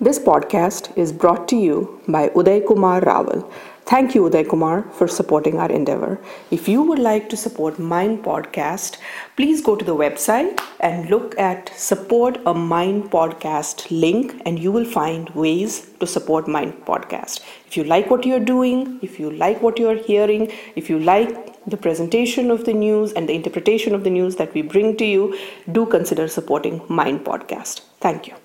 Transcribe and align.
This 0.00 0.20
podcast 0.20 0.96
is 0.96 1.12
brought 1.12 1.48
to 1.48 1.56
you 1.56 2.00
by 2.06 2.28
Uday 2.28 2.64
Kumar 2.64 3.00
Rawal. 3.00 3.50
Thank 3.84 4.14
you, 4.14 4.22
Uday 4.22 4.48
Kumar, 4.48 4.82
for 4.92 5.08
supporting 5.08 5.58
our 5.58 5.72
endeavor. 5.72 6.20
If 6.52 6.68
you 6.68 6.82
would 6.82 7.00
like 7.00 7.28
to 7.30 7.36
support 7.36 7.80
Mind 7.80 8.22
Podcast, 8.22 8.98
please 9.34 9.60
go 9.60 9.74
to 9.74 9.84
the 9.84 9.96
website 9.96 10.60
and 10.78 11.10
look 11.10 11.36
at 11.36 11.72
Support 11.76 12.38
a 12.46 12.54
Mind 12.54 13.10
Podcast 13.10 13.90
link, 13.90 14.40
and 14.46 14.60
you 14.60 14.70
will 14.70 14.84
find 14.84 15.30
ways 15.30 15.90
to 15.98 16.06
support 16.06 16.46
Mind 16.46 16.74
Podcast. 16.86 17.40
If 17.66 17.76
you 17.76 17.82
like 17.82 18.08
what 18.08 18.24
you're 18.24 18.48
doing, 18.54 19.00
if 19.02 19.18
you 19.18 19.32
like 19.32 19.60
what 19.62 19.80
you're 19.80 19.96
hearing, 19.96 20.52
if 20.76 20.88
you 20.88 21.00
like 21.00 21.56
the 21.68 21.76
presentation 21.76 22.52
of 22.52 22.66
the 22.66 22.72
news 22.72 23.12
and 23.14 23.28
the 23.28 23.34
interpretation 23.34 23.96
of 23.96 24.04
the 24.04 24.10
news 24.10 24.36
that 24.36 24.54
we 24.54 24.62
bring 24.62 24.96
to 24.98 25.04
you, 25.04 25.36
do 25.72 25.86
consider 25.86 26.28
supporting 26.28 26.82
Mind 26.88 27.24
Podcast. 27.24 27.80
Thank 27.98 28.28
you. 28.28 28.36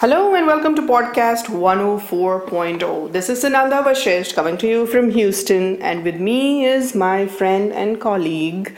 Hello 0.00 0.34
and 0.34 0.46
welcome 0.46 0.74
to 0.76 0.80
podcast 0.80 1.48
104.0. 1.48 3.12
This 3.12 3.28
is 3.28 3.44
Sunanda 3.44 3.80
Vashisht 3.84 4.34
coming 4.34 4.56
to 4.56 4.66
you 4.66 4.86
from 4.86 5.10
Houston, 5.10 5.76
and 5.82 6.02
with 6.04 6.18
me 6.18 6.64
is 6.64 6.94
my 6.94 7.26
friend 7.26 7.70
and 7.70 8.00
colleague, 8.00 8.74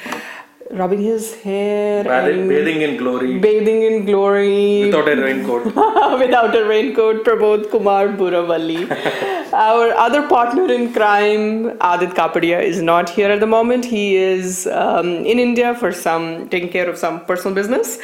rubbing 0.72 1.00
his 1.00 1.40
hair, 1.42 2.02
Bathing, 2.02 2.48
bathing 2.48 2.82
in 2.82 2.96
glory 2.96 3.38
bathing 3.38 3.82
in 3.82 4.04
glory, 4.04 4.86
without 4.86 5.08
a 5.08 5.14
raincoat. 5.22 5.64
without 6.24 6.56
a 6.56 6.64
raincoat, 6.64 7.24
Pramod 7.24 7.70
Kumar 7.70 8.08
Buravalli. 8.08 8.82
Our 9.52 9.92
other 9.92 10.27
partner 10.29 10.73
in 10.73 10.95
crime, 10.95 11.77
Adit 11.83 12.15
Kapadia, 12.15 12.62
is 12.62 12.80
not 12.80 13.11
here 13.11 13.30
at 13.30 13.41
the 13.41 13.47
moment. 13.47 13.84
He 13.84 14.16
is 14.16 14.66
um, 14.66 15.09
in 15.27 15.38
India 15.38 15.75
for 15.75 15.92
some 15.92 16.48
taking 16.48 16.70
care 16.70 16.88
of 16.88 16.97
some 16.97 17.27
personal 17.27 17.55
business, 17.55 17.98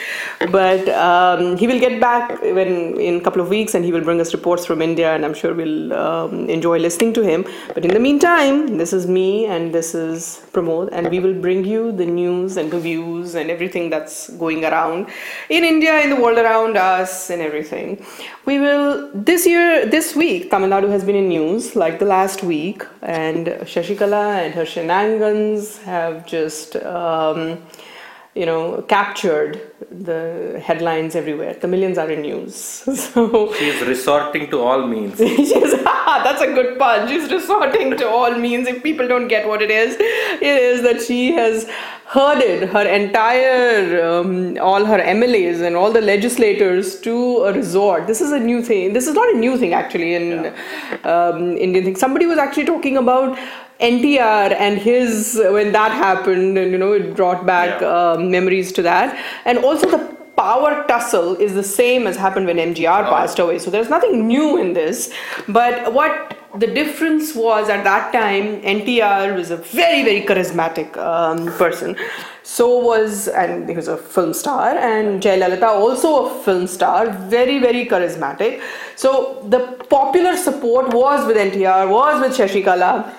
but 0.50 0.86
um, 0.90 1.56
he 1.56 1.66
will 1.66 1.80
get 1.80 2.02
back 2.02 2.42
when 2.42 3.00
in 3.00 3.16
a 3.16 3.20
couple 3.22 3.40
of 3.40 3.48
weeks, 3.48 3.74
and 3.74 3.82
he 3.82 3.92
will 3.92 4.04
bring 4.04 4.20
us 4.20 4.34
reports 4.34 4.66
from 4.66 4.82
India, 4.82 5.14
and 5.14 5.24
I'm 5.24 5.32
sure 5.32 5.54
we'll 5.54 5.94
um, 5.94 6.50
enjoy 6.50 6.78
listening 6.80 7.14
to 7.14 7.22
him. 7.22 7.46
But 7.72 7.82
in 7.82 7.94
the 7.94 8.00
meantime, 8.00 8.76
this 8.76 8.92
is 8.92 9.06
me, 9.06 9.46
and 9.46 9.74
this 9.74 9.94
is 9.94 10.42
Pramod, 10.52 10.90
and 10.92 11.08
we 11.08 11.18
will 11.18 11.40
bring 11.40 11.64
you 11.64 11.92
the 11.92 12.04
news 12.04 12.58
and 12.58 12.70
the 12.70 12.78
views 12.78 13.36
and 13.36 13.50
everything 13.50 13.88
that's 13.88 14.28
going 14.36 14.66
around 14.66 15.08
in 15.48 15.64
India, 15.64 15.98
in 16.02 16.10
the 16.10 16.16
world 16.16 16.36
around 16.36 16.76
us, 16.76 17.30
and 17.30 17.40
everything. 17.40 18.04
We 18.44 18.58
will 18.58 19.10
this 19.14 19.46
year, 19.46 19.86
this 19.86 20.14
week, 20.14 20.50
Tamil 20.50 20.68
Nadu 20.68 20.90
has 20.90 21.04
been 21.04 21.16
in 21.16 21.28
news 21.28 21.37
like 21.76 21.98
the 21.98 22.04
last 22.04 22.42
week, 22.42 22.84
and 23.02 23.46
Shashikala 23.46 24.44
and 24.44 24.54
her 24.54 24.66
shenanigans 24.66 25.78
have 25.78 26.26
just. 26.26 26.76
Um, 26.76 27.62
you 28.38 28.46
know, 28.46 28.82
captured 28.82 29.60
the 29.90 30.60
headlines 30.64 31.16
everywhere. 31.16 31.54
The 31.54 31.66
millions 31.66 31.98
are 31.98 32.10
in 32.10 32.22
news. 32.22 32.84
So 33.08 33.52
She's 33.54 33.80
resorting 33.82 34.48
to 34.50 34.60
all 34.60 34.86
means. 34.86 35.18
She's, 35.36 35.50
that's 36.26 36.42
a 36.42 36.46
good 36.58 36.78
pun. 36.78 37.08
She's 37.08 37.28
resorting 37.32 37.96
to 37.96 38.08
all 38.08 38.34
means. 38.38 38.68
If 38.68 38.82
people 38.84 39.08
don't 39.08 39.26
get 39.26 39.48
what 39.48 39.60
it 39.60 39.72
is, 39.72 39.96
it 39.96 40.56
is 40.70 40.82
that 40.82 41.02
she 41.02 41.32
has 41.32 41.68
herded 42.08 42.68
her 42.70 42.82
entire, 42.88 44.02
um, 44.02 44.56
all 44.60 44.84
her 44.84 44.98
MLAs 44.98 45.60
and 45.62 45.76
all 45.76 45.92
the 45.92 46.00
legislators 46.00 46.98
to 47.00 47.14
a 47.44 47.52
resort. 47.52 48.06
This 48.06 48.22
is 48.22 48.32
a 48.32 48.38
new 48.40 48.62
thing. 48.62 48.94
This 48.94 49.06
is 49.06 49.14
not 49.14 49.28
a 49.34 49.36
new 49.36 49.58
thing 49.58 49.74
actually 49.74 50.14
in 50.14 50.46
um, 51.04 51.56
Indian 51.56 51.84
thing. 51.84 51.96
Somebody 51.96 52.24
was 52.26 52.38
actually 52.38 52.64
talking 52.64 52.96
about 52.96 53.38
NTR 53.80 54.52
and 54.58 54.78
his 54.78 55.38
when 55.58 55.72
that 55.72 55.92
happened, 55.92 56.56
and 56.58 56.72
you 56.72 56.78
know 56.78 56.92
it 56.92 57.14
brought 57.14 57.44
back 57.46 57.80
Yeah. 57.80 58.12
um, 58.12 58.30
memories 58.30 58.72
to 58.72 58.82
that, 58.82 59.18
and 59.44 59.58
also 59.58 59.90
the 59.90 60.00
power 60.38 60.84
tussle 60.88 61.36
is 61.36 61.54
the 61.54 61.62
same 61.62 62.06
as 62.06 62.16
happened 62.16 62.46
when 62.46 62.56
MGR 62.56 63.04
passed 63.04 63.38
away. 63.38 63.58
So 63.58 63.70
there's 63.70 63.90
nothing 63.90 64.26
new 64.26 64.56
in 64.56 64.72
this, 64.72 65.12
but 65.46 65.92
what 65.92 66.37
the 66.58 66.66
difference 66.66 67.34
was 67.34 67.68
at 67.68 67.84
that 67.84 68.12
time, 68.12 68.60
NTR 68.62 69.36
was 69.36 69.50
a 69.50 69.56
very 69.56 70.02
very 70.04 70.22
charismatic 70.22 70.96
um, 70.96 71.46
person. 71.58 71.96
So 72.42 72.78
was 72.78 73.28
and 73.28 73.68
he 73.68 73.76
was 73.76 73.88
a 73.88 73.96
film 73.96 74.32
star, 74.32 74.70
and 74.76 75.22
Jayalalitha 75.22 75.68
also 75.68 76.26
a 76.26 76.42
film 76.44 76.66
star, 76.66 77.10
very 77.36 77.58
very 77.58 77.86
charismatic. 77.86 78.60
So 78.96 79.44
the 79.48 79.60
popular 79.88 80.36
support 80.36 80.92
was 80.92 81.26
with 81.26 81.36
NTR, 81.36 81.88
was 81.90 82.20
with 82.20 82.36
Shashikala 82.36 83.14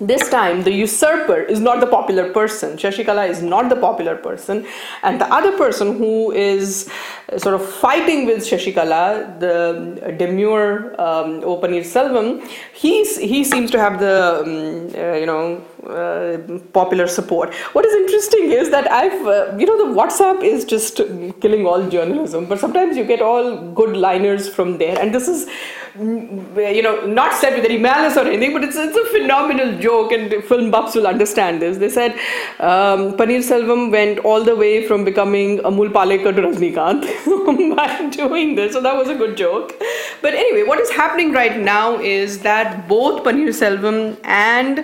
this 0.00 0.28
time 0.28 0.62
the 0.62 0.72
usurper 0.72 1.40
is 1.40 1.58
not 1.58 1.80
the 1.80 1.86
popular 1.86 2.32
person 2.32 2.76
shashikala 2.76 3.28
is 3.28 3.42
not 3.42 3.68
the 3.68 3.74
popular 3.74 4.14
person 4.14 4.64
and 5.02 5.20
the 5.20 5.26
other 5.34 5.56
person 5.58 5.98
who 5.98 6.30
is 6.30 6.88
sort 7.36 7.54
of 7.54 7.62
fighting 7.64 8.24
with 8.24 8.38
shashikala 8.38 9.38
the 9.40 10.14
demure 10.16 10.98
um, 11.00 11.42
O. 11.44 11.60
Selvam, 11.60 12.42
he's, 12.72 13.18
he 13.18 13.44
seems 13.44 13.70
to 13.70 13.78
have 13.78 14.00
the 14.00 14.40
um, 14.40 14.88
uh, 14.96 15.14
you 15.14 15.26
know 15.26 15.62
uh, 15.88 16.58
popular 16.72 17.06
support. 17.06 17.52
What 17.72 17.84
is 17.84 17.94
interesting 17.94 18.52
is 18.52 18.70
that 18.70 18.90
i've 18.90 19.26
uh, 19.26 19.56
you 19.58 19.66
know 19.66 19.76
the 19.84 19.94
whatsapp 19.98 20.42
is 20.42 20.64
just 20.64 20.96
killing 21.40 21.66
all 21.66 21.86
journalism 21.88 22.46
but 22.46 22.58
sometimes 22.58 22.96
you 22.96 23.04
get 23.04 23.20
all 23.20 23.72
good 23.72 23.96
liners 23.96 24.48
from 24.48 24.78
there. 24.78 24.98
And 24.98 25.14
this 25.14 25.28
is 25.28 25.48
mm, 25.96 26.74
you 26.74 26.82
know 26.82 27.06
not 27.06 27.34
said 27.34 27.54
with 27.56 27.64
any 27.64 27.78
malice 27.78 28.16
or 28.16 28.26
anything 28.26 28.52
but 28.54 28.64
it's, 28.64 28.76
it's 28.76 28.96
a 28.96 29.04
phenomenal 29.06 29.78
joke 29.78 30.12
and 30.12 30.42
film 30.44 30.70
buffs 30.70 30.94
will 30.94 31.06
understand 31.06 31.60
this. 31.60 31.76
They 31.76 31.90
said 31.90 32.12
um, 32.58 33.16
Paneer 33.18 33.42
Selvam 33.42 33.90
went 33.90 34.20
all 34.20 34.42
the 34.42 34.56
way 34.56 34.86
from 34.86 35.04
becoming 35.04 35.58
Amol 35.58 35.90
Palekar 35.90 36.34
to 36.34 36.42
Rajnikant 36.42 37.04
by 37.76 38.08
doing 38.10 38.54
this? 38.54 38.72
So 38.72 38.80
that 38.80 38.96
was 38.96 39.08
a 39.08 39.14
good 39.14 39.36
joke. 39.36 39.74
But 40.22 40.34
anyway 40.34 40.62
what 40.64 40.78
is 40.80 40.90
happening 40.90 41.32
right 41.32 41.58
now 41.58 41.98
is 41.98 42.40
that 42.40 42.88
both 42.88 43.22
Paneer 43.24 43.48
Selvam 43.48 44.18
and 44.24 44.80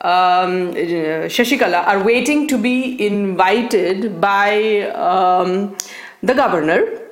um, 0.00 0.74
Shashikala 0.74 1.86
are 1.86 2.02
waiting 2.02 2.46
to 2.48 2.58
be 2.58 3.04
invited 3.04 4.20
by 4.20 4.82
um, 4.90 5.76
the 6.22 6.34
governor. 6.34 7.04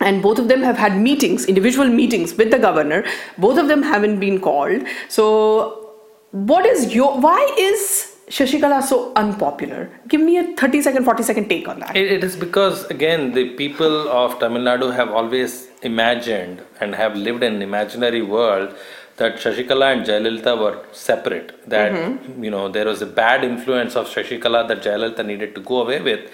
And 0.00 0.20
both 0.20 0.40
of 0.40 0.48
them 0.48 0.62
have 0.62 0.76
had 0.76 0.96
meetings 0.98 1.44
individual 1.44 1.88
meetings 1.88 2.34
with 2.34 2.50
the 2.50 2.58
governor. 2.58 3.04
Both 3.38 3.58
of 3.58 3.68
them 3.68 3.82
haven't 3.82 4.18
been 4.18 4.40
called. 4.40 4.82
So 5.08 5.94
what 6.32 6.66
is 6.66 6.94
your 6.94 7.20
why 7.20 7.54
is 7.58 8.11
shashikala 8.28 8.78
is 8.82 8.88
so 8.88 9.12
unpopular 9.16 9.90
give 10.08 10.20
me 10.20 10.38
a 10.38 10.44
30 10.56 10.82
second 10.82 11.04
40 11.04 11.22
second 11.22 11.48
take 11.48 11.68
on 11.68 11.80
that 11.80 11.96
It, 11.96 12.12
it 12.12 12.24
is 12.24 12.36
because, 12.36 12.84
again, 12.86 13.32
the 13.32 13.50
people 13.50 14.08
of 14.08 14.38
Tamil 14.38 14.62
Nadu 14.62 14.94
have 14.94 15.10
always 15.10 15.68
imagined 15.82 16.62
and 16.80 16.94
have 16.94 17.16
lived 17.16 17.42
in 17.42 17.54
an 17.56 17.62
imaginary 17.62 18.22
world 18.22 18.74
that 19.16 19.36
Shashikala 19.36 19.92
and 19.94 20.06
Jayalalitha 20.06 20.58
were 20.58 20.84
separate. 20.92 21.68
That, 21.68 21.92
you 22.40 22.50
know, 22.50 22.68
there 22.68 22.86
was 22.86 23.02
a 23.02 23.06
bad 23.06 23.44
influence 23.44 23.94
of 23.94 24.08
Shashikala 24.08 24.68
that 24.68 24.82
Jayalalitha 24.82 25.24
needed 25.26 25.54
to 25.56 25.60
go 25.60 25.82
away 25.82 26.00
with. 26.00 26.30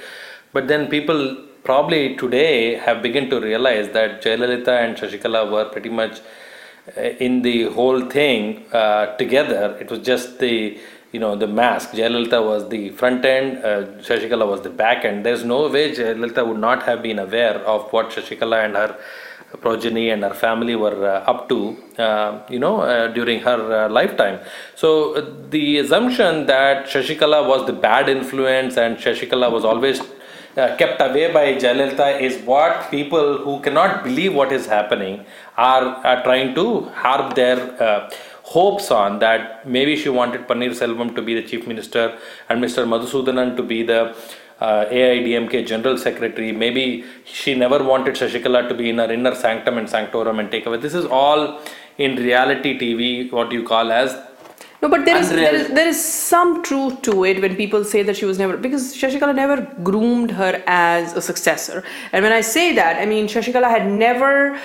But 0.53 0.69
then 0.69 0.89
people 0.89 1.37
probably 1.65 2.17
today 2.17 2.77
have 2.77 3.03
begun 3.03 3.29
to 3.31 3.41
realize 3.41 3.89
that 3.91 4.23
Jayalalitha 4.23 4.69
and 4.85 4.97
Shashikala 4.97 5.51
were 5.51 5.65
pretty 5.67 5.91
much 5.91 6.21
uh, 6.97 7.01
in 7.01 7.43
the 7.43 7.65
whole 7.65 8.03
thing 8.03 8.65
uh, 8.73 9.17
together. 9.17 9.77
It 9.81 9.91
was 9.91 10.01
just 10.01 10.39
the 10.39 10.79
you 11.13 11.21
know 11.21 11.37
the 11.37 11.47
mask. 11.47 11.93
Jayalalitha 11.93 12.45
was 12.45 12.69
the 12.69 12.91
front 12.91 13.25
end, 13.25 13.65
uh, 13.65 13.85
Shashikala 14.03 14.47
was 14.47 14.63
the 14.63 14.71
back 14.71 15.05
end. 15.05 15.25
There's 15.25 15.45
no 15.45 15.69
way 15.69 15.93
Jayalalitha 15.95 16.47
would 16.47 16.59
not 16.59 16.83
have 16.85 17.03
been 17.03 17.19
aware 17.19 17.57
of 17.61 17.91
what 17.93 18.11
Shashikala 18.11 18.65
and 18.65 18.77
her 18.77 18.99
progeny 19.61 20.11
and 20.11 20.23
her 20.23 20.35
family 20.35 20.77
were 20.77 21.07
uh, 21.07 21.31
up 21.31 21.49
to, 21.49 21.77
uh, 21.99 22.41
you 22.51 22.59
know, 22.59 22.83
uh, 22.83 23.09
during 23.09 23.41
her 23.41 23.87
uh, 23.87 23.89
lifetime. 23.89 24.41
So 24.75 25.15
uh, 25.15 25.33
the 25.49 25.79
assumption 25.79 26.47
that 26.47 26.87
Shashikala 26.87 27.49
was 27.49 27.67
the 27.67 27.73
bad 27.73 28.09
influence 28.09 28.77
and 28.77 28.99
Shashikala 28.99 29.51
was 29.51 29.65
always 29.65 30.03
uh, 30.57 30.77
kept 30.77 31.01
away 31.01 31.33
by 31.33 31.55
Jayalalitha 31.55 32.21
is 32.21 32.45
what 32.45 32.91
people 32.91 33.39
who 33.39 33.61
cannot 33.61 34.05
believe 34.05 34.35
what 34.35 34.53
is 34.53 34.67
happening 34.67 35.25
are, 35.57 35.85
are 36.05 36.23
trying 36.23 36.55
to 36.55 36.83
harp 36.91 37.35
their 37.35 38.11
hopes 38.55 38.91
on 38.91 39.19
that 39.19 39.67
maybe 39.77 39.95
she 40.03 40.09
wanted 40.09 40.47
Paneer 40.49 40.75
Selvam 40.81 41.15
to 41.17 41.23
be 41.23 41.35
the 41.39 41.47
chief 41.51 41.67
minister 41.67 42.19
and 42.49 42.63
Mr. 42.65 42.85
Madhusudanan 42.93 43.57
to 43.57 43.63
be 43.63 43.83
the 43.83 44.17
uh, 44.61 44.85
AIDMK 44.87 45.67
general 45.67 45.99
secretary. 45.99 46.53
Maybe 46.53 47.05
she 47.25 47.55
never 47.55 47.83
wanted 47.83 48.15
Shashikala 48.15 48.69
to 48.69 48.75
be 48.75 48.89
in 48.91 48.99
her 48.99 49.11
inner 49.13 49.35
sanctum 49.35 49.79
and 49.79 49.89
sanctorum 49.89 50.39
and 50.41 50.51
take 50.51 50.67
away. 50.67 50.79
This 50.79 50.95
is 50.95 51.05
all 51.05 51.61
in 51.99 52.17
reality 52.17 52.79
TV, 52.79 53.31
what 53.31 53.53
you 53.53 53.65
call 53.65 53.93
as 53.93 54.17
No, 54.81 54.89
but 54.89 55.05
there 55.05 55.19
is, 55.19 55.31
there 55.31 55.55
is, 55.55 55.69
there 55.69 55.89
is 55.89 56.03
some 56.03 56.63
truth 56.63 57.03
to 57.03 57.25
it 57.25 57.41
when 57.43 57.57
people 57.57 57.85
say 57.85 58.03
that 58.03 58.17
she 58.17 58.25
was 58.25 58.39
never 58.39 58.57
because 58.57 58.97
Shashikala 58.97 59.35
never 59.35 59.57
groomed 59.83 60.31
her 60.31 60.63
as 60.67 61.15
a 61.15 61.23
successor. 61.31 61.85
And 62.13 62.23
when 62.25 62.33
I 62.33 62.41
say 62.41 62.75
that, 62.77 63.01
I 63.03 63.07
mean 63.07 63.27
Shashikala 63.27 63.69
had 63.79 63.91
never. 63.91 64.59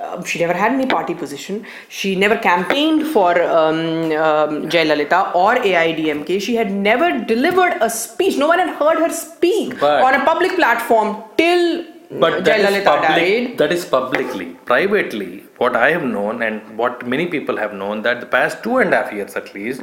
Uh, 0.00 0.22
she 0.24 0.38
never 0.38 0.54
had 0.54 0.72
any 0.72 0.86
party 0.86 1.14
position. 1.14 1.66
She 1.88 2.14
never 2.16 2.36
campaigned 2.36 3.06
for 3.08 3.32
um, 3.42 3.80
um, 4.12 4.68
Jayalalitha 4.74 5.34
or 5.34 5.56
AIDMK. 5.56 6.40
She 6.40 6.54
had 6.54 6.70
never 6.72 7.18
delivered 7.32 7.74
a 7.82 7.90
speech. 7.90 8.38
No 8.38 8.48
one 8.48 8.58
had 8.58 8.70
heard 8.76 8.98
her 8.98 9.10
speak 9.10 9.78
But- 9.78 10.02
on 10.02 10.14
a 10.14 10.24
public 10.24 10.54
platform 10.56 11.22
till 11.36 11.84
But 12.12 12.44
that 12.44 12.58
is, 12.58 12.84
public, 12.84 13.56
that 13.58 13.70
is 13.70 13.84
publicly. 13.84 14.46
Privately, 14.64 15.44
what 15.58 15.76
I 15.76 15.92
have 15.92 16.02
known 16.02 16.42
and 16.42 16.76
what 16.76 17.06
many 17.06 17.26
people 17.26 17.56
have 17.56 17.72
known 17.72 18.02
that 18.02 18.18
the 18.18 18.26
past 18.26 18.64
two 18.64 18.78
and 18.78 18.92
a 18.92 18.96
half 18.96 19.12
years 19.12 19.36
at 19.36 19.54
least, 19.54 19.82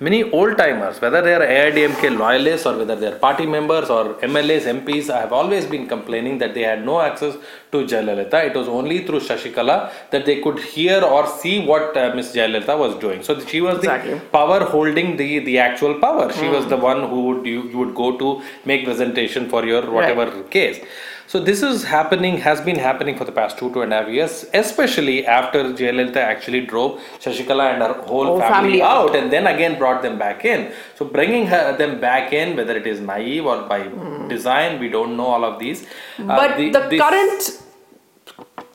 many 0.00 0.22
old 0.30 0.56
timers, 0.56 1.02
whether 1.02 1.20
they 1.20 1.34
are 1.34 1.40
AIDMK 1.40 2.16
loyalists 2.16 2.64
or 2.66 2.78
whether 2.78 2.96
they 2.96 3.08
are 3.08 3.18
party 3.18 3.44
members 3.44 3.90
or 3.90 4.14
MLAs, 4.22 4.62
MPs, 4.62 5.10
I 5.10 5.20
have 5.20 5.34
always 5.34 5.66
been 5.66 5.86
complaining 5.86 6.38
that 6.38 6.54
they 6.54 6.62
had 6.62 6.82
no 6.86 7.02
access 7.02 7.36
to 7.72 7.84
Jayalalitha. 7.84 8.46
It 8.46 8.56
was 8.56 8.68
only 8.68 9.04
through 9.04 9.20
Shashikala 9.20 9.92
that 10.12 10.24
they 10.24 10.40
could 10.40 10.58
hear 10.58 11.02
or 11.02 11.26
see 11.26 11.66
what 11.66 11.94
uh, 11.94 12.14
Miss 12.14 12.34
Jayalalitha 12.34 12.78
was 12.78 12.94
doing. 12.94 13.22
So 13.22 13.38
she 13.40 13.60
was 13.60 13.78
Exactly. 13.80 14.14
the 14.14 14.20
power 14.20 14.60
holding 14.64 15.18
the 15.18 15.40
the 15.40 15.58
actual 15.58 16.00
power. 16.00 16.32
She 16.32 16.48
was 16.48 16.66
the 16.68 16.78
one 16.78 17.06
who 17.10 17.20
would 17.26 17.44
you, 17.46 17.68
you 17.68 17.76
would 17.76 17.94
go 17.94 18.16
to 18.16 18.42
make 18.64 18.86
presentation 18.86 19.50
for 19.50 19.66
your 19.66 19.90
whatever 19.90 20.42
case. 20.44 20.80
So 21.28 21.40
this 21.40 21.60
is 21.62 21.82
happening, 21.82 22.36
has 22.38 22.60
been 22.60 22.76
happening 22.78 23.16
for 23.18 23.24
the 23.24 23.32
past 23.32 23.58
two, 23.58 23.72
two 23.72 23.82
and 23.82 23.92
a 23.92 23.96
half 24.02 24.08
years, 24.08 24.46
especially 24.54 25.26
after 25.26 25.64
Jayalalitha 25.72 26.16
actually 26.18 26.60
drove 26.66 27.00
Shashikala 27.20 27.72
and 27.72 27.82
her 27.82 27.94
whole, 28.02 28.26
Whole 28.26 28.40
family, 28.40 28.78
family 28.78 28.82
out. 28.82 29.16
and 29.16 29.32
then 29.32 29.46
again 29.48 29.76
brought 29.76 30.02
them 30.02 30.18
back 30.18 30.44
in. 30.44 30.72
So 30.94 31.04
bringing 31.04 31.46
her, 31.48 31.76
them 31.76 32.00
back 32.00 32.32
in, 32.32 32.56
whether 32.56 32.76
it 32.76 32.86
is 32.86 33.00
naive 33.00 33.44
or 33.44 33.62
by 33.62 33.88
design, 34.28 34.78
we 34.78 34.88
don't 34.88 35.16
know 35.16 35.26
all 35.26 35.44
of 35.44 35.58
these. 35.58 35.82
Uh, 36.18 36.36
But 36.40 36.56
the, 36.58 36.70
this- 36.90 37.00
current 37.00 37.62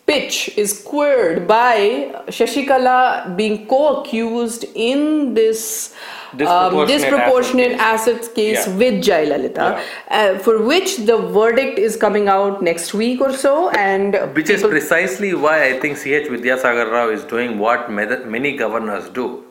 pitch 0.05 0.51
is 0.57 0.81
queered 0.83 1.47
by 1.47 2.11
Shashikala 2.27 3.35
being 3.37 3.67
co-accused 3.67 4.65
in 4.75 5.33
this 5.33 5.93
um, 6.33 6.37
Disproportionate 6.37 6.87
disproportionate 6.87 7.71
assets 7.73 8.27
case 8.29 8.65
Yeah. 8.67 8.77
with 8.77 9.03
Jayalalitha, 9.03 9.81
uh, 10.09 10.37
for 10.39 10.61
which 10.63 10.97
the 11.05 11.17
verdict 11.17 11.77
is 11.77 11.97
coming 11.97 12.29
out 12.29 12.61
next 12.63 12.93
week 12.93 13.19
or 13.19 13.33
so, 13.33 13.69
and 13.71 14.15
Which 14.33 14.49
is 14.49 14.63
precisely 14.63 15.33
why 15.33 15.65
I 15.65 15.79
think 15.79 15.97
CH 15.97 16.29
Vidyasagar 16.31 16.89
Rao 16.91 17.09
is 17.09 17.23
doing 17.25 17.59
what 17.59 17.91
many 17.91 18.55
governors 18.55 19.09
do, 19.09 19.43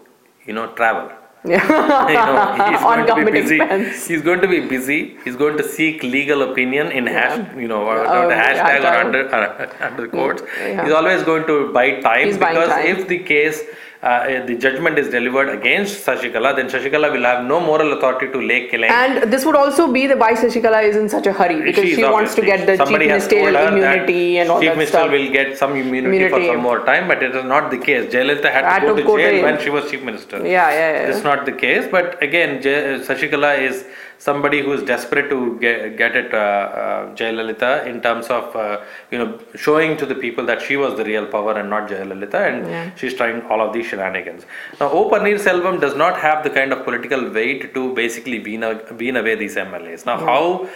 you 0.47 0.55
know, 0.55 0.69
travel. 0.69 1.11
Know, 1.45 1.59
he's 2.71 2.83
On 2.83 3.07
going 3.07 3.07
to 3.07 3.15
be 3.25 3.31
busy. 3.41 3.57
expense. 3.57 4.07
He's 4.07 4.23
going 4.23 4.41
to 4.41 4.49
be 4.49 4.61
busy. 4.69 5.17
He's 5.25 5.37
going 5.37 5.57
to 5.57 5.65
seek 5.65 6.03
legal 6.03 6.43
opinion 6.43 6.93
in 6.93 7.07
hash, 7.07 7.39
you 7.57 7.69
know, 7.69 7.89
uh, 7.89 7.95
Uh, 7.95 8.29
the 8.29 8.35
hashtag 8.35 8.81
or 8.85 8.97
under 9.05 9.35
uh, 9.35 9.69
under 9.89 10.09
quotes. 10.09 10.43
Yeah. 10.59 10.85
He's 10.85 10.93
always 10.93 11.23
going 11.23 11.47
to 11.47 11.73
buy 11.73 12.01
time 12.01 12.27
He's 12.27 12.37
because 12.39 12.69
time. 12.69 12.87
if 12.87 13.09
the 13.09 13.19
case. 13.19 13.63
Uh, 14.03 14.47
the 14.47 14.57
judgment 14.57 14.99
is 14.99 15.11
delivered 15.11 15.51
against 15.51 16.07
Sashikala, 16.07 16.57
then 16.57 16.69
Sashikala 16.69 17.13
will 17.13 17.23
have 17.23 17.45
no 17.45 17.61
moral 17.61 17.93
authority 17.93 18.33
to 18.33 18.41
lay 18.41 18.67
claim. 18.69 18.91
And 18.91 19.31
this 19.31 19.45
would 19.45 19.55
also 19.55 19.93
be 19.93 20.07
the 20.07 20.17
why 20.17 20.33
Sashikala 20.33 20.83
is 20.85 20.97
in 20.97 21.07
such 21.11 21.27
a 21.27 21.35
hurry 21.35 21.61
because 21.61 21.85
She 21.85 21.97
she 21.97 22.05
wants 22.05 22.35
to 22.37 22.41
get 22.41 22.65
the 22.67 22.83
chief 22.83 22.99
ministerial 22.99 23.57
immunity 23.57 24.39
and 24.39 24.51
all 24.51 24.59
chief 24.59 24.71
that 24.71 24.79
minister 24.79 24.97
stuff. 25.01 25.11
will 25.11 25.31
get 25.31 25.59
some 25.59 25.77
immunity, 25.77 26.31
for 26.31 26.43
some 26.43 26.63
more 26.63 26.83
time, 26.87 27.09
but 27.09 27.23
it 27.23 27.37
is 27.37 27.45
not 27.45 27.71
the 27.71 27.77
case. 27.77 28.11
Jayalalitha 28.11 28.51
had, 28.51 28.65
Had 28.65 28.81
to 28.81 28.87
go 28.87 28.95
to 28.97 29.03
to 29.03 29.07
go 29.07 29.17
to 29.19 29.23
jail 29.23 29.33
jail. 29.35 29.45
when 29.45 29.61
she 29.63 29.69
was 29.69 29.91
chief 29.91 30.03
minister. 30.03 30.39
Yeah, 30.39 30.71
yeah, 30.71 30.93
yeah. 30.93 31.09
It's 31.11 31.23
not 31.23 31.45
the 31.45 31.53
case, 31.53 31.87
but 31.91 32.23
again, 32.23 32.63
Jay, 32.63 33.01
Sashikala 33.01 33.59
is 33.61 33.85
somebody 34.27 34.59
who 34.65 34.73
is 34.77 34.83
desperate 34.91 35.29
to 35.31 35.59
get, 35.61 35.97
get 36.01 36.15
at 36.21 36.33
uh, 36.35 36.39
uh, 36.39 37.15
Jayalalitha 37.19 37.87
in 37.91 38.01
terms 38.07 38.27
of 38.39 38.55
uh, 38.55 38.81
you 39.11 39.19
know 39.21 39.29
showing 39.67 39.97
to 40.03 40.07
the 40.13 40.15
people 40.25 40.45
that 40.51 40.61
she 40.67 40.77
was 40.83 40.97
the 41.01 41.05
real 41.05 41.27
power 41.35 41.55
and 41.61 41.71
not 41.75 41.89
Jayalalitha, 41.93 42.41
and 42.49 42.99
she's 42.99 43.15
trying 43.15 43.41
all 43.47 43.61
of 43.67 43.73
these 43.73 43.87
shenanigans. 43.87 44.45
Now, 44.81 44.91
O 44.91 45.09
Selvam 45.47 45.81
does 45.81 45.97
not 45.97 46.21
have 46.27 46.45
the 46.45 46.51
kind 46.51 46.73
of 46.73 46.85
political 46.85 47.31
weight 47.39 47.73
to 47.75 47.95
basically 47.95 48.39
wean, 48.41 48.63
a- 48.63 48.81
wean 48.99 49.17
away 49.17 49.35
these 49.37 49.57
MLAs. 49.57 50.07
Now, 50.07 50.19
how 50.19 50.69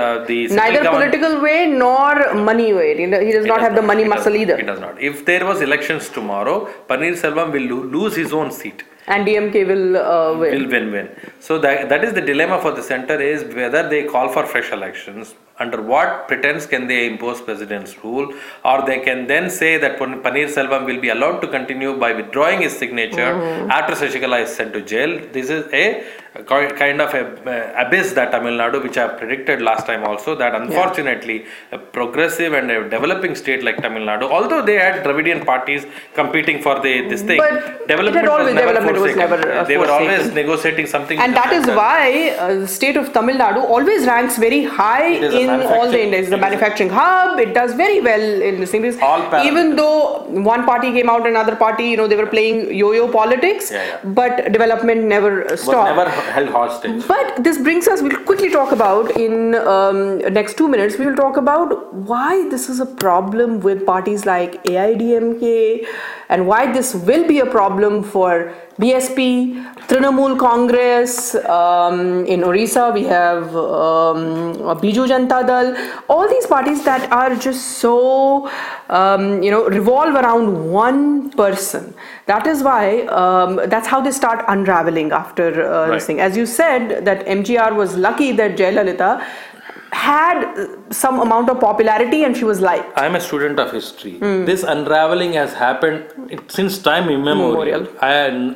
uh, 0.00 0.24
the 0.24 0.48
Neither 0.48 0.84
political 0.88 1.40
way 1.42 1.66
nor 1.66 2.34
money 2.34 2.72
way. 2.72 2.96
He 2.96 3.06
does 3.06 3.22
he 3.22 3.32
does 3.32 3.46
not 3.46 3.56
does 3.58 3.66
have 3.66 3.74
the 3.76 3.82
money 3.92 4.04
muscle 4.04 4.32
does- 4.32 4.42
either. 4.42 4.56
He 4.56 4.62
does 4.72 4.80
not. 4.80 5.00
If 5.00 5.24
there 5.30 5.44
was 5.44 5.60
elections 5.60 6.08
tomorrow, 6.08 6.56
Paneer 6.88 7.16
Selvam 7.24 7.52
will 7.52 7.68
lo- 7.76 7.84
lose 7.98 8.16
his 8.16 8.32
own 8.32 8.50
seat. 8.50 8.84
And 9.06 9.26
DMK 9.26 9.66
will 9.66 9.96
uh, 9.96 10.38
win. 10.38 10.62
Will 10.62 10.70
win 10.70 10.92
win. 10.92 11.08
So 11.38 11.58
that 11.58 11.88
that 11.88 12.02
is 12.04 12.12
the 12.12 12.20
dilemma 12.20 12.60
for 12.60 12.72
the 12.72 12.82
center 12.82 13.20
is 13.20 13.44
whether 13.54 13.88
they 13.88 14.04
call 14.04 14.28
for 14.28 14.44
fresh 14.46 14.72
elections. 14.72 15.34
Under 15.58 15.80
what 15.80 16.28
pretense 16.28 16.66
can 16.66 16.82
they 16.86 17.06
impose 17.10 17.40
president's 17.40 17.92
rule, 18.04 18.26
or 18.64 18.76
they 18.88 18.98
can 19.06 19.26
then 19.26 19.48
say 19.48 19.78
that 19.78 19.98
Pan- 19.98 20.20
Paneer 20.26 20.48
Selvam 20.56 20.84
will 20.84 21.00
be 21.00 21.08
allowed 21.08 21.38
to 21.44 21.48
continue 21.48 21.96
by 22.04 22.12
withdrawing 22.12 22.60
his 22.66 22.76
signature 22.76 23.32
Mm-hmm. 23.36 23.70
after 23.70 23.94
Shashikala 24.00 24.42
is 24.44 24.54
sent 24.54 24.72
to 24.74 24.82
jail. 24.92 25.12
This 25.32 25.48
is 25.50 25.64
a 25.72 25.84
kind 26.44 27.00
of 27.00 27.14
a 27.14 27.22
uh, 27.50 27.82
abyss 27.86 28.12
that 28.12 28.30
Tamil 28.30 28.52
Nadu, 28.60 28.82
which 28.82 28.98
I 28.98 29.08
predicted 29.20 29.62
last 29.62 29.86
time 29.86 30.04
also, 30.04 30.34
that 30.34 30.54
unfortunately 30.54 31.46
a 31.72 31.78
progressive 31.78 32.52
and 32.52 32.70
a 32.70 32.88
developing 32.88 33.34
state 33.34 33.64
like 33.64 33.78
Tamil 33.78 34.02
Nadu, 34.02 34.24
although 34.30 34.62
they 34.62 34.74
had 34.74 35.02
Dravidian 35.04 35.44
parties 35.46 35.86
competing 36.14 36.60
for 36.66 36.74
the 36.80 37.08
this 37.08 37.22
thing, 37.22 37.38
But 37.38 37.88
development 37.88 38.28
was 38.28 38.52
never 38.52 38.72
development 38.74 38.98
was 39.06 39.16
never, 39.16 39.38
uh, 39.52 39.64
they 39.64 39.78
were 39.78 39.90
always 39.90 40.32
negotiating 40.40 40.86
something. 40.86 41.18
And 41.18 41.34
that 41.34 41.52
is 41.52 41.66
why 41.80 42.36
uh, 42.38 42.54
the 42.64 42.68
state 42.68 42.98
of 42.98 43.12
Tamil 43.14 43.36
Nadu 43.44 43.62
always 43.76 44.04
ranks 44.06 44.36
very 44.46 44.64
high 44.64 45.08
a 45.40 45.45
in 45.48 45.62
all 45.62 45.90
the 45.90 46.02
industries. 46.02 46.30
The 46.30 46.36
manufacturing 46.36 46.90
hub, 46.90 47.38
it 47.38 47.54
does 47.54 47.74
very 47.74 48.00
well 48.00 48.42
in 48.42 48.60
this 48.60 48.74
All. 49.02 49.44
Even 49.46 49.76
though 49.76 50.24
one 50.52 50.64
party 50.64 50.92
came 50.92 51.08
out, 51.08 51.26
another 51.26 51.56
party, 51.56 51.84
you 51.84 51.96
know, 51.96 52.06
they 52.06 52.16
were 52.16 52.26
playing 52.26 52.74
yo-yo 52.74 53.10
politics, 53.10 53.70
Yeah, 53.70 53.84
yeah. 53.86 54.00
but 54.20 54.52
development 54.52 55.04
never 55.04 55.56
stopped. 55.56 55.96
never 55.96 56.08
held 56.10 56.48
hostage. 56.50 57.06
But 57.08 57.42
this 57.42 57.58
brings 57.58 57.88
us, 57.88 58.02
we'll 58.02 58.22
quickly 58.24 58.50
talk 58.50 58.72
about 58.72 59.10
in 59.16 59.54
um, 59.54 60.18
next 60.40 60.56
two 60.56 60.68
minutes, 60.68 60.98
we 60.98 61.06
will 61.06 61.16
talk 61.16 61.36
about 61.36 61.94
why 61.94 62.48
this 62.50 62.68
is 62.68 62.80
a 62.80 62.86
problem 62.86 63.60
with 63.60 63.84
parties 63.86 64.26
like 64.26 64.62
AIDMK 64.64 65.86
and 66.28 66.46
why 66.46 66.72
this 66.72 66.94
will 66.94 67.26
be 67.26 67.38
a 67.40 67.46
problem 67.46 68.02
for 68.02 68.54
BSP, 68.78 69.54
Trinamool 69.88 70.38
Congress, 70.38 71.34
um, 71.46 72.26
in 72.26 72.44
Orissa 72.44 72.90
we 72.92 73.04
have 73.04 73.44
um, 73.56 74.54
Biju 74.82 75.06
Janata 75.08 75.46
Dal, 75.46 75.74
all 76.08 76.28
these 76.28 76.46
parties 76.46 76.84
that 76.84 77.10
are 77.10 77.34
just 77.36 77.78
so, 77.78 78.50
um, 78.90 79.42
you 79.42 79.50
know, 79.50 79.64
revolve 79.66 80.14
around 80.14 80.70
one 80.70 81.30
person. 81.30 81.94
That 82.26 82.46
is 82.46 82.62
why, 82.62 83.02
um, 83.06 83.56
that's 83.68 83.86
how 83.86 84.00
they 84.02 84.10
start 84.10 84.44
unraveling 84.48 85.10
after 85.12 85.64
uh, 85.64 85.86
Right. 85.88 85.94
this 85.94 86.06
thing. 86.06 86.20
As 86.20 86.36
you 86.36 86.44
said, 86.44 87.04
that 87.06 87.24
MGR 87.26 87.74
was 87.74 87.96
lucky 87.96 88.32
that 88.32 88.56
Jayalalitha 88.58 89.24
had 89.96 90.44
uh, 90.44 90.66
some 90.90 91.20
amount 91.20 91.48
of 91.52 91.58
popularity 91.60 92.24
and 92.24 92.36
she 92.36 92.44
was 92.44 92.60
liked. 92.60 92.96
I 93.02 93.06
am 93.06 93.16
a 93.16 93.20
student 93.28 93.58
of 93.58 93.72
history. 93.72 94.14
Hmm. 94.18 94.44
This 94.44 94.62
unraveling 94.62 95.32
has 95.34 95.54
happened 95.54 96.40
since 96.48 96.78
time 96.78 97.08
immemorial. 97.08 97.88
I, 98.00 98.12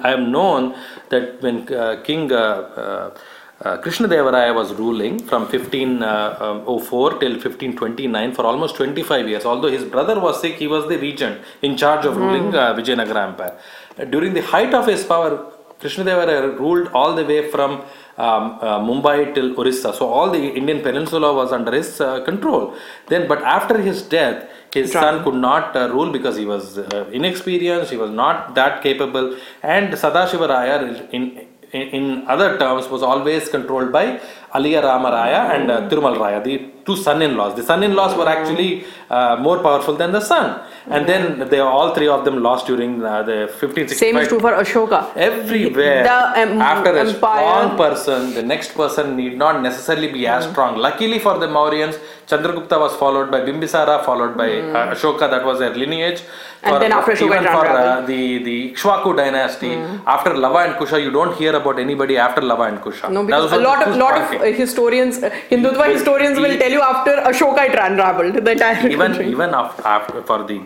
I 0.06 0.10
have 0.14 0.24
known 0.36 0.74
that 1.10 1.42
when 1.42 1.72
uh, 1.72 2.02
King 2.04 2.32
uh, 2.32 2.36
uh, 2.36 3.14
uh, 3.62 3.76
Krishnadevara 3.82 4.54
was 4.54 4.72
ruling 4.72 5.18
from 5.30 5.42
1504 5.42 7.10
till 7.18 7.32
1529 7.32 8.32
for 8.34 8.46
almost 8.46 8.76
25 8.76 9.28
years, 9.28 9.44
although 9.44 9.68
his 9.68 9.84
brother 9.84 10.18
was 10.18 10.40
sick, 10.40 10.54
he 10.54 10.66
was 10.66 10.88
the 10.88 10.96
regent 10.98 11.40
in 11.62 11.76
charge 11.76 12.06
of 12.06 12.16
ruling 12.16 12.54
uh, 12.54 12.74
Vijayanagara 12.74 13.28
Empire. 13.28 13.58
Uh, 13.98 14.04
during 14.04 14.32
the 14.32 14.40
height 14.40 14.72
of 14.72 14.86
his 14.86 15.04
power, 15.04 15.52
Krishnadevara 15.80 16.58
ruled 16.58 16.88
all 16.88 17.14
the 17.14 17.24
way 17.24 17.50
from 17.50 17.72
um, 18.18 18.58
uh, 18.60 18.78
Mumbai 18.78 19.34
till 19.34 19.58
Orissa. 19.58 19.92
So 19.94 20.06
all 20.06 20.30
the 20.30 20.42
Indian 20.60 20.82
peninsula 20.82 21.32
was 21.34 21.52
under 21.52 21.72
his 21.72 22.00
uh, 22.00 22.22
control. 22.24 22.74
Then, 23.08 23.26
but 23.26 23.42
after 23.42 23.78
his 23.78 24.02
death, 24.02 24.48
his 24.74 24.92
son 24.92 25.24
could 25.24 25.34
not 25.34 25.74
uh, 25.74 25.88
rule 25.90 26.10
because 26.12 26.36
he 26.36 26.44
was 26.44 26.78
inexperienced. 27.12 27.90
He 27.90 27.96
was 27.96 28.10
not 28.10 28.54
that 28.54 28.82
capable. 28.82 29.36
And 29.62 29.94
Sadashiva 29.94 30.48
Raya, 30.54 31.10
in, 31.12 31.22
in 31.22 31.46
in 31.72 32.24
other 32.26 32.58
terms, 32.58 32.88
was 32.88 33.02
always 33.02 33.48
controlled 33.48 33.92
by 33.92 34.20
Aliya 34.54 34.82
Rama 34.82 35.10
Raya 35.10 35.54
and 35.54 35.70
uh, 35.70 35.88
Tirumal 35.88 36.16
Raya, 36.16 36.42
the 36.42 36.56
two 36.90 36.96
son-in-laws. 37.02 37.54
The 37.56 37.62
son-in-laws 37.70 38.16
were 38.20 38.28
actually 38.36 38.84
uh, 39.10 39.36
more 39.46 39.58
powerful 39.66 39.94
than 40.02 40.12
the 40.12 40.20
son. 40.32 40.60
And 40.88 41.06
then 41.10 41.48
they 41.50 41.60
all 41.60 41.94
three 41.94 42.08
of 42.08 42.24
them 42.24 42.42
lost 42.42 42.66
during 42.66 42.92
uh, 43.04 43.22
the 43.22 43.38
1565. 43.60 43.98
Same 44.04 44.16
is 44.16 44.28
true 44.28 44.40
for 44.46 44.52
Ashoka. 44.62 45.00
Everywhere, 45.16 46.02
The, 46.10 46.18
um, 46.42 46.60
after 46.72 46.90
a 46.96 47.00
empire- 47.06 47.14
strong 47.14 47.76
person, 47.84 48.34
the 48.38 48.42
next 48.54 48.74
person 48.82 49.16
need 49.20 49.36
not 49.44 49.62
necessarily 49.68 50.10
be 50.18 50.26
as 50.26 50.48
strong. 50.50 50.76
Luckily 50.88 51.18
for 51.26 51.34
the 51.38 51.46
Mauryans, 51.46 51.96
Chandragupta 52.30 52.78
was 52.84 52.94
followed 53.02 53.30
by 53.34 53.40
Bimbisara, 53.40 54.04
followed 54.04 54.36
by 54.36 54.50
uh, 54.60 54.94
Ashoka, 54.94 55.28
that 55.34 55.44
was 55.44 55.58
their 55.58 55.74
lineage. 55.74 56.22
And 56.62 56.80
then 56.82 56.92
after 56.92 57.12
Ashoka, 57.12 57.26
even 57.26 57.44
for 57.56 57.66
uh, 57.66 58.00
the, 58.10 58.20
the 58.48 58.56
Ikshwaku 58.72 59.16
dynasty, 59.16 59.72
after 60.14 60.36
Lava 60.44 60.58
and 60.66 60.74
Kusha, 60.80 61.02
you 61.02 61.10
don't 61.10 61.34
hear 61.36 61.54
about 61.60 61.78
anybody 61.86 62.16
after 62.26 62.40
Lava 62.50 62.64
and 62.64 62.78
Kusha. 62.80 63.10
No, 63.10 63.24
because 63.24 63.52
a 63.52 63.62
lot 63.68 63.86
of 63.86 63.96
lot 63.96 64.16
of 64.20 64.40
uh, 64.40 64.44
historians, 64.62 65.22
uh, 65.22 65.30
Hindutva 65.50 65.86
historians 65.96 66.38
will 66.38 66.56
tell 66.58 66.70
you 66.78 66.79
after 66.80 67.12
Ashoka 67.30 67.68
it 67.68 67.78
unraveled 67.78 68.34
the 68.44 68.50
entire 68.52 68.86
even 68.94 68.98
country. 69.12 69.28
even 69.30 69.54
after, 69.54 69.86
after 69.86 70.22
for 70.22 70.42
the 70.44 70.60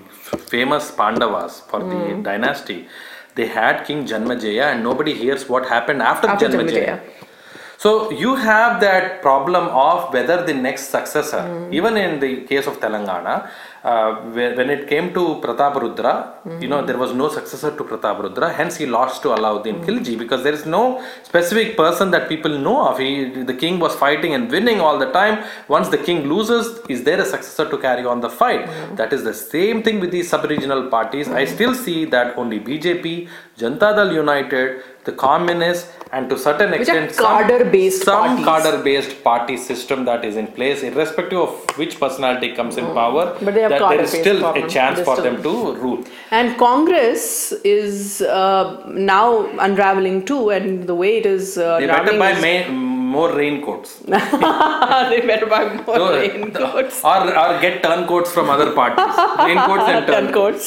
famous 0.55 0.91
Pandavas 0.91 1.61
for 1.71 1.81
Hmm. 1.81 1.91
the 1.91 2.23
dynasty, 2.31 2.87
they 3.35 3.47
had 3.47 3.85
King 3.85 4.07
Janmajaya, 4.07 4.73
and 4.73 4.83
nobody 4.83 5.15
hears 5.15 5.49
what 5.49 5.67
happened 5.69 6.01
after, 6.03 6.29
After. 6.29 6.49
Janmajaya. 6.49 7.01
So 7.77 8.11
you 8.11 8.37
have 8.37 8.81
that 8.81 9.21
problem 9.23 9.65
of 9.69 10.13
whether 10.15 10.37
the 10.47 10.55
next 10.55 10.89
successor, 10.91 11.43
even 11.73 11.97
in 11.97 12.21
the 12.21 12.43
case 12.51 12.67
of 12.67 12.79
Telangana, 12.81 13.49
uh, 13.85 14.15
when 14.33 14.71
it 14.71 14.89
came 14.89 15.13
to 15.13 15.23
Pratap 15.43 15.75
Rudra, 15.81 16.15
you 16.59 16.69
know, 16.69 16.85
there 16.85 16.97
was 16.97 17.13
no 17.13 17.29
successor 17.29 17.71
to 17.77 17.85
Pratap 17.85 18.23
Rudra, 18.23 18.51
hence 18.51 18.77
he 18.77 18.87
lost 18.87 19.21
to 19.23 19.29
Alauddin 19.29 19.77
hmm. 19.77 19.85
Khilji 19.85 20.19
because 20.19 20.43
there 20.43 20.55
is 20.55 20.65
no 20.65 21.05
specific 21.23 21.77
person 21.77 22.11
that 22.11 22.27
people 22.29 22.59
know 22.59 22.89
of. 22.89 22.99
He, 22.99 23.43
the 23.51 23.53
king 23.53 23.79
was 23.79 23.95
fighting 23.95 24.33
and 24.35 24.51
winning 24.51 24.81
all 24.81 24.99
the 24.99 25.11
time. 25.13 25.45
Once 25.69 25.91
the 25.91 25.99
king 25.99 26.27
loses, 26.27 26.81
is 26.89 27.05
there 27.05 27.21
a 27.21 27.27
successor 27.27 27.69
to 27.69 27.77
carry 27.77 28.07
on 28.07 28.21
the 28.21 28.31
fight? 28.31 28.67
Hmm. 28.69 28.95
That 28.97 29.13
is 29.13 29.23
the 29.23 29.35
same 29.35 29.83
thing 29.83 30.01
with 30.01 30.11
these 30.11 30.31
sub-regional 30.31 30.89
parties. 30.89 31.29
I 31.29 31.45
hmm. 31.45 31.55
still 31.55 31.75
see 31.75 32.07
that 32.07 32.39
only 32.39 32.61
BJP, 32.61 33.29
Janata 33.59 33.95
Dal 33.97 34.13
United, 34.13 34.83
the 35.05 35.13
communists, 35.13 35.89
and 36.13 36.29
to 36.31 36.37
certain 36.39 36.71
Which 36.73 36.81
extent 36.81 37.13
some- 37.13 37.27
some 38.05 38.45
cadre-based 38.45 39.13
party 39.23 39.57
system 39.57 40.05
that 40.07 40.25
is 40.25 40.37
in 40.37 40.47
place, 40.59 40.83
irrespective 40.83 41.39
of 41.39 41.79
which 41.81 41.99
personality 42.01 42.51
comes 42.59 42.77
in 42.77 42.87
power, 42.95 43.25
Mm. 43.27 43.45
But 43.45 43.55
they 43.55 43.63
have 43.67 43.71
that 43.75 43.89
there 43.91 44.01
is 44.01 44.11
still 44.11 44.41
problem. 44.41 44.65
a 44.65 44.69
chance 44.77 45.01
for 45.01 45.15
still- 45.17 45.25
them 45.29 45.43
to 45.47 45.55
rule. 45.85 46.01
And 46.31 46.57
Congress 46.59 47.53
is 47.65 48.23
uh, 48.23 48.65
now 48.89 49.47
unraveling 49.69 50.25
too, 50.25 50.51
and 50.51 50.87
the 50.87 50.95
way 51.05 51.13
it 51.19 51.27
is 51.27 51.57
uh, 51.59 51.79
They 51.79 51.87
better 51.87 52.01
unraveling 52.11 52.19
buy 52.19 52.31
is- 52.33 52.69
ma- 52.69 52.93
more 53.17 53.31
raincoats. 53.41 53.91
they 55.11 55.21
better 55.31 55.47
buy 55.55 55.63
more 55.87 55.97
No, 56.03 56.07
raincoats. 56.19 56.97
or, 57.13 57.19
or 57.43 57.49
get 57.65 57.83
turncoats 57.87 58.31
from 58.37 58.51
other 58.55 58.69
parties. 58.81 59.15
raincoats 59.49 59.89
and 59.95 60.07
turncoats. 60.15 60.67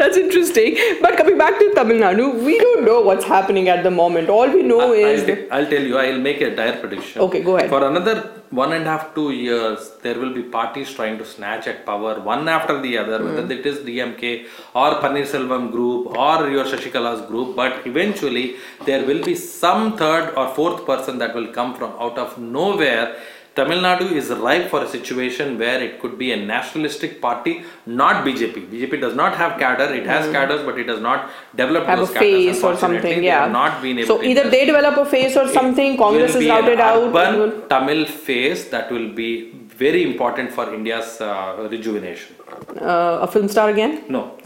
That's 0.00 0.16
interesting. 0.24 0.70
But 1.04 1.16
coming 1.22 1.38
back 1.44 1.58
to 1.62 1.66
Tamil 1.78 1.98
Nadu, 2.04 2.28
we 2.48 2.56
don't 2.66 2.84
know 2.90 3.00
what's 3.08 3.24
happening 3.36 3.68
at 3.76 3.82
the 3.88 3.94
moment. 4.02 4.28
All 4.38 4.48
we 4.58 4.62
know 4.62 4.92
is 4.92 5.20
I'll, 5.22 5.28
t- 5.36 5.50
I'll 5.50 5.70
tell 5.74 5.82
you, 5.92 5.98
I'll 6.04 6.22
make 6.30 6.40
a 6.40 6.54
dire 6.62 6.78
prediction. 6.84 7.20
Okay, 7.28 7.42
go 7.42 7.56
ahead. 7.56 7.70
For 7.74 7.82
another 7.92 8.16
one 8.62 8.72
and 8.74 8.86
a 8.86 8.90
half, 8.92 9.04
two 9.14 9.30
years, 9.32 9.78
there 10.02 10.16
will 10.22 10.32
be 10.32 10.42
parties 10.58 10.88
trying 10.98 11.16
to 11.20 11.24
snatch 11.34 11.66
at 11.72 11.78
power 11.90 12.12
one 12.32 12.44
after 12.56 12.74
the 12.86 12.92
other, 13.02 13.18
Hmm. 13.24 13.34
whether 13.36 13.54
it 13.60 13.66
is 13.70 13.78
DMK 13.88 14.46
or 14.82 14.88
Pannirselvam 15.02 15.64
group 15.74 16.16
or 16.26 16.36
your 16.54 16.64
Shashikala's 16.72 17.22
group, 17.30 17.48
but 17.60 17.72
eventually 17.92 18.44
there 18.88 19.02
will 19.08 19.22
be 19.30 19.34
some 19.34 19.82
third 20.02 20.26
or 20.40 20.46
fourth 20.58 20.80
person 20.90 21.18
that 21.22 21.32
will 21.38 21.48
come 21.58 21.70
from 21.78 21.83
out 21.84 22.18
of 22.18 22.38
nowhere. 22.38 23.16
Tamil 23.56 23.78
Nadu 23.78 24.10
is 24.10 24.30
ripe 24.30 24.68
for 24.68 24.82
a 24.82 24.88
situation 24.88 25.56
where 25.58 25.80
it 25.80 26.00
could 26.00 26.18
be 26.18 26.32
a 26.32 26.36
nationalistic 26.36 27.20
party, 27.20 27.62
not 27.86 28.24
BJP. 28.24 28.68
BJP 28.70 29.00
does 29.00 29.14
not 29.14 29.36
have 29.36 29.58
cadre, 29.60 29.98
it 29.98 30.06
has 30.06 30.26
hmm. 30.26 30.32
cadres, 30.32 30.62
but 30.62 30.76
it 30.76 30.84
does 30.84 31.00
not 31.00 31.30
develop 31.54 31.84
have 31.86 31.98
a 31.98 32.02
those 32.02 32.10
cadres. 32.10 32.32
face 32.32 32.64
or 32.64 32.72
Unfortunately, 32.72 33.10
something. 33.10 33.24
Yeah. 33.24 33.46
not 33.46 33.80
been 33.80 33.98
able 34.00 34.08
so 34.08 34.22
either 34.22 34.42
invest. 34.42 34.50
they 34.50 34.64
develop 34.66 34.96
a 34.96 35.04
face 35.04 35.36
or 35.36 35.46
something. 35.48 35.96
Congress 35.96 36.34
is 36.34 36.48
routed 36.48 36.80
out. 36.80 37.04
urban 37.04 37.38
will- 37.38 37.60
Tamil 37.74 38.04
face 38.06 38.64
that 38.70 38.90
will 38.90 39.10
be 39.22 39.28
very 39.76 40.02
important 40.10 40.52
for 40.52 40.64
India's 40.78 41.20
uh, 41.20 41.66
rejuvenation. 41.70 42.34
uh, 42.80 43.24
a 43.26 43.28
film 43.32 43.48
star 43.54 43.68
again. 43.70 43.92
No. 44.08 44.20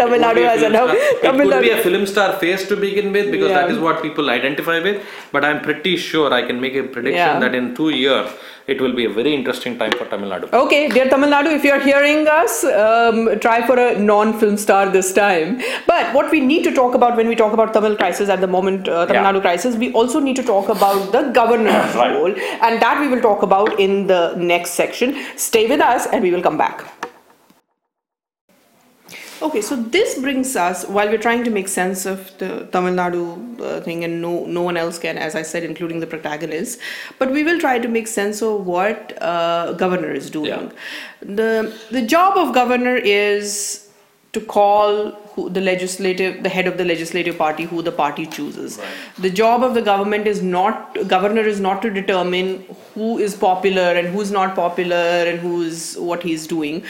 Tamil 0.00 0.20
Nadu 0.24 0.42
has 0.48 0.60
film 0.60 0.72
enough. 0.72 0.90
It 0.92 1.22
Tamil 1.22 1.50
could 1.50 1.62
be 1.62 1.70
a 1.70 1.82
film 1.86 2.04
star 2.06 2.28
face 2.42 2.66
to 2.68 2.76
begin 2.76 3.12
with 3.16 3.30
because 3.34 3.52
that 3.58 3.68
Yeah. 3.68 3.74
is 3.74 3.78
what 3.86 4.02
people 4.06 4.28
identify 4.38 4.78
with. 4.88 4.98
But 5.32 5.44
I'm 5.48 5.60
pretty 5.68 5.96
sure 5.96 6.32
I 6.40 6.42
can 6.50 6.60
make 6.66 6.76
a 6.82 6.84
prediction 6.96 7.32
Yeah. 7.34 7.38
that 7.44 7.54
in 7.60 7.74
two 7.80 7.90
years 7.90 8.28
it 8.72 8.80
will 8.82 8.94
be 9.00 9.04
a 9.10 9.12
very 9.18 9.32
interesting 9.38 9.74
time 9.80 9.92
for 9.98 10.04
Tamil 10.12 10.30
Nadu. 10.32 10.48
Okay, 10.62 10.80
dear 10.94 11.06
Tamil 11.12 11.30
Nadu, 11.34 11.50
if 11.58 11.64
you're 11.68 11.80
hearing 11.88 12.20
us, 12.40 12.64
um, 12.64 13.16
try 13.46 13.56
for 13.68 13.76
a 13.86 13.98
non-film 14.10 14.56
star 14.66 14.82
this 14.98 15.12
time. 15.12 15.50
But 15.86 16.12
what 16.18 16.30
we 16.30 16.40
need 16.50 16.64
to 16.68 16.72
talk 16.80 16.94
about 17.00 17.16
when 17.16 17.28
we 17.32 17.36
talk 17.42 17.54
about 17.58 17.72
Tamil 17.78 17.96
crisis 18.02 18.28
at 18.36 18.40
the 18.46 18.50
moment, 18.56 18.88
uh, 18.88 19.06
Tamil 19.06 19.22
Yeah. 19.22 19.26
Nadu 19.30 19.40
crisis, 19.48 19.76
we 19.84 19.88
also 19.92 20.20
need 20.28 20.36
to 20.42 20.46
talk 20.52 20.68
about 20.78 21.00
the 21.16 21.22
governor's 21.40 21.94
Right. 22.02 22.14
role, 22.18 22.34
and 22.68 22.82
that 22.86 23.00
we 23.04 23.08
will 23.14 23.24
talk 23.30 23.42
about 23.50 23.80
in 23.88 24.06
the 24.14 24.22
next 24.54 24.72
section. 24.84 25.16
Stay 25.48 25.66
with 25.74 25.80
us, 25.92 26.06
and 26.12 26.22
we 26.28 26.32
will 26.36 26.46
come 26.50 26.58
back. 26.66 26.78
Okay, 29.40 29.60
so 29.60 29.76
this 29.76 30.18
brings 30.18 30.56
us 30.56 30.84
while 30.86 31.08
we're 31.08 31.24
trying 31.26 31.44
to 31.44 31.50
make 31.50 31.68
sense 31.68 32.06
of 32.06 32.36
the 32.38 32.68
Tamil 32.72 32.94
Nadu 32.94 33.60
uh, 33.60 33.80
thing, 33.80 34.02
and 34.02 34.20
no 34.20 34.44
no 34.46 34.62
one 34.62 34.76
else 34.76 34.98
can, 34.98 35.16
as 35.16 35.36
I 35.36 35.42
said, 35.42 35.62
including 35.62 36.00
the 36.00 36.08
protagonists. 36.08 36.82
But 37.18 37.30
we 37.30 37.44
will 37.44 37.60
try 37.60 37.78
to 37.78 37.88
make 37.88 38.08
sense 38.08 38.42
of 38.42 38.66
what 38.66 39.20
uh, 39.22 39.74
governor 39.74 40.10
is 40.12 40.30
doing. 40.30 40.50
Yeah. 40.50 40.70
the 41.20 41.72
The 41.90 42.02
job 42.14 42.36
of 42.36 42.54
governor 42.54 42.96
is 42.96 43.88
to 44.32 44.40
call 44.40 45.12
who 45.34 45.48
the 45.48 45.60
legislative, 45.60 46.42
the 46.42 46.48
head 46.48 46.66
of 46.66 46.76
the 46.76 46.84
legislative 46.84 47.38
party, 47.38 47.64
who 47.64 47.80
the 47.82 47.92
party 47.92 48.26
chooses. 48.26 48.80
The 49.18 49.30
job 49.30 49.62
of 49.62 49.74
the 49.74 49.82
government 49.82 50.26
is 50.26 50.42
not 50.42 50.98
governor 51.06 51.46
is 51.52 51.60
not 51.60 51.80
to 51.82 51.90
determine 51.90 52.50
who 52.94 53.18
is 53.28 53.36
popular 53.36 53.88
and 54.02 54.08
who's 54.08 54.30
not 54.30 54.54
popular 54.56 55.06
and 55.30 55.38
who's 55.38 55.96
what 55.96 56.22
he's 56.22 56.46
doing. 56.46 56.84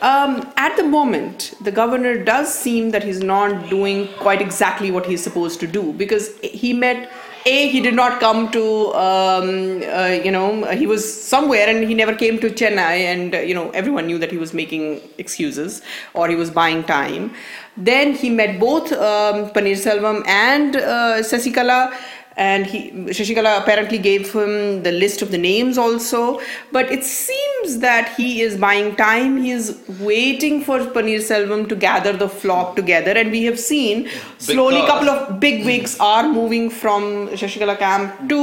Um, 0.00 0.52
at 0.56 0.76
the 0.76 0.84
moment, 0.84 1.54
the 1.60 1.72
governor 1.72 2.22
does 2.22 2.52
seem 2.52 2.90
that 2.90 3.02
he's 3.02 3.20
not 3.20 3.68
doing 3.68 4.08
quite 4.18 4.40
exactly 4.40 4.90
what 4.90 5.06
he's 5.06 5.22
supposed 5.22 5.58
to 5.60 5.66
do 5.66 5.92
because 5.92 6.38
he 6.38 6.72
met. 6.72 7.10
A, 7.46 7.68
he 7.68 7.80
did 7.80 7.94
not 7.94 8.20
come 8.20 8.50
to, 8.50 8.92
um, 8.94 9.82
uh, 9.84 10.08
you 10.22 10.30
know, 10.30 10.64
he 10.66 10.86
was 10.86 11.02
somewhere 11.22 11.66
and 11.68 11.88
he 11.88 11.94
never 11.94 12.14
came 12.14 12.38
to 12.40 12.50
Chennai, 12.50 13.04
and, 13.12 13.34
uh, 13.34 13.38
you 13.38 13.54
know, 13.54 13.70
everyone 13.70 14.06
knew 14.06 14.18
that 14.18 14.30
he 14.30 14.36
was 14.36 14.52
making 14.52 15.00
excuses 15.16 15.80
or 16.12 16.28
he 16.28 16.34
was 16.34 16.50
buying 16.50 16.82
time. 16.84 17.32
Then 17.76 18.12
he 18.12 18.28
met 18.28 18.58
both 18.58 18.92
um, 18.92 19.50
Selvam 19.50 20.26
and 20.26 20.76
uh, 20.76 21.22
Sasikala, 21.22 21.96
and 22.38 22.66
he 22.66 22.80
Shashikala 23.18 23.60
apparently 23.60 23.98
gave 23.98 24.32
him 24.32 24.82
the 24.84 24.92
list 24.92 25.22
of 25.22 25.32
the 25.32 25.38
names 25.38 25.76
also. 25.76 26.40
But 26.72 26.90
it 26.90 27.04
seems 27.04 27.78
that 27.80 28.14
he 28.16 28.40
is 28.42 28.56
buying 28.56 28.94
time. 28.96 29.36
He 29.42 29.50
is 29.50 29.76
waiting 30.00 30.62
for 30.62 30.78
Paneer 30.78 31.20
Selvam 31.30 31.68
to 31.68 31.74
gather 31.76 32.12
the 32.12 32.28
flock 32.28 32.76
together, 32.76 33.10
and 33.10 33.32
we 33.32 33.42
have 33.44 33.58
seen 33.58 34.08
slowly 34.38 34.76
Because- 34.76 34.88
couple 34.88 35.10
of 35.10 35.40
big 35.40 35.64
wigs 35.66 35.98
are 36.00 36.28
moving 36.28 36.70
from 36.70 37.28
Shashikala 37.42 37.78
camp 37.78 38.28
to 38.28 38.40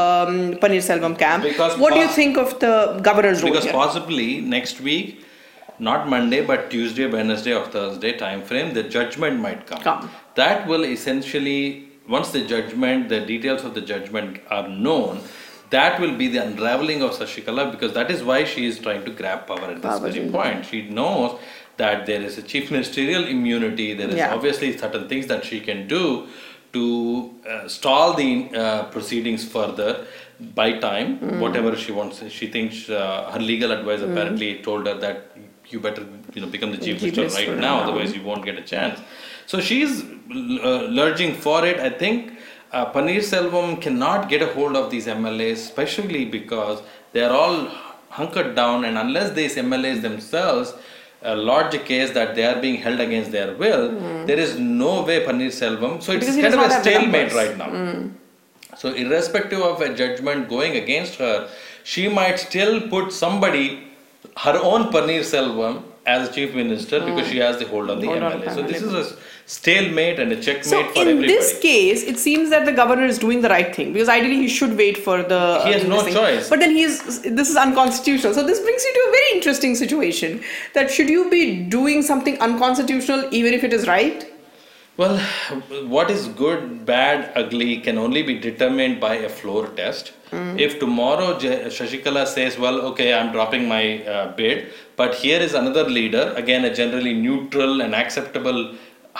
um, 0.00 0.54
Paneer 0.66 0.84
Selvam 0.90 1.18
camp. 1.18 1.42
Because 1.42 1.78
what 1.78 1.94
do 1.94 2.00
you 2.00 2.08
think 2.08 2.36
of 2.36 2.58
the 2.60 3.00
governor's 3.02 3.42
role 3.42 3.50
because 3.52 3.64
here? 3.64 3.72
possibly 3.72 4.40
next 4.40 4.80
week 4.80 5.24
not 5.78 6.08
monday 6.08 6.44
but 6.44 6.70
tuesday 6.70 7.06
wednesday 7.06 7.52
or 7.54 7.64
thursday 7.66 8.12
time 8.22 8.42
frame 8.42 8.72
the 8.74 8.82
judgment 8.82 9.38
might 9.40 9.66
come. 9.66 9.80
Come. 9.80 10.10
that 10.34 10.66
will 10.66 10.84
essentially 10.84 11.87
once 12.16 12.30
the 12.36 12.42
judgment 12.52 13.08
the 13.08 13.20
details 13.32 13.64
of 13.64 13.74
the 13.74 13.80
judgment 13.92 14.40
are 14.56 14.66
known 14.68 15.20
that 15.70 16.00
will 16.00 16.16
be 16.16 16.28
the 16.34 16.42
unraveling 16.42 17.02
of 17.02 17.10
Sashikala 17.12 17.70
because 17.70 17.92
that 17.92 18.10
is 18.10 18.22
why 18.22 18.44
she 18.44 18.66
is 18.66 18.78
trying 18.78 19.04
to 19.04 19.10
grab 19.10 19.46
power 19.46 19.66
at 19.72 19.82
Power, 19.82 20.00
this 20.00 20.14
very 20.16 20.30
point. 20.30 20.64
She 20.64 20.88
knows 20.88 21.38
that 21.76 22.06
there 22.06 22.22
is 22.22 22.38
a 22.38 22.42
chief 22.42 22.70
ministerial 22.70 23.24
immunity, 23.34 23.88
there 23.92 24.08
is 24.08 24.16
Yeah. 24.16 24.32
obviously 24.34 24.70
certain 24.84 25.04
things 25.10 25.26
that 25.32 25.44
she 25.44 25.60
can 25.60 25.86
do 25.86 26.26
to 26.72 27.34
uh, 27.46 27.68
stall 27.68 28.14
the 28.14 28.30
uh, 28.54 28.84
proceedings 28.94 29.44
further 29.56 30.06
by 30.60 30.68
time, 30.88 31.18
Mm. 31.18 31.38
whatever 31.44 31.76
she 31.84 31.92
wants. 31.92 32.22
She 32.38 32.46
thinks 32.56 32.88
uh, 32.88 33.30
her 33.34 33.40
legal 33.52 33.70
advisor 33.78 34.10
apparently 34.10 34.50
told 34.70 34.86
her 34.86 34.94
that 35.06 35.36
you 35.68 35.78
better 35.80 36.04
you 36.34 36.40
know 36.42 36.48
become 36.56 36.70
the 36.76 36.78
chief 36.86 36.98
Chief 37.00 37.14
minister 37.16 37.50
right 37.50 37.60
now, 37.68 37.74
now. 37.76 37.82
otherwise 37.84 38.14
you 38.16 38.22
won't 38.22 38.44
get 38.50 38.56
a 38.64 38.66
chance. 38.74 38.98
So 39.50 39.60
she's 39.60 40.02
uh, 40.02 40.88
lurging 40.98 41.34
for 41.34 41.64
it. 41.66 41.78
I 41.80 41.88
think 42.02 42.32
uh, 42.72 42.92
Paneer 42.92 43.22
Selvam 43.32 43.80
cannot 43.80 44.28
get 44.28 44.42
a 44.42 44.48
hold 44.56 44.76
of 44.76 44.90
these 44.90 45.06
MLAs, 45.06 45.52
especially 45.68 46.24
because 46.26 46.82
they 47.12 47.22
are 47.28 47.32
all 47.32 47.68
hunkered 48.10 48.54
down, 48.54 48.84
and 48.84 48.98
unless 48.98 49.32
these 49.38 49.56
MLAs 49.56 50.02
themselves 50.02 50.74
uh, 51.24 51.34
lodge 51.34 51.74
a 51.74 51.78
case 51.78 52.10
that 52.18 52.34
they 52.34 52.44
are 52.44 52.60
being 52.60 52.76
held 52.76 53.00
against 53.00 53.32
their 53.32 53.54
will, 53.56 53.90
there 54.26 54.38
is 54.38 54.58
no 54.58 55.02
way 55.02 55.24
Paneer 55.24 55.54
Selvam. 55.60 56.02
So 56.02 56.12
it's 56.12 56.28
Hmm. 56.28 56.36
Because 56.36 56.54
kind 56.54 56.54
of 56.54 56.70
a 56.70 56.82
stalemate. 56.82 57.32
Hmm. 57.32 57.38
right 57.42 57.56
now. 57.64 58.10
So, 58.76 58.90
irrespective 59.04 59.60
of 59.60 59.80
a 59.80 59.88
judgment 59.94 60.48
going 60.48 60.76
against 60.76 61.14
her, 61.16 61.48
she 61.84 62.08
might 62.08 62.38
still 62.38 62.82
put 62.88 63.12
somebody, 63.12 63.64
her 64.36 64.56
own 64.72 64.84
Paneer 64.92 65.24
Selvam, 65.32 65.82
as 66.06 66.30
chief 66.34 66.54
minister 66.54 67.00
because 67.00 67.28
she 67.30 67.38
has 67.38 67.58
the 67.58 67.66
hold 67.66 67.90
on 67.90 68.00
the 68.00 68.06
Hmm. 68.06 68.20
Hold 68.20 68.22
on 68.32 68.40
MLA. 68.40 68.44
the 68.44 68.54
So, 68.54 68.62
this 68.62 68.82
is 68.82 68.94
a 69.00 69.16
stalemate 69.48 70.18
and 70.20 70.30
a 70.30 70.36
checkmate 70.36 70.66
So 70.66 70.84
for 70.92 71.02
in 71.02 71.08
everybody. 71.08 71.26
this 71.28 71.58
case, 71.58 72.02
it 72.02 72.18
seems 72.18 72.50
that 72.50 72.66
the 72.66 72.72
governor 72.72 73.06
is 73.06 73.18
doing 73.18 73.40
the 73.40 73.48
right 73.48 73.74
thing 73.74 73.92
because 73.94 74.08
ideally 74.08 74.36
he 74.36 74.48
should 74.48 74.76
wait 74.76 74.98
for 74.98 75.22
the. 75.22 75.62
He 75.64 75.72
has 75.72 75.84
uh, 75.84 75.88
no 75.88 76.02
thing. 76.02 76.14
choice. 76.14 76.48
But 76.50 76.60
then 76.60 76.70
he 76.70 76.82
is. 76.82 77.22
This 77.22 77.48
is 77.48 77.56
unconstitutional. 77.56 78.34
So 78.34 78.46
this 78.46 78.60
brings 78.60 78.84
you 78.84 78.92
to 78.92 79.04
a 79.08 79.10
very 79.10 79.36
interesting 79.36 79.74
situation. 79.74 80.42
That 80.74 80.90
should 80.90 81.08
you 81.08 81.30
be 81.30 81.62
doing 81.78 82.02
something 82.02 82.38
unconstitutional 82.40 83.28
even 83.30 83.54
if 83.54 83.64
it 83.64 83.72
is 83.72 83.88
right? 83.88 84.30
Well, 84.98 85.16
what 85.86 86.10
is 86.10 86.26
good, 86.26 86.84
bad, 86.84 87.32
ugly 87.36 87.76
can 87.76 87.98
only 87.98 88.22
be 88.24 88.36
determined 88.36 89.00
by 89.00 89.14
a 89.14 89.28
floor 89.28 89.68
test. 89.68 90.08
Hmm. 90.32 90.58
If 90.58 90.80
tomorrow 90.80 91.38
Shashikala 91.38 92.26
says, 92.26 92.58
well, 92.58 92.80
okay, 92.80 93.14
I'm 93.14 93.30
dropping 93.30 93.68
my 93.68 94.04
uh, 94.04 94.34
bid, 94.34 94.72
but 94.96 95.14
here 95.14 95.38
is 95.38 95.54
another 95.54 95.84
leader, 95.84 96.34
again, 96.36 96.64
a 96.64 96.74
generally 96.74 97.14
neutral 97.14 97.80
and 97.80 97.94
acceptable 97.94 98.74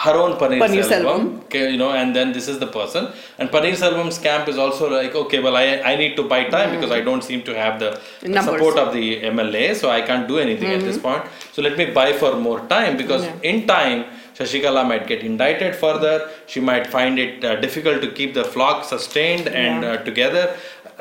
her 0.04 0.14
own 0.22 0.32
Paneer, 0.40 0.60
Paneerselvam. 0.64 0.88
Selvam, 0.90 1.22
okay, 1.44 1.70
you 1.72 1.78
know, 1.82 1.90
and 2.00 2.14
then 2.16 2.32
this 2.32 2.46
is 2.52 2.58
the 2.60 2.66
person. 2.78 3.08
And 3.38 3.50
Paneer 3.54 3.74
Selvam's 3.82 4.18
camp 4.26 4.48
is 4.52 4.58
also 4.64 4.88
like, 4.90 5.14
okay, 5.22 5.40
well, 5.40 5.56
I, 5.56 5.64
I 5.92 5.96
need 5.96 6.14
to 6.18 6.22
buy 6.32 6.44
time 6.44 6.70
because 6.74 6.92
I 6.98 7.00
don't 7.00 7.24
seem 7.30 7.42
to 7.48 7.54
have 7.62 7.80
the 7.80 7.90
Mm. 7.90 8.34
Mm-hmm. 8.34 8.44
support 8.48 8.76
of 8.78 8.92
the 8.98 9.06
MLA, 9.22 9.74
so 9.80 9.90
I 9.90 10.00
can't 10.02 10.26
do 10.28 10.38
anything 10.38 10.70
at 10.76 10.80
this 10.88 10.98
point. 11.06 11.24
So 11.52 11.62
let 11.62 11.76
me 11.80 11.86
buy 11.98 12.12
for 12.12 12.30
more 12.36 12.60
time 12.76 12.96
because 12.96 13.24
in 13.42 13.66
time, 13.66 14.04
Shashikala 14.36 14.86
might 14.86 15.06
get 15.08 15.22
indicted 15.30 15.74
further. 15.84 16.14
She 16.46 16.60
might 16.60 16.86
find 16.86 17.18
it 17.18 17.44
uh, 17.44 17.56
difficult 17.66 18.00
to 18.02 18.10
keep 18.18 18.34
the 18.34 18.44
flock 18.44 18.84
sustained 18.84 19.48
and 19.48 19.82
Yeah. 19.82 19.92
uh, 19.94 19.96
together. 20.10 20.44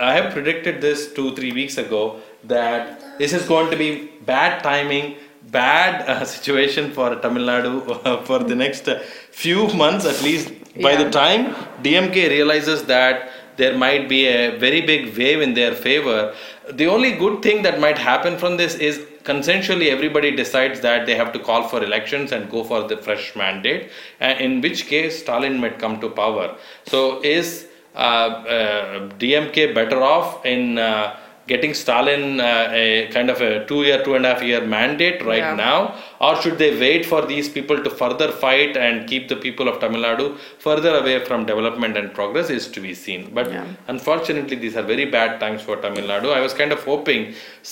I 0.10 0.13
have 0.18 0.32
predicted 0.34 0.82
this 0.88 1.13
two, 1.13 1.36
three 1.36 1.51
weeks 1.60 1.77
ago 1.86 2.01
that 2.46 3.20
this 3.20 3.34
is 3.34 3.44
going 3.54 3.70
to 3.72 3.77
be 3.77 3.89
bad 4.34 4.63
timing, 4.63 5.06
bad 5.51 6.08
uh, 6.10 6.25
situation 6.36 6.92
for 6.92 7.16
Tamil 7.16 7.44
Nadu 7.44 8.06
uh, 8.06 8.22
for 8.24 8.39
the 8.39 8.56
next 8.56 8.88
uh, 8.88 9.00
few 9.32 9.68
months 9.74 10.06
at 10.06 10.22
least. 10.22 10.51
By 10.82 10.92
Yeah. 10.92 11.04
the 11.04 11.10
time 11.10 11.56
DMK 11.84 12.30
realizes 12.30 12.84
that 12.84 13.30
there 13.58 13.75
might 13.75 14.08
be 14.08 14.27
a 14.27 14.51
very 14.58 14.82
big 14.82 15.18
wave 15.18 15.42
in 15.42 15.54
their 15.56 15.74
favor, 15.74 16.34
the 16.72 16.88
only 16.88 17.12
good 17.13 17.42
thing 17.42 17.63
that 17.63 17.80
might 17.80 17.98
happen 17.98 18.38
from 18.38 18.58
this 18.58 18.75
is 18.75 19.00
consensually 19.24 19.88
everybody 19.89 20.30
decides 20.36 20.80
that 20.82 21.06
they 21.08 21.16
have 21.16 21.32
to 21.34 21.39
call 21.39 21.63
for 21.72 21.84
elections 21.84 22.32
and 22.32 22.50
go 22.51 22.63
for 22.63 22.84
the 22.88 22.98
fresh 22.98 23.36
mandate, 23.36 23.89
and 24.20 24.39
in 24.39 24.62
which 24.62 24.86
case 24.88 25.20
Stalin 25.24 25.60
might 25.60 25.80
come 25.80 26.00
to 26.01 26.10
power. 26.10 26.56
So 26.86 27.22
is 27.24 27.68
uh, 27.96 27.98
uh, 27.98 29.10
DMK 29.18 29.74
better 29.74 30.04
off 30.04 30.46
in 30.46 30.77
uh, 30.77 31.18
getting 31.48 31.74
Stalin 31.74 32.39
uh, 32.39 32.70
a 32.72 33.08
kind 33.13 33.30
of 33.30 33.42
a 33.42 33.66
two 33.66 33.84
year, 33.84 34.04
two 34.04 34.16
and 34.16 34.25
a 34.25 34.34
half 34.34 34.44
year 34.44 34.62
mandate 34.66 35.24
right 35.24 35.38
Yeah. 35.39 35.56
now, 35.56 35.96
or 36.19 36.31
should 36.41 36.57
they 36.57 36.69
wait 36.79 37.05
for 37.05 37.21
these 37.31 37.47
people 37.55 37.77
to 37.86 37.89
further 37.89 38.29
fight 38.43 38.75
and 38.86 39.07
keep 39.07 39.27
the 39.27 39.36
people 39.36 39.67
of 39.71 39.79
Tamil 39.79 40.01
Nadu 40.01 40.27
further 40.65 40.93
away 41.01 41.17
from 41.27 41.45
development 41.45 41.95
and 41.97 42.13
progress 42.13 42.50
is 42.50 42.67
to 42.75 42.79
be 42.88 42.93
seen. 42.93 43.21
But 43.38 43.51
Yeah. 43.51 43.65
unfortunately, 43.93 44.57
these 44.63 44.75
are 44.79 44.86
very 44.93 45.05
bad 45.17 45.39
times 45.43 45.62
for 45.67 45.75
Tamil 45.86 46.07
Nadu. 46.12 46.29
I 46.33 46.41
was 46.47 46.53
kind 46.62 46.71
of 46.77 46.83
hoping 46.91 47.21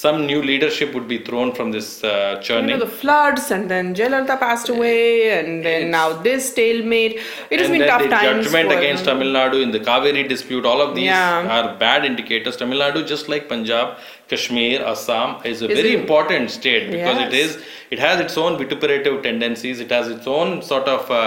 some 0.03 0.17
new 0.31 0.41
leadership 0.51 0.93
would 0.95 1.07
be 1.07 1.19
thrown 1.29 1.51
from 1.57 1.71
this 1.77 1.89
uh, 2.03 2.41
You 2.49 2.61
know, 2.61 2.77
the 2.77 2.91
floods, 3.03 3.45
and 3.55 3.69
then 3.73 3.93
Jayalalitha 3.99 4.37
passed 4.45 4.69
away, 4.75 5.29
and 5.37 5.65
then 5.67 5.89
now 5.97 6.07
this 6.27 6.49
stalemate. 6.51 7.13
It 7.49 7.59
has 7.61 7.69
been 7.69 7.79
then 7.85 7.89
tough 7.93 8.03
the 8.03 8.09
times. 8.09 8.45
judgment 8.45 8.71
for- 8.71 8.77
against 8.79 9.05
Tamil 9.09 9.31
Nadu 9.39 9.61
in 9.67 9.71
the 9.77 9.79
Kaveri 9.89 10.23
dispute, 10.35 10.65
all 10.73 10.81
of 10.87 10.91
these 10.99 11.05
Yeah. 11.15 11.55
are 11.57 11.65
bad 11.85 12.05
indicators. 12.11 12.57
Tamil 12.63 12.79
Nadu, 12.85 13.01
just 13.13 13.27
like 13.33 13.47
Punjab, 13.53 13.97
Kashmir, 14.28 14.82
Assam, 14.92 15.36
is 15.44 15.62
a 15.62 15.68
Is 15.70 15.76
very 15.80 15.92
it- 15.94 16.00
important 16.00 16.50
state 16.56 16.90
because 16.90 17.18
it 17.26 17.32
Yes. 17.32 17.46
is 17.56 17.58
it 17.90 17.98
has 17.98 18.20
its 18.24 18.36
own 18.42 18.56
vituperative 18.58 19.22
tendencies. 19.24 19.80
It 19.80 19.90
has 19.90 20.08
its 20.08 20.26
own 20.26 20.62
sort 20.62 20.86
of 20.92 21.10
uh, 21.10 21.22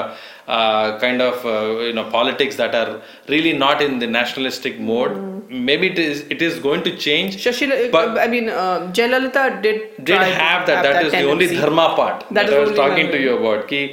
uh, 0.47 0.99
kind 0.99 1.21
of 1.21 1.45
uh, 1.45 1.55
you 1.87 1.93
know 1.97 2.05
politics 2.13 2.55
that 2.61 2.73
are 2.81 3.01
really 3.33 3.53
not 3.65 3.81
in 3.87 3.99
the 3.99 4.07
nationalistic 4.07 4.79
mode. 4.79 5.11
Mm. 5.17 5.59
Maybe 5.69 5.87
it 5.95 5.99
is 6.05 6.21
it 6.37 6.41
is 6.41 6.59
going 6.67 6.83
to 6.87 6.95
change. 7.07 7.35
Shashila, 7.45 7.79
But- 7.97 8.17
I 8.17 8.27
mean, 8.35 8.49
uh, 8.49 8.89
Jayalalitha 8.99 9.45
did 9.67 9.81
did 9.97 10.15
try 10.15 10.29
to 10.29 10.39
have 10.45 10.65
that. 10.71 10.83
that 10.89 11.05
is 11.05 11.11
the 11.11 11.23
only 11.35 11.47
tendency. 11.47 11.61
dharma 11.61 11.87
part 12.01 12.25
That 12.29 12.33
that, 12.33 12.49
is 12.49 12.53
I 12.53 12.59
was 12.65 12.69
only 12.69 12.81
talking 12.83 13.11
to 13.17 13.19
one. 13.19 13.27
you 13.27 13.37
about. 13.41 13.67
कि 13.73 13.83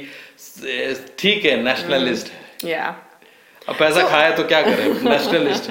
ठीक 1.19 1.45
है 1.45 1.55
nationalist. 1.63 2.31
Yeah. 2.73 2.93
अब 3.69 3.75
पैसा 3.79 4.07
खाया 4.09 4.29
तो 4.35 4.43
क्या 4.51 4.61
करें 4.67 5.03
nationalist. 5.07 5.67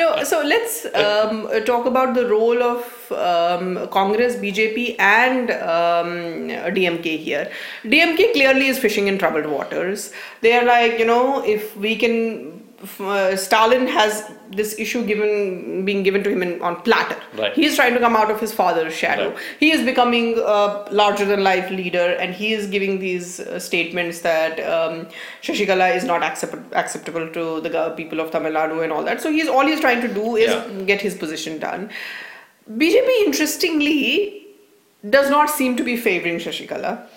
no, 0.00 0.22
so 0.32 0.42
let's 0.42 0.76
um, 1.04 1.40
talk 1.70 1.86
about 1.86 2.14
the 2.14 2.26
role 2.32 2.62
of 2.62 3.12
um, 3.12 3.88
Congress, 3.88 4.36
BJP, 4.36 4.96
and 4.98 5.50
um, 5.50 6.12
DMK 6.76 7.18
here. 7.18 7.50
DMK 7.84 8.32
clearly 8.34 8.68
is 8.68 8.78
fishing 8.78 9.08
in 9.08 9.18
troubled 9.18 9.46
waters. 9.46 10.12
They 10.42 10.52
are 10.58 10.64
like, 10.64 10.98
you 11.00 11.06
know, 11.06 11.42
if 11.44 11.76
we 11.76 11.96
can. 11.96 12.20
f- 12.52 12.57
uh, 12.99 13.35
Stalin 13.35 13.87
has 13.87 14.31
this 14.51 14.79
issue 14.79 15.05
given 15.05 15.83
being 15.83 16.01
given 16.01 16.23
to 16.23 16.29
him 16.29 16.41
in, 16.41 16.61
on 16.61 16.77
platter. 16.81 17.17
Right. 17.37 17.53
He 17.53 17.65
is 17.65 17.75
trying 17.75 17.93
to 17.93 17.99
come 17.99 18.15
out 18.15 18.31
of 18.31 18.39
his 18.39 18.53
father's 18.53 18.93
shadow. 18.93 19.31
Right. 19.31 19.39
He 19.59 19.71
is 19.71 19.83
becoming 19.83 20.37
a 20.37 20.85
larger 20.89 21.25
than 21.25 21.43
life 21.43 21.69
leader, 21.69 22.15
and 22.21 22.33
he 22.33 22.53
is 22.53 22.67
giving 22.67 22.99
these 22.99 23.41
uh, 23.41 23.59
statements 23.59 24.21
that 24.21 24.59
um, 24.61 25.07
Shashikala 25.41 25.93
is 25.95 26.05
not 26.05 26.23
accept- 26.23 26.73
acceptable 26.73 27.27
to 27.33 27.59
the 27.61 27.93
people 27.97 28.21
of 28.21 28.31
Tamil 28.31 28.53
Nadu 28.53 28.81
and 28.83 28.93
all 28.93 29.03
that. 29.03 29.19
So 29.21 29.29
he's 29.29 29.49
all 29.49 29.65
he's 29.65 29.81
trying 29.81 30.01
to 30.01 30.07
do 30.13 30.37
is 30.37 30.49
Yeah. 30.49 30.83
get 30.85 31.01
his 31.01 31.15
position 31.15 31.59
done. 31.59 31.89
BJP, 32.71 33.09
interestingly, 33.25 34.47
does 35.09 35.29
not 35.29 35.49
seem 35.49 35.75
to 35.75 35.83
be 35.83 35.97
favoring 35.97 36.37
Shashikala. 36.37 37.07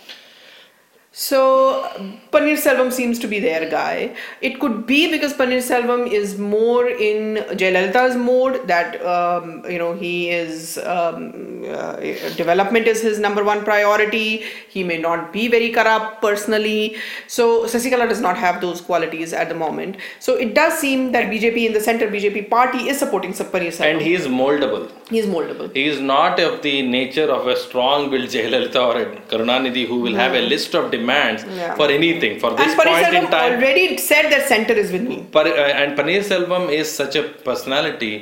So 1.15 1.91
Paneer 2.33 2.57
Selvam 2.57 2.91
seems 2.91 3.19
to 3.19 3.27
be 3.27 3.39
their 3.39 3.69
guy. 3.69 4.17
It 4.41 4.59
could 4.59 4.87
be 4.87 5.11
because 5.11 5.35
Paneer 5.35 5.59
Selvam 5.59 6.11
is 6.11 6.39
more 6.39 6.89
in 6.89 7.37
Jayalalitha's 7.51 8.17
mode 8.17 8.67
that 8.67 9.05
um, 9.05 9.63
you 9.69 9.79
know 9.79 9.93
he 9.93 10.31
is 10.31 10.79
um, 10.79 11.65
uh, 11.69 11.97
development 12.37 12.87
is 12.87 13.03
his 13.03 13.19
number 13.19 13.45
one 13.45 13.63
priority. 13.63 14.45
He 14.71 14.85
may 14.85 14.97
not 14.97 15.35
be 15.35 15.49
very 15.49 15.71
corrupt 15.71 16.23
personally. 16.23 16.97
So 17.27 17.65
Sasikala 17.65 18.09
does 18.09 18.23
not 18.23 18.39
have 18.39 18.63
those 18.63 18.81
qualities 18.81 19.35
at 19.35 19.51
the 19.51 19.55
moment. 19.55 19.99
So 20.19 20.37
it 20.37 20.55
does 20.55 20.79
seem 20.79 21.13
that 21.13 21.27
BJP 21.27 21.67
in 21.67 21.73
the 21.75 21.81
center 21.81 22.09
BJP 22.09 22.49
party 22.49 22.89
is 22.89 22.99
supporting 22.99 23.33
Paneer 23.33 23.73
Selvam. 23.73 23.93
and 23.93 24.01
he 24.01 24.15
is 24.15 24.27
moldable. 24.27 24.91
he 25.11 25.19
is 25.19 25.27
moldable. 25.27 25.71
He 25.75 25.85
is 25.85 26.01
not 26.01 26.41
of 26.41 26.63
the 26.63 26.81
nature 26.81 27.31
of 27.31 27.47
a 27.47 27.57
strong-willed 27.57 28.31
Jayalalitha 28.31 28.81
or 28.81 28.97
a 29.03 29.17
Karunanidhi 29.33 29.87
who 29.87 30.01
will 30.01 30.15
have 30.15 30.33
a 30.33 30.41
list 30.41 30.75
of 30.75 30.91
demands 31.03 31.43
Yeah. 31.61 31.75
for 31.81 31.87
anything. 31.99 32.35
For 32.45 32.51
this 32.61 32.69
And 32.73 32.81
Paneer 32.81 33.03
point 33.03 33.17
in 33.23 33.27
time, 33.37 33.53
already 33.59 33.87
said 34.11 34.27
that 34.35 34.45
center 34.55 34.75
is 34.85 34.91
with 34.97 35.05
me. 35.13 35.19
Par- 35.37 35.47
uh, 35.65 35.81
and 35.83 35.99
Paneer 35.99 36.23
Selvam 36.31 36.65
is 36.81 36.89
such 37.03 37.17
a 37.23 37.25
personality. 37.51 38.15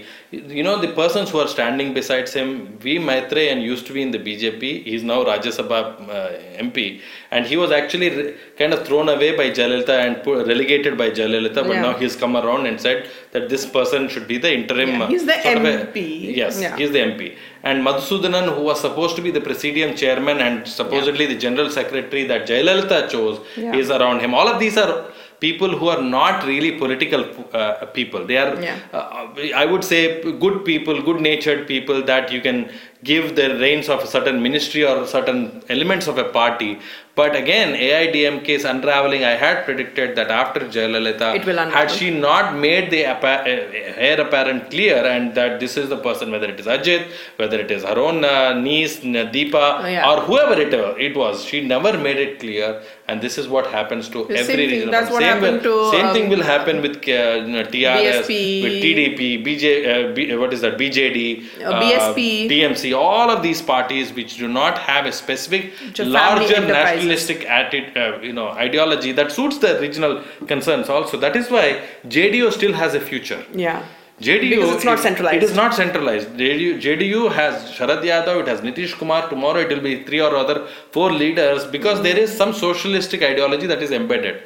You 0.59 0.63
know, 0.67 0.75
the 0.85 0.91
persons 0.99 1.29
who 1.33 1.39
are 1.45 1.49
standing 1.55 1.89
besides 2.01 2.33
him, 2.39 2.51
V. 2.85 2.99
Maitre 3.07 3.43
and 3.53 3.63
used 3.71 3.85
to 3.89 3.93
be 3.97 4.03
in 4.07 4.13
the 4.17 4.21
BJP. 4.27 4.63
He's 4.91 5.03
now 5.13 5.19
Rajya 5.31 5.53
Sabha 5.59 5.81
uh, 6.19 6.29
MP. 6.67 6.85
And 7.33 7.47
he 7.53 7.57
was 7.63 7.73
actually 7.81 8.11
re- 8.19 8.35
kind 8.61 8.73
of 8.77 8.87
thrown 8.87 9.09
away 9.15 9.31
by 9.41 9.47
Jayalalitha 9.59 9.97
and 10.07 10.23
pu- 10.27 10.37
relegated 10.53 10.97
by 11.03 11.09
Jayalalitha. 11.19 11.63
But 11.71 11.75
Yeah. 11.79 11.87
now 11.89 11.93
he's 12.03 12.17
come 12.25 12.37
around 12.43 12.67
and 12.73 12.81
said 12.87 13.09
that 13.33 13.49
this 13.55 13.65
person 13.79 14.09
should 14.09 14.29
be 14.35 14.39
the 14.47 14.53
interim. 14.61 14.93
Yeah, 15.01 15.09
he's 15.15 15.27
the 15.33 15.39
of 15.57 15.65
a- 15.73 15.77
MP. 15.87 16.05
yes, 16.43 16.63
he's 16.83 16.93
the 16.99 17.03
MP. 17.11 17.33
And 17.63 17.85
Madhusudanan, 17.87 18.55
who 18.55 18.63
was 18.63 18.81
supposed 18.81 19.17
to 19.17 19.23
be 19.23 19.31
the 19.31 19.41
presidium 19.41 19.95
chairman 19.95 20.41
and 20.41 20.67
supposedly 20.67 21.27
the 21.27 21.37
general 21.37 21.71
secretary 21.71 22.25
that 22.33 22.47
Jayalalitha 22.47 23.09
chose, 23.11 23.39
Yeah. 23.57 23.75
is 23.77 23.91
around 23.91 24.21
him. 24.21 24.35
All 24.35 24.49
of 24.49 24.59
these 24.59 24.79
are 24.79 25.05
people 25.41 25.71
who 25.81 25.89
are 25.89 26.03
not 26.03 26.47
really 26.47 26.73
political 26.79 27.23
uh, 27.53 27.87
people. 27.99 28.25
They 28.31 28.39
are, 28.45 28.53
Yeah. 28.63 28.77
uh, 28.93 29.27
I 29.63 29.67
would 29.67 29.85
say, 29.85 30.01
good 30.45 30.65
people, 30.65 31.03
good 31.03 31.21
natured 31.21 31.67
people 31.67 32.03
that 32.03 32.33
you 32.33 32.41
can 32.41 32.71
give 33.05 33.35
the 33.37 33.59
reins 33.59 33.89
of 33.89 34.01
a 34.03 34.07
certain 34.07 34.43
ministry 34.43 34.85
or 34.85 35.07
certain 35.07 35.63
elements 35.69 36.07
of 36.07 36.19
a 36.19 36.25
party. 36.25 36.79
But 37.17 37.35
again, 37.37 37.75
AIDMK 37.75 38.49
is 38.49 38.65
unraveling. 38.65 39.25
I 39.25 39.33
had 39.33 39.65
predicted 39.65 40.15
that 40.17 40.31
after 40.31 40.61
Jayalalitha, 40.61 41.35
It 41.37 41.45
will 41.45 41.57
had 41.59 41.91
she 41.91 42.09
not 42.11 42.57
made 42.57 42.91
the 42.91 43.05
appa- 43.05 43.43
uh, 43.43 43.97
heir 43.97 44.21
apparent 44.21 44.71
clear 44.71 45.05
and 45.05 45.35
that 45.35 45.61
this 45.61 45.77
is 45.77 45.89
the 45.91 45.99
person, 45.99 46.31
whether 46.31 46.47
it 46.47 46.59
is 46.61 46.67
Ajit, 46.67 47.09
whether 47.37 47.59
it 47.59 47.71
is 47.71 47.83
her 47.83 47.99
own 47.99 48.25
uh, 48.25 48.55
niece, 48.55 49.01
Deepa, 49.01 49.81
Oh, 49.85 49.87
yeah. 49.87 50.09
or 50.11 50.21
whoever 50.23 50.59
it, 50.61 50.73
uh, 50.73 50.95
it 50.97 51.15
was, 51.17 51.45
she 51.45 51.61
never 51.67 51.99
made 51.99 52.17
it 52.17 52.39
clear. 52.39 52.81
And 53.09 53.21
this 53.21 53.37
is 53.39 53.49
what 53.49 53.67
happens 53.67 54.09
to 54.11 54.25
The 54.27 54.39
every 54.39 54.55
thing- 54.55 54.69
regional 54.71 54.93
that's 54.93 55.11
what 55.11 55.21
same 55.21 55.33
happened 55.33 55.63
will, 55.63 55.91
to, 55.91 55.97
Same 55.99 56.13
thing 56.15 56.25
um, 56.25 56.31
will 56.31 56.45
happen 56.45 56.81
with 56.81 56.97
uh, 56.99 57.11
you 57.45 57.53
know, 57.55 57.65
TRS, 57.65 58.23
BSP. 58.29 58.63
with 58.63 58.73
TDP, 58.85 59.45
BJ, 59.45 59.65
uh, 60.11 60.15
B, 60.15 60.35
what 60.37 60.53
is 60.53 60.61
that, 60.61 60.79
BJD, 60.79 61.65
Uh, 61.65 61.81
BSP. 61.83 62.49
TMC, 62.91 62.97
all 62.99 63.31
of 63.31 63.43
these 63.43 63.63
parties 63.63 64.13
which 64.13 64.37
do 64.37 64.49
not 64.49 64.79
have 64.79 65.07
a 65.07 65.13
specific 65.13 65.73
Which 65.85 66.01
are 66.01 66.05
family 66.05 66.13
larger 66.13 66.61
nationalistic 66.67 67.41
atti- 67.41 67.97
uh, 67.97 68.21
you 68.21 68.33
know, 68.33 68.49
ideology 68.49 69.13
that 69.13 69.33
suits 69.33 69.59
the 69.59 69.79
regional 69.81 70.23
concerns 70.47 70.89
also. 70.89 71.17
That 71.17 71.37
is 71.37 71.51
why 71.51 71.83
JDU 72.07 72.53
still 72.53 72.73
has 72.73 72.95
a 72.95 73.01
future. 73.01 73.45
Yeah. 73.55 73.83
JDU 74.21 74.51
Because 74.51 74.75
it's 74.77 74.85
not 74.85 74.99
it- 74.99 75.03
centralized. 75.03 75.37
It 75.37 75.43
is 75.43 75.55
not 75.57 75.75
centralized. 75.75 76.29
JDU, 76.37 76.81
JDU 76.81 77.33
has 77.33 77.71
Sharad 77.71 78.03
Yadav, 78.03 78.41
it 78.43 78.49
has 78.49 78.61
Nitish 78.61 78.93
Kumar. 78.99 79.29
Tomorrow 79.31 79.61
it 79.61 79.69
will 79.71 79.81
be 79.81 80.03
three 80.05 80.21
or 80.21 80.35
other 80.37 80.67
four 80.93 81.11
leaders 81.11 81.65
because 81.65 82.03
there 82.03 82.19
is 82.19 82.31
some 82.37 82.53
socialistic 82.53 83.23
ideology 83.23 83.67
that 83.67 83.83
is 83.83 83.91
embedded. 83.91 84.43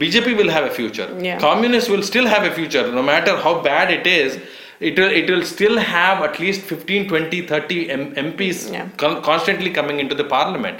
BJP 0.00 0.36
will 0.36 0.50
have 0.50 0.64
a 0.64 0.70
future. 0.70 1.08
Yeah. 1.22 1.38
Communists 1.38 1.88
will 1.88 2.02
still 2.02 2.26
have 2.26 2.42
a 2.42 2.50
future, 2.52 2.90
no 2.90 3.02
matter 3.04 3.36
how 3.36 3.60
bad 3.62 3.92
it 3.92 4.04
is. 4.08 4.40
It 4.88 4.98
will, 4.98 5.12
it 5.20 5.30
will 5.30 5.44
still 5.54 5.76
have 5.78 6.22
at 6.28 6.38
least 6.44 6.60
15, 6.62 7.08
20, 7.08 7.46
30 7.46 7.90
M- 7.90 8.14
MPs 8.28 8.58
Yeah. 8.72 8.88
con- 9.02 9.22
constantly 9.22 9.70
coming 9.78 9.98
into 10.04 10.14
the 10.14 10.24
parliament. 10.36 10.78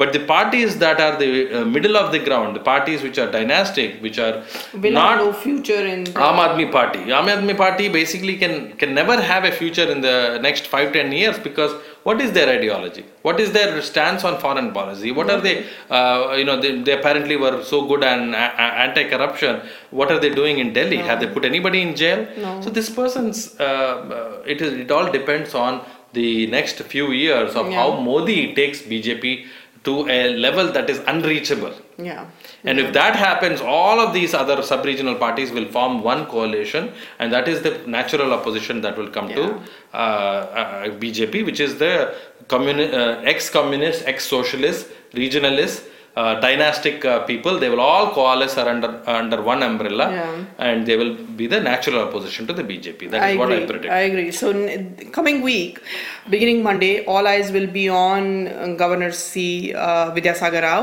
But 0.00 0.12
the 0.14 0.20
parties 0.20 0.78
that 0.82 1.00
are 1.06 1.14
the 1.22 1.30
uh, 1.60 1.64
middle 1.66 1.96
of 2.02 2.12
the 2.12 2.18
ground, 2.18 2.56
the 2.56 2.60
parties 2.68 3.02
which 3.06 3.18
are 3.22 3.30
dynastic, 3.30 4.00
which 4.04 4.18
are 4.26 4.42
Will 4.84 4.92
not 4.98 5.18
have 5.18 5.26
no 5.26 5.32
future 5.34 5.82
in. 5.94 6.04
Aam 6.28 6.38
Aadmi 6.44 6.66
Party. 6.76 7.00
Aam 7.16 7.26
Aadmi 7.32 7.56
Party 7.58 7.88
basically 7.98 8.36
can 8.42 8.54
can 8.82 8.94
never 9.00 9.16
have 9.32 9.44
a 9.50 9.52
future 9.60 9.86
in 9.96 10.00
the 10.08 10.16
next 10.46 10.70
five 10.76 10.94
ten 10.94 11.12
years 11.18 11.38
because 11.48 11.74
what 12.04 12.20
is 12.20 12.32
their 12.32 12.48
ideology? 12.48 13.04
What 13.22 13.38
is 13.38 13.52
their 13.52 13.80
stance 13.82 14.24
on 14.24 14.38
foreign 14.40 14.72
policy? 14.72 15.12
What 15.12 15.30
are 15.30 15.40
they, 15.40 15.66
uh, 15.90 16.34
you 16.36 16.44
know, 16.44 16.60
they, 16.60 16.80
they 16.82 16.92
apparently 16.98 17.36
were 17.36 17.62
so 17.62 17.86
good 17.86 18.02
and 18.02 18.34
uh, 18.34 18.38
anti-corruption. 18.38 19.62
What 19.90 20.10
are 20.10 20.18
they 20.18 20.30
doing 20.30 20.58
in 20.58 20.72
Delhi? 20.72 20.96
Have 20.96 21.20
they 21.20 21.26
put 21.28 21.44
anybody 21.44 21.80
in 21.82 21.94
jail? 21.94 22.26
No. 22.38 22.60
So 22.60 22.70
this 22.70 22.90
person's, 22.90 23.58
uh, 23.60 23.64
uh, 23.64 24.42
it 24.46 24.60
is, 24.60 24.72
it 24.72 24.90
all 24.90 25.10
depends 25.10 25.54
on 25.54 25.84
the 26.12 26.46
next 26.48 26.78
few 26.82 27.12
years 27.12 27.54
of 27.54 27.70
Yeah. 27.70 27.76
how 27.76 28.00
Modi 28.00 28.54
takes 28.54 28.82
BJP 28.82 29.46
to 29.84 30.08
a 30.08 30.36
level 30.36 30.70
that 30.72 30.88
is 30.88 31.00
unreachable. 31.06 31.74
Yeah. 31.98 32.26
And 32.64 32.78
if 32.78 32.92
that 32.92 33.16
happens, 33.16 33.60
all 33.60 33.98
of 34.00 34.14
these 34.14 34.34
other 34.34 34.62
sub-regional 34.62 35.16
parties 35.16 35.50
will 35.50 35.66
form 35.66 36.02
one 36.02 36.26
coalition, 36.26 36.92
and 37.18 37.32
that 37.32 37.48
is 37.48 37.62
the 37.62 37.78
natural 37.86 38.32
opposition 38.32 38.80
that 38.82 38.96
will 38.96 39.08
come 39.08 39.28
to 39.28 39.60
uh, 39.92 39.96
uh, 39.96 40.84
BJP, 41.00 41.44
which 41.44 41.60
is 41.60 41.78
the 41.78 42.14
communi- 42.46 42.92
uh, 42.92 43.20
ex-communist, 43.22 44.06
ex-socialist, 44.06 44.88
regionalist, 45.14 45.88
uh, 46.16 46.40
dynastic 46.40 47.04
uh, 47.04 47.20
people. 47.30 47.58
They 47.58 47.68
will 47.70 47.80
all 47.80 48.12
coalesce 48.12 48.56
under 48.58 48.90
under 49.06 49.40
one 49.42 49.62
umbrella, 49.62 50.06
Yeah. 50.10 50.44
and 50.68 50.86
they 50.86 50.96
will 50.96 51.14
be 51.40 51.46
the 51.46 51.60
natural 51.60 52.00
opposition 52.06 52.46
to 52.48 52.52
the 52.52 52.64
BJP. 52.70 53.10
That 53.10 53.30
is 53.30 53.36
I 53.36 53.36
what 53.40 53.52
I 53.52 53.64
predict. 53.66 53.92
I 53.92 54.00
agree. 54.10 54.30
So 54.30 54.50
n- 54.50 55.10
coming 55.18 55.40
week, 55.42 55.80
beginning 56.28 56.62
Monday, 56.62 57.04
all 57.06 57.26
eyes 57.26 57.50
will 57.50 57.66
be 57.80 57.88
on 57.88 58.48
uh, 58.48 58.74
Governor 58.84 59.12
C. 59.12 59.72
Uh, 59.74 60.12
Vidyasagar 60.14 60.62
Rao. 60.62 60.82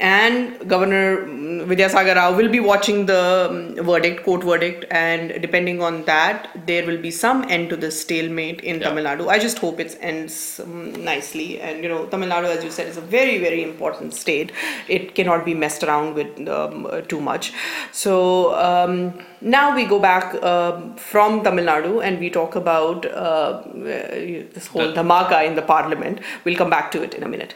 And 0.00 0.68
Governor 0.68 1.26
mm, 1.26 1.66
Vidyasagar 1.66 2.14
Rao 2.16 2.36
will 2.36 2.48
be 2.48 2.60
watching 2.60 3.06
the 3.06 3.48
um, 3.50 3.84
verdict, 3.84 4.24
court 4.24 4.44
verdict, 4.44 4.84
and 4.90 5.40
depending 5.42 5.82
on 5.82 6.04
that, 6.04 6.48
there 6.66 6.86
will 6.86 6.98
be 6.98 7.10
some 7.10 7.44
end 7.48 7.68
to 7.70 7.76
this 7.76 8.00
stalemate 8.00 8.60
in 8.60 8.76
Yeah. 8.80 8.88
Tamil 8.88 9.04
Nadu. 9.04 9.28
I 9.28 9.38
just 9.38 9.58
hope 9.58 9.80
it 9.80 9.96
ends 10.00 10.60
um, 10.60 10.92
nicely. 11.04 11.60
And 11.60 11.82
you 11.82 11.88
know, 11.88 12.06
Tamil 12.06 12.28
Nadu, 12.28 12.44
as 12.56 12.62
you 12.64 12.70
said, 12.70 12.86
is 12.86 12.96
a 12.96 13.06
very, 13.16 13.38
very 13.38 13.62
important 13.62 14.14
state. 14.14 14.52
It 14.88 15.14
cannot 15.14 15.44
be 15.44 15.54
messed 15.54 15.82
around 15.82 16.14
with 16.14 16.48
um, 16.48 16.86
uh, 16.86 17.00
too 17.02 17.20
much. 17.20 17.52
So 17.92 18.54
um, 18.54 19.18
now 19.40 19.74
we 19.74 19.84
go 19.84 19.98
back 19.98 20.40
um, 20.42 20.96
from 20.96 21.42
Tamil 21.44 21.64
Nadu 21.66 22.02
and 22.04 22.18
we 22.20 22.30
talk 22.30 22.54
about 22.56 23.06
uh, 23.06 23.62
this 23.74 24.66
whole 24.68 24.88
The- 24.92 24.94
dhamaka 25.02 25.44
in 25.46 25.54
the 25.54 25.62
parliament. 25.62 26.20
We'll 26.44 26.56
come 26.56 26.70
back 26.70 26.90
to 26.92 27.02
it 27.02 27.14
in 27.14 27.22
a 27.22 27.28
minute. 27.28 27.54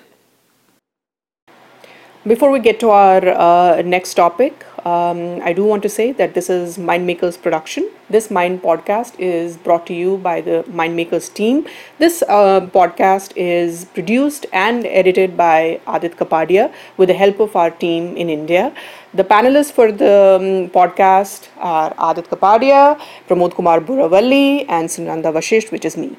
Before 2.24 2.52
we 2.52 2.60
get 2.60 2.78
to 2.78 2.90
our 2.90 3.28
uh, 3.30 3.82
next 3.82 4.14
topic, 4.14 4.64
um, 4.86 5.42
I 5.42 5.52
do 5.52 5.64
want 5.64 5.82
to 5.82 5.88
say 5.88 6.12
that 6.12 6.34
this 6.34 6.48
is 6.48 6.78
Mindmakers 6.78 7.36
production. 7.42 7.90
This 8.10 8.30
Mind 8.30 8.62
podcast 8.62 9.18
is 9.18 9.56
brought 9.56 9.88
to 9.88 9.92
you 9.92 10.18
by 10.18 10.40
the 10.40 10.62
Mindmakers 10.68 11.34
team. 11.34 11.66
This 11.98 12.22
uh, 12.28 12.60
podcast 12.60 13.32
is 13.34 13.86
produced 13.86 14.46
and 14.52 14.86
edited 14.86 15.36
by 15.36 15.80
Adit 15.88 16.16
Kapadia 16.16 16.72
with 16.96 17.08
the 17.08 17.14
help 17.14 17.40
of 17.40 17.56
our 17.56 17.72
team 17.72 18.16
in 18.16 18.30
India. 18.30 18.72
The 19.12 19.24
panelists 19.24 19.72
for 19.72 19.90
the 19.90 20.38
um, 20.40 20.70
podcast 20.70 21.48
are 21.56 21.92
Adit 21.98 22.30
Kapadia, 22.30 23.00
Pramod 23.26 23.56
Kumar 23.56 23.80
Buravalli, 23.80 24.64
and 24.68 24.88
Sunanda 24.88 25.32
Vashisht, 25.32 25.72
which 25.72 25.84
is 25.84 25.96
me. 25.96 26.16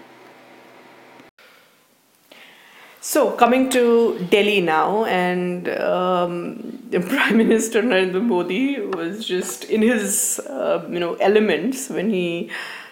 So, 3.05 3.31
coming 3.31 3.69
to 3.71 4.17
Delhi 4.29 4.61
now, 4.61 5.03
and 5.03 5.67
um, 5.67 6.79
Prime 7.09 7.35
Minister 7.35 7.81
Narendra 7.81 8.23
Modi 8.23 8.79
was 8.79 9.27
just 9.27 9.65
in 9.65 9.81
his, 9.81 10.39
uh, 10.47 10.87
you 10.89 11.01
know, 11.01 11.15
elements 11.15 11.89
when 11.89 12.09
he 12.09 12.49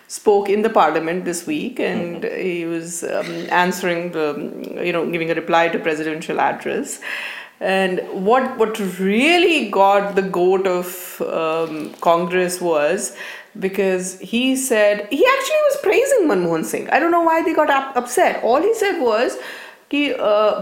spoke 0.09 0.49
in 0.49 0.63
the 0.63 0.69
Parliament 0.69 1.23
this 1.23 1.47
week, 1.47 1.79
and 1.79 2.25
he 2.25 2.65
was 2.65 3.05
um, 3.05 3.25
answering 3.51 4.11
the, 4.11 4.81
you 4.83 4.91
know, 4.91 5.09
giving 5.09 5.31
a 5.31 5.33
reply 5.33 5.69
to 5.69 5.79
presidential 5.79 6.41
address. 6.41 6.99
And 7.61 8.01
what 8.11 8.57
what 8.57 8.77
really 8.99 9.69
got 9.69 10.15
the 10.15 10.23
goat 10.23 10.67
of 10.67 11.21
um, 11.21 11.93
Congress 12.01 12.59
was 12.59 13.15
because 13.57 14.19
he 14.19 14.57
said 14.57 15.07
he 15.09 15.25
actually 15.25 15.63
was 15.69 15.77
praising 15.81 16.27
Manmohan 16.27 16.65
Singh. 16.65 16.89
I 16.89 16.99
don't 16.99 17.11
know 17.11 17.21
why 17.21 17.43
they 17.43 17.53
got 17.53 17.69
up, 17.69 17.95
upset. 17.95 18.43
All 18.43 18.61
he 18.61 18.73
said 18.73 18.99
was 18.99 19.37
कि 19.91 20.07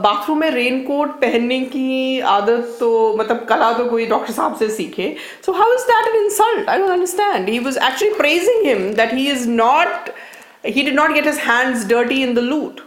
bathroom 0.05 0.39
में 0.39 0.49
rain 0.51 0.79
coat 0.83 1.09
पहनने 1.21 1.59
की 1.75 2.19
आदत 2.29 2.75
तो 2.79 2.89
मतलब 3.19 3.45
कला 3.49 3.71
तो 3.73 3.85
कोई 3.89 4.05
डॉक्टर 4.07 4.33
साहब 4.33 4.55
से 4.59 4.69
सीखे। 4.71 5.15
So 5.45 5.51
how 5.53 5.73
is 5.73 5.85
that 5.91 6.13
an 6.15 6.23
insult 6.23 6.69
I 6.69 6.77
don't 6.77 6.89
understand 6.89 7.49
he 7.49 7.59
was 7.59 7.77
actually 7.77 8.13
praising 8.17 8.65
him 8.65 8.93
that 8.93 9.13
he 9.13 9.29
is 9.31 9.47
not 9.49 10.09
he 10.65 10.83
did 10.83 10.95
not 10.95 11.13
get 11.13 11.27
his 11.27 11.39
hands 11.47 11.87
dirty 11.89 12.21
in 12.23 12.33
the 12.33 12.49
loot. 12.51 12.85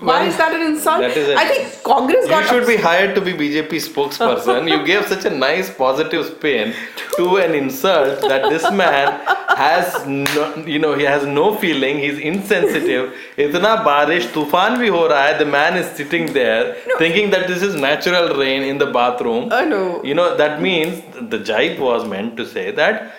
Why 0.00 0.24
is 0.26 0.36
that 0.36 0.52
an 0.52 0.62
insult? 0.62 1.00
That 1.00 1.16
is 1.16 1.28
a, 1.28 1.36
I 1.36 1.44
think 1.46 1.82
Congress 1.82 2.24
you 2.24 2.28
got. 2.28 2.42
You 2.42 2.48
should 2.48 2.62
upset. 2.64 2.76
be 2.76 2.82
hired 2.82 3.14
to 3.14 3.20
be 3.22 3.32
BJP 3.32 3.70
spokesperson. 3.70 4.70
you 4.70 4.84
gave 4.84 5.06
such 5.06 5.24
a 5.24 5.30
nice 5.30 5.72
positive 5.74 6.26
spin 6.26 6.74
to 7.16 7.36
an 7.38 7.54
insult 7.54 8.20
that 8.20 8.50
this 8.50 8.70
man 8.72 9.20
has, 9.56 10.06
no, 10.06 10.54
you 10.66 10.78
know, 10.78 10.94
he 10.94 11.04
has 11.04 11.24
no 11.24 11.56
feeling. 11.56 11.98
He's 11.98 12.18
insensitive. 12.18 13.14
Itna 13.38 13.84
barish, 13.84 14.26
tufan 14.32 14.76
bhi 14.76 14.90
ho 14.90 15.08
raha 15.08 15.32
hai. 15.32 15.38
The 15.38 15.46
man 15.46 15.78
is 15.78 15.86
sitting 15.96 16.32
there 16.32 16.76
no. 16.86 16.98
thinking 16.98 17.30
that 17.30 17.48
this 17.48 17.62
is 17.62 17.74
natural 17.74 18.36
rain 18.36 18.62
in 18.62 18.76
the 18.76 18.86
bathroom. 18.86 19.48
Oh, 19.50 19.56
I 19.56 19.64
know. 19.64 20.02
You 20.04 20.14
know 20.14 20.36
that 20.36 20.60
means 20.60 21.02
the 21.30 21.38
jibe 21.38 21.78
was 21.78 22.06
meant 22.06 22.36
to 22.36 22.46
say 22.46 22.70
that 22.72 23.14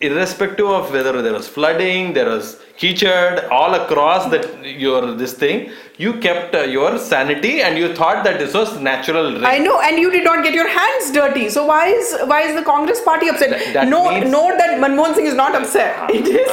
irrespective 0.00 0.66
of 0.66 0.92
whether 0.92 1.22
there 1.22 1.32
was 1.32 1.48
flooding, 1.48 2.12
there 2.14 2.28
was 2.28 2.60
keychard 2.76 3.44
all 3.56 3.74
across 3.74 4.28
that 4.30 4.44
your 4.66 5.14
this 5.14 5.32
thing, 5.34 5.70
you 5.96 6.14
kept 6.14 6.54
uh, 6.54 6.62
your 6.62 6.98
sanity 6.98 7.62
and 7.62 7.78
you 7.78 7.94
thought 7.94 8.24
that 8.24 8.38
this 8.40 8.52
was 8.52 8.78
natural 8.80 9.32
rain. 9.32 9.44
I 9.44 9.58
know, 9.58 9.80
and 9.80 9.98
you 9.98 10.10
did 10.10 10.24
not 10.24 10.42
get 10.42 10.54
your 10.54 10.68
hands 10.68 11.12
dirty. 11.12 11.48
So 11.50 11.64
why 11.66 11.86
is 11.88 12.16
why 12.32 12.40
is 12.42 12.54
the 12.56 12.62
Congress 12.62 13.00
party 13.02 13.28
upset? 13.28 13.50
That- 13.50 13.72
that 13.74 13.88
note, 13.88 14.14
means- 14.14 14.30
note 14.30 14.58
that 14.58 14.78
Manmohan 14.84 15.14
Singh 15.14 15.26
is 15.26 15.34
not 15.34 15.54
upset. 15.54 16.10
It 16.10 16.26
is. 16.26 16.48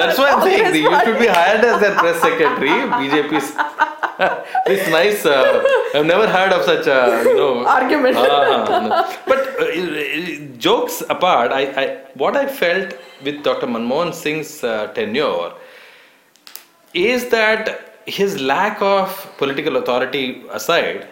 That's 0.00 0.18
why 0.18 0.30
I'm 0.34 0.42
saying 0.42 0.74
you 0.74 1.00
should 1.04 1.18
be 1.20 1.28
hired 1.28 1.64
as 1.64 1.80
their 1.80 1.94
press 1.94 2.20
secretary. 2.20 2.70
BJP's. 2.98 3.52
it's 4.66 4.88
nice. 4.98 5.24
Uh, 5.24 5.62
I've 5.94 6.06
never 6.06 6.26
heard 6.28 6.52
of 6.52 6.64
such 6.64 6.86
a 6.86 7.22
you 7.28 7.36
know, 7.36 7.66
Argument. 7.78 8.16
Ah, 8.16 8.26
no. 8.88 9.16
But 9.26 9.40
uh, 9.60 10.58
jokes 10.58 11.02
apart, 11.08 11.52
I, 11.52 11.62
I 11.82 11.84
what 12.14 12.36
I 12.36 12.46
felt 12.46 12.94
with 13.22 13.42
Dr. 13.42 13.66
Manmohan 13.66 14.14
Singh's 14.14 14.64
uh, 14.64 14.88
tenure 14.88 15.52
is 16.94 17.28
that 17.30 18.02
his 18.06 18.40
lack 18.40 18.80
of 18.80 19.34
political 19.36 19.76
authority 19.76 20.44
aside, 20.50 21.08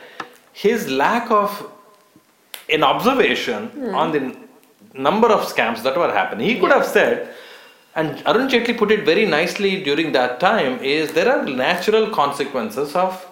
his 0.53 0.89
lack 0.89 1.31
of 1.31 1.71
an 2.69 2.83
observation 2.83 3.95
on 3.95 4.13
the 4.13 4.37
number 4.95 5.29
of 5.29 5.41
scams 5.41 5.83
that 5.83 5.97
were 5.97 6.13
happening. 6.13 6.49
He 6.49 6.59
could 6.59 6.73
have 6.73 6.87
said, 6.87 7.35
and 7.95 8.23
Arun 8.27 8.49
Jaitley 8.49 8.77
put 8.77 8.91
it 8.91 9.05
very 9.05 9.27
nicely 9.27 9.83
during 9.83 10.13
that 10.13 10.41
time, 10.41 10.81
is 10.81 11.13
there 11.13 11.31
are 11.31 11.45
natural 11.45 12.11
consequences 12.11 12.95
of 12.95 13.27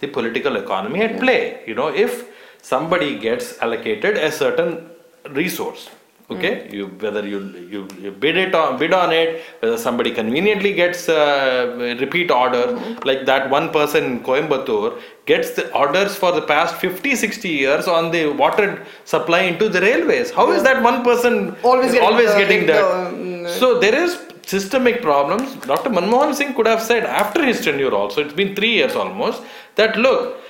the 0.00 0.06
political 0.06 0.56
economy 0.56 1.02
at 1.02 1.18
play. 1.20 1.62
You 1.66 1.74
know, 1.74 1.88
if 1.88 2.28
somebody 2.62 3.18
gets 3.18 3.58
allocated 3.58 4.16
a 4.16 4.30
certain 4.30 4.88
resource, 5.30 5.90
okay, 6.30 6.68
you 6.70 6.86
whether 7.02 7.26
you, 7.26 7.38
you 7.72 7.80
you 8.04 8.10
bid 8.24 8.36
it 8.36 8.54
on 8.54 8.78
bid 8.78 8.92
on 8.92 9.12
it, 9.12 9.42
whether 9.60 9.78
somebody 9.78 10.10
conveniently 10.18 10.72
gets 10.72 11.08
a 11.08 11.96
repeat 12.00 12.30
order, 12.30 12.64
like 13.10 13.24
that 13.30 13.48
one 13.50 13.70
person 13.70 14.04
in 14.04 14.20
Coimbatore 14.20 15.00
gets 15.26 15.50
the 15.58 15.64
orders 15.72 16.16
for 16.16 16.32
the 16.32 16.42
past 16.42 16.74
50 16.76 17.14
60 17.16 17.48
years 17.48 17.86
on 17.88 18.10
the 18.10 18.26
water 18.42 18.66
supply 19.04 19.40
into 19.52 19.68
the 19.68 19.80
railways. 19.80 20.30
How 20.30 20.50
is 20.52 20.62
that 20.64 20.82
one 20.82 21.02
person 21.04 21.56
Always 21.62 21.92
getting 21.92 22.06
always 22.08 22.30
the- 22.32 22.38
getting 22.38 22.66
the, 22.66 22.72
that 22.72 22.84
um, 22.84 23.48
so 23.60 23.78
there 23.78 23.94
is 23.94 24.18
systemic 24.46 25.00
problems. 25.02 25.54
Dr 25.70 25.90
manmohan 25.90 26.34
singh 26.34 26.52
could 26.54 26.66
have 26.66 26.82
said 26.82 27.04
after 27.04 27.44
his 27.44 27.60
tenure 27.64 27.94
also 27.94 28.22
it's 28.24 28.32
been 28.42 28.54
3 28.54 28.68
years 28.80 28.94
almost 29.04 29.42
that 29.76 29.96
look 29.96 30.40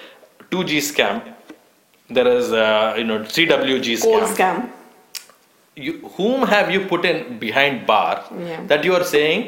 2g 0.51 0.79
scam. 0.91 1.23
There 2.11 2.27
is 2.37 2.53
uh, 2.53 2.95
you 2.99 3.05
know 3.05 3.21
cwg 3.21 3.97
scam. 4.05 4.27
Scam. 4.37 4.59
You, 5.87 5.93
whom 6.17 6.47
have 6.55 6.71
you 6.75 6.81
put 6.93 7.05
in 7.13 7.39
behind 7.47 7.87
bar 7.87 8.15
Yeah. 8.51 8.61
that 8.73 8.85
you 8.89 8.95
are 8.99 9.05
saying 9.15 9.41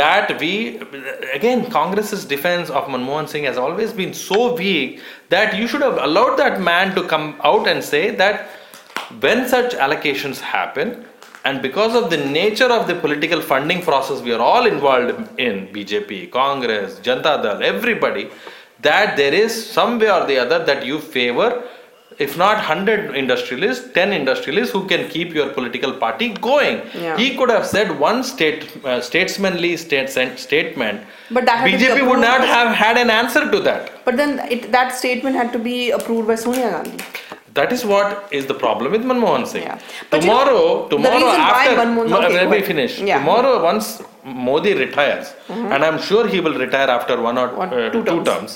that 0.00 0.26
we 0.42 0.50
again 1.38 1.62
congress's 1.78 2.22
defense 2.34 2.70
of 2.80 2.84
manmohan 2.94 3.26
singh 3.32 3.46
has 3.50 3.58
always 3.64 3.90
been 4.02 4.12
so 4.20 4.38
weak 4.60 5.00
that 5.34 5.56
you 5.58 5.66
should 5.72 5.84
have 5.88 5.98
allowed 6.08 6.36
that 6.42 6.60
man 6.70 6.94
to 6.98 7.02
come 7.14 7.26
out 7.50 7.66
and 7.72 7.84
say 7.92 8.04
that 8.22 8.36
when 9.24 9.42
such 9.54 9.74
allocations 9.86 10.40
happen 10.52 10.94
and 11.44 11.60
because 11.66 11.94
of 12.00 12.08
the 12.14 12.20
nature 12.38 12.70
of 12.78 12.86
the 12.90 12.96
political 13.04 13.40
funding 13.52 13.82
process 13.90 14.22
we 14.28 14.32
are 14.38 14.40
all 14.50 14.66
involved 14.74 15.40
in 15.48 15.60
bjp 15.76 16.10
congress 16.40 16.98
janata 17.08 17.34
dal 17.46 17.62
everybody 17.74 18.24
that 18.88 19.16
there 19.20 19.34
is 19.44 19.52
some 19.78 19.92
way 20.02 20.10
or 20.16 20.22
the 20.32 20.38
other 20.44 20.60
that 20.70 20.80
you 20.90 20.98
favor 21.16 21.50
if 22.18 22.36
not 22.36 22.56
100 22.56 23.14
industrialists 23.16 23.90
10 23.92 24.12
industrialists 24.12 24.72
who 24.72 24.86
can 24.86 25.08
keep 25.08 25.32
your 25.38 25.48
political 25.58 25.92
party 26.04 26.28
going 26.48 26.80
Yeah. 26.94 27.16
he 27.16 27.26
could 27.36 27.50
have 27.50 27.66
said 27.66 27.98
one 27.98 28.22
state 28.24 28.64
uh, 28.84 29.00
statesmanly 29.00 29.76
state 29.76 30.10
statement 30.46 31.00
But 31.30 31.44
that 31.46 31.58
had 31.60 31.70
to 31.70 31.78
be 31.78 31.84
bjp 31.84 32.08
would 32.10 32.20
not 32.20 32.42
have 32.54 32.74
had 32.84 32.96
an 33.04 33.10
answer 33.10 33.44
to 33.50 33.60
that 33.68 33.90
But 34.04 34.16
then 34.16 34.38
it, 34.56 34.70
that 34.72 34.94
statement 35.02 35.36
had 35.36 35.52
to 35.52 35.58
be 35.58 35.76
approved 35.90 36.26
by 36.32 36.36
Sonia 36.46 36.70
Gandhi. 36.76 36.98
that 37.58 37.70
is 37.76 37.82
what 37.92 38.28
is 38.38 38.44
the 38.50 38.54
problem 38.64 38.92
with 38.94 39.02
Manmohan 39.08 39.42
Singh. 39.48 39.62
Yeah. 39.64 39.78
But 40.12 40.22
you 40.22 40.28
know, 40.28 40.38
tomorrow, 40.44 40.88
tomorrow 40.92 41.26
after, 41.46 41.72
Manmohan- 41.80 42.10
Ma- 42.12 42.20
okay, 42.26 42.34
let 42.38 42.48
me 42.52 42.60
finish. 42.68 42.92
Yeah. 42.98 43.04
Mm-hmm. 43.04 43.26
Tomorrow, 43.26 43.62
once 43.64 43.88
Modi 44.46 44.72
retires, 44.78 45.34
and 45.74 45.84
I'm 45.88 45.98
sure 46.06 46.22
he 46.34 46.40
will 46.46 46.56
retire 46.62 46.88
after 46.94 47.16
one 47.26 47.36
or 47.42 47.48
One- 47.62 47.74
uh, 47.80 47.90
two 47.96 48.02
two, 48.08 48.16
terms. 48.30 48.54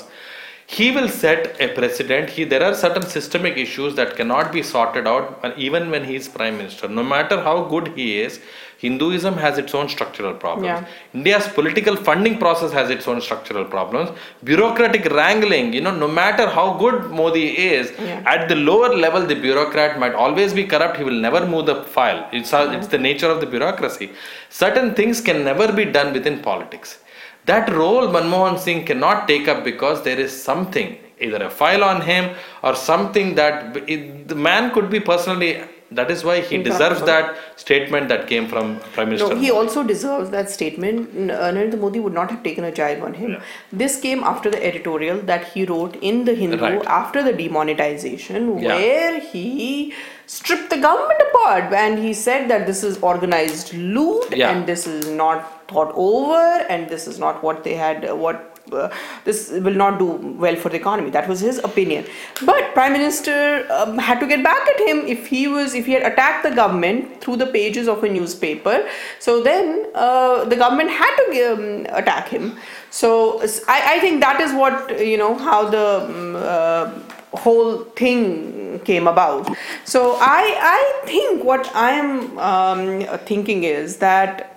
He 0.69 0.91
will 0.91 1.07
set 1.07 1.59
a 1.61 1.69
precedent. 1.69 2.29
He, 2.29 2.43
there 2.43 2.61
are 2.61 2.73
certain 2.75 3.03
systemic 3.03 3.55
issues 3.57 3.95
that 3.95 4.17
cannot 4.17 4.51
be 4.51 4.61
sorted 4.61 5.07
out, 5.07 5.53
even 5.57 5.89
when 5.89 6.03
he 6.03 6.15
is 6.15 6.27
prime 6.27 6.57
minister. 6.57 6.89
No 6.89 7.03
matter 7.03 7.41
how 7.41 7.63
good 7.63 7.87
he 7.95 8.19
is, 8.19 8.41
Hinduism 8.79 9.35
has 9.37 9.57
its 9.57 9.73
own 9.73 9.87
structural 9.89 10.33
problems. 10.33 10.65
Yeah. 10.67 10.85
India's 11.13 11.47
political 11.47 11.95
funding 11.95 12.37
process 12.37 12.71
has 12.73 12.89
its 12.89 13.07
own 13.07 13.21
structural 13.21 13.65
problems. 13.65 14.11
Bureaucratic 14.43 15.05
wrangling, 15.05 15.71
you 15.73 15.81
know, 15.81 15.95
no 15.95 16.07
matter 16.07 16.47
how 16.47 16.73
good 16.77 17.09
Modi 17.11 17.47
is, 17.57 17.91
Yeah. 17.99 18.21
at 18.25 18.47
the 18.49 18.55
lower 18.55 18.93
level, 18.93 19.25
the 19.25 19.35
bureaucrat 19.35 19.97
might 19.97 20.13
always 20.13 20.53
be 20.53 20.65
corrupt. 20.65 20.97
He 20.97 21.03
will 21.03 21.21
never 21.27 21.47
move 21.47 21.65
the 21.65 21.83
file. 21.85 22.27
It's, 22.33 22.53
a, 22.53 22.71
it's 22.77 22.87
the 22.87 22.99
nature 22.99 23.31
of 23.31 23.39
the 23.39 23.47
bureaucracy. 23.47 24.11
Certain 24.49 24.93
things 24.93 25.21
can 25.21 25.43
never 25.43 25.71
be 25.71 25.85
done 25.85 26.13
within 26.13 26.39
politics. 26.41 26.99
That 27.47 27.71
role 27.73 28.07
Manmohan 28.07 28.59
Singh 28.59 28.85
cannot 28.85 29.27
take 29.27 29.47
up 29.47 29.63
because 29.63 30.03
there 30.03 30.19
is 30.19 30.31
something, 30.49 30.97
either 31.19 31.41
a 31.43 31.49
file 31.49 31.83
on 31.83 32.01
him 32.01 32.35
or 32.63 32.75
something 32.75 33.35
that 33.35 33.77
it, 33.89 34.27
the 34.27 34.35
man 34.35 34.71
could 34.73 34.89
be 34.89 34.99
personally. 34.99 35.63
That 35.89 36.11
is 36.11 36.25
why 36.25 36.41
he 36.41 36.57
deserves 36.61 37.01
that 37.03 37.37
statement 37.55 38.09
that 38.09 38.27
came 38.27 38.49
from 38.49 38.81
Prime 38.95 39.07
Minister. 39.07 39.33
No, 39.33 39.39
he 39.39 39.51
also 39.51 39.83
deserves 39.83 40.29
that 40.31 40.49
statement. 40.49 41.31
Uh, 41.31 41.49
Narendra 41.53 41.79
Modi 41.79 42.01
would 42.01 42.13
not 42.13 42.29
have 42.29 42.43
taken 42.43 42.65
a 42.65 42.73
jibe 42.73 43.01
on 43.01 43.13
him. 43.13 43.31
Yeah. 43.31 43.43
This 43.71 43.97
came 44.01 44.21
after 44.21 44.49
the 44.49 44.61
editorial 44.61 45.19
that 45.21 45.45
he 45.53 45.63
wrote 45.63 45.95
in 46.01 46.25
the 46.25 46.35
Hindu 46.35 46.57
Right. 46.57 46.85
after 46.87 47.23
the 47.23 47.31
demonetization, 47.31 48.57
Yeah. 48.59 48.75
where 48.75 49.19
he 49.21 49.93
stripped 50.25 50.69
the 50.69 50.77
government 50.77 51.21
apart 51.29 51.71
and 51.71 51.97
he 51.99 52.13
said 52.13 52.49
that 52.49 52.67
this 52.67 52.83
is 52.83 52.97
organized 53.01 53.73
loot 53.73 54.25
Yeah. 54.35 54.49
and 54.51 54.67
this 54.67 54.85
is 54.87 55.07
not 55.07 55.56
thought 55.67 55.91
over 55.95 56.65
and 56.69 56.89
this 56.89 57.07
is 57.07 57.19
not 57.19 57.43
what 57.43 57.63
they 57.63 57.75
had 57.75 58.09
uh, 58.09 58.15
what 58.15 58.57
uh, 58.71 58.89
this 59.23 59.49
will 59.51 59.73
not 59.73 59.99
do 59.99 60.05
well 60.05 60.55
for 60.55 60.69
the 60.69 60.75
economy. 60.75 61.09
That 61.09 61.27
was 61.27 61.39
his 61.39 61.59
opinion. 61.59 62.05
But 62.45 62.73
prime 62.73 62.93
minister 62.93 63.65
um, 63.71 63.97
had 63.97 64.19
to 64.19 64.27
get 64.27 64.43
back 64.43 64.67
at 64.67 64.79
him 64.87 64.99
if 65.07 65.27
he 65.27 65.47
was 65.47 65.73
if 65.73 65.85
he 65.85 65.93
had 65.93 66.03
attacked 66.03 66.43
the 66.43 66.53
government 66.53 67.21
through 67.21 67.37
the 67.37 67.47
pages 67.47 67.87
of 67.87 68.03
a 68.03 68.09
newspaper. 68.09 68.87
So 69.19 69.41
then 69.41 69.87
uh, 69.95 70.45
the 70.45 70.55
government 70.55 70.91
had 70.91 71.15
to 71.15 71.53
um, 71.53 71.85
attack 71.97 72.29
him. 72.29 72.57
So 72.89 73.41
I 73.67 73.99
think 73.99 74.21
that 74.21 74.41
is 74.41 74.53
what 74.53 74.99
you 75.05 75.17
know 75.17 75.35
how 75.35 75.69
the 75.69 76.05
um, 76.05 76.35
uh, 76.35 76.91
whole 77.37 77.83
thing 77.95 78.79
came 78.79 79.07
about. 79.07 79.55
So 79.85 80.17
i 80.19 80.43
i 80.61 81.01
think 81.05 81.43
what 81.43 81.69
i 81.75 81.91
am 81.91 82.39
um, 82.39 83.17
thinking 83.25 83.63
is 83.63 83.97
that 83.97 84.56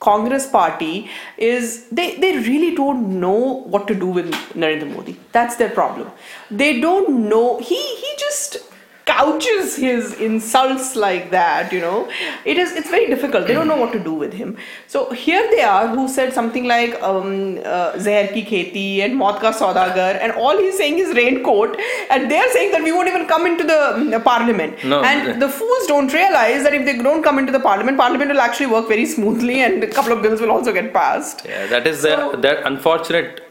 Congress 0.00 0.46
party 0.46 1.10
is 1.38 1.88
they, 1.90 2.16
they 2.16 2.36
really 2.38 2.74
don't 2.74 3.20
know 3.20 3.62
what 3.66 3.86
to 3.88 3.94
do 3.94 4.06
with 4.06 4.30
Narendra 4.54 4.94
Modi. 4.94 5.16
That's 5.32 5.56
their 5.56 5.70
problem. 5.70 6.10
They 6.50 6.80
don't 6.80 7.28
know 7.28 7.58
he 7.58 7.76
he 7.76 8.13
couches 9.06 9.76
his 9.76 10.14
insults 10.14 10.96
like 10.96 11.30
that, 11.30 11.72
you 11.72 11.80
know. 11.80 12.10
It 12.44 12.56
is 12.58 12.72
it's 12.72 12.90
very 12.90 13.06
difficult. 13.06 13.46
They 13.46 13.54
don't 13.54 13.68
know 13.68 13.76
what 13.76 13.92
to 13.92 13.98
do 13.98 14.14
with 14.14 14.32
him. 14.32 14.56
So 14.86 15.10
here 15.10 15.42
they 15.50 15.62
are 15.62 15.88
who 15.88 16.08
said 16.08 16.32
something 16.32 16.64
like 16.64 16.94
um 17.02 17.58
uh, 17.64 17.92
Zahar 18.06 18.32
ki 18.32 18.44
kheti 18.52 18.86
and 19.04 19.16
Maut 19.16 19.40
ka 19.40 19.52
saudagar 19.52 20.08
and 20.22 20.32
all 20.32 20.56
he's 20.64 20.78
saying 20.78 20.98
is 20.98 21.14
raincoat 21.20 21.76
and 22.10 22.30
they're 22.30 22.50
saying 22.56 22.72
that 22.72 22.82
we 22.82 22.92
won't 22.92 23.08
even 23.08 23.26
come 23.26 23.46
into 23.46 23.64
the 23.64 23.80
um, 23.94 24.22
parliament. 24.22 24.82
No, 24.84 25.02
and 25.02 25.40
the 25.42 25.48
fools 25.60 25.86
don't 25.86 26.12
realize 26.12 26.62
that 26.64 26.74
if 26.74 26.84
they 26.86 26.96
don't 26.96 27.22
come 27.22 27.38
into 27.38 27.52
the 27.52 27.60
parliament, 27.60 27.98
parliament 27.98 28.30
will 28.30 28.40
actually 28.40 28.66
work 28.66 28.88
very 28.88 29.06
smoothly 29.06 29.60
and 29.60 29.84
a 29.84 29.86
couple 29.98 30.12
of 30.12 30.22
bills 30.22 30.40
will 30.40 30.50
also 30.50 30.72
get 30.72 30.92
passed. 30.92 31.44
Yeah, 31.44 31.66
that 31.66 31.86
is 31.86 32.00
So- 32.00 32.32
the 32.32 32.38
that 32.48 32.66
unfortunate 32.72 33.43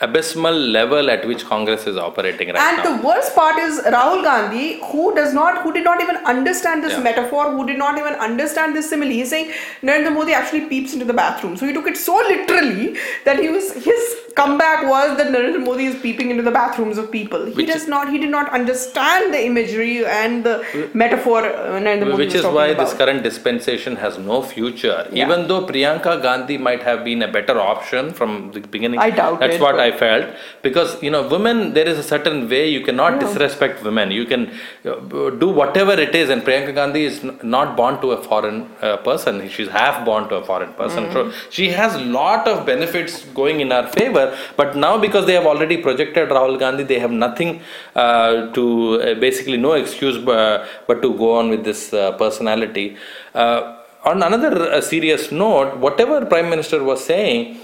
abysmal 0.00 0.54
level 0.76 1.10
at 1.10 1.26
which 1.26 1.44
Congress 1.44 1.86
is 1.86 1.96
operating 1.96 2.48
right 2.48 2.56
and 2.56 2.76
now. 2.78 2.84
And 2.84 3.00
the 3.02 3.06
worst 3.06 3.34
part 3.34 3.58
is 3.58 3.80
Rahul 3.80 4.22
Gandhi, 4.22 4.80
who 4.90 5.14
does 5.14 5.34
not, 5.34 5.62
who 5.62 5.72
did 5.72 5.84
not 5.84 6.00
even 6.00 6.16
understand 6.34 6.82
this 6.82 6.92
Yeah. 6.94 7.00
metaphor, 7.08 7.50
who 7.50 7.66
did 7.66 7.78
not 7.78 7.98
even 7.98 8.14
understand 8.14 8.74
this 8.76 8.88
simile. 8.90 9.10
He's 9.10 9.30
saying 9.30 9.52
Narendra 9.82 10.12
Modi 10.12 10.32
actually 10.32 10.62
peeps 10.72 10.94
into 10.94 11.04
the 11.04 11.12
bathroom. 11.12 11.56
So 11.56 11.66
he 11.66 11.72
took 11.74 11.86
it 11.86 11.96
so 11.96 12.14
literally 12.16 12.96
that 13.26 13.38
he 13.40 13.48
was 13.48 13.72
his 13.90 14.16
comeback 14.40 14.86
was 14.88 15.16
that 15.18 15.28
Narendra 15.34 15.62
Modi 15.64 15.86
is 15.86 15.96
peeping 16.00 16.30
into 16.30 16.42
the 16.42 16.50
bathrooms 16.50 16.96
of 16.96 17.10
people. 17.10 17.44
He 17.46 17.52
Which 17.52 17.66
does 17.66 17.86
not, 17.88 18.10
he 18.10 18.18
did 18.18 18.30
not 18.30 18.50
understand 18.54 19.34
the 19.34 19.44
imagery 19.44 20.06
and 20.06 20.44
the 20.44 20.64
metaphor 20.94 21.44
uh, 21.44 21.78
Narendra 21.78 22.10
Modi 22.12 22.24
Which 22.24 22.34
is 22.34 22.44
why 22.46 22.68
about. 22.68 22.86
this 22.86 22.94
current 22.94 23.22
dispensation 23.22 23.96
has 23.96 24.16
no 24.18 24.40
future. 24.42 25.06
Yeah. 25.12 25.26
Even 25.26 25.46
though 25.48 25.66
Priyanka 25.66 26.22
Gandhi 26.22 26.56
might 26.58 26.82
have 26.82 27.04
been 27.04 27.22
a 27.22 27.28
better 27.30 27.60
option 27.60 28.12
from 28.14 28.52
the 28.52 28.60
beginning. 28.60 28.98
I 28.98 29.10
doubt 29.10 29.40
That's 29.40 29.56
it, 29.56 29.60
what 29.60 29.76
but- 29.76 29.89
I 29.90 29.96
felt. 29.96 30.34
Because, 30.62 31.02
you 31.02 31.10
know, 31.10 31.22
women, 31.26 31.74
there 31.74 31.88
is 31.88 31.98
a 31.98 32.02
certain 32.02 32.48
way 32.48 32.68
you 32.68 32.82
cannot 32.82 33.20
disrespect 33.20 33.82
women. 33.82 34.10
You 34.10 34.24
can 34.24 34.50
uh, 34.84 35.30
do 35.44 35.48
whatever 35.48 35.92
it 35.92 36.14
is. 36.14 36.30
And 36.30 36.42
Priyanka 36.42 36.74
Gandhi 36.74 37.04
is 37.04 37.22
not 37.42 37.76
born 37.76 38.00
to 38.02 38.12
a 38.12 38.22
foreign 38.22 38.70
uh, 38.80 38.96
person. 38.98 39.48
She's 39.48 39.68
half 39.68 40.04
born 40.04 40.28
to 40.28 40.36
a 40.36 40.44
foreign 40.44 40.72
person. 40.74 41.04
Mm-hmm. 41.04 41.30
So 41.30 41.50
she 41.50 41.68
has 41.68 41.96
lot 42.18 42.46
of 42.46 42.66
benefits 42.66 43.24
going 43.40 43.60
in 43.60 43.70
her 43.70 43.86
favor. 43.88 44.36
But 44.56 44.76
now 44.76 44.98
because 44.98 45.26
they 45.26 45.34
have 45.34 45.46
already 45.46 45.76
projected 45.76 46.28
Rahul 46.28 46.58
Gandhi, 46.58 46.84
they 46.84 46.98
have 46.98 47.10
nothing 47.10 47.60
uh, 47.94 48.52
to, 48.52 49.00
uh, 49.00 49.14
basically 49.14 49.56
no 49.56 49.72
excuse 49.72 50.18
but, 50.18 50.66
but 50.86 51.02
to 51.02 51.14
go 51.16 51.38
on 51.38 51.50
with 51.50 51.64
this 51.64 51.92
uh, 51.92 52.12
personality. 52.12 52.96
Uh, 53.34 53.76
on 54.04 54.22
another 54.22 54.72
uh, 54.72 54.80
serious 54.80 55.30
note, 55.30 55.76
whatever 55.76 56.24
Prime 56.24 56.48
Minister 56.48 56.82
was 56.82 57.04
saying, 57.04 57.58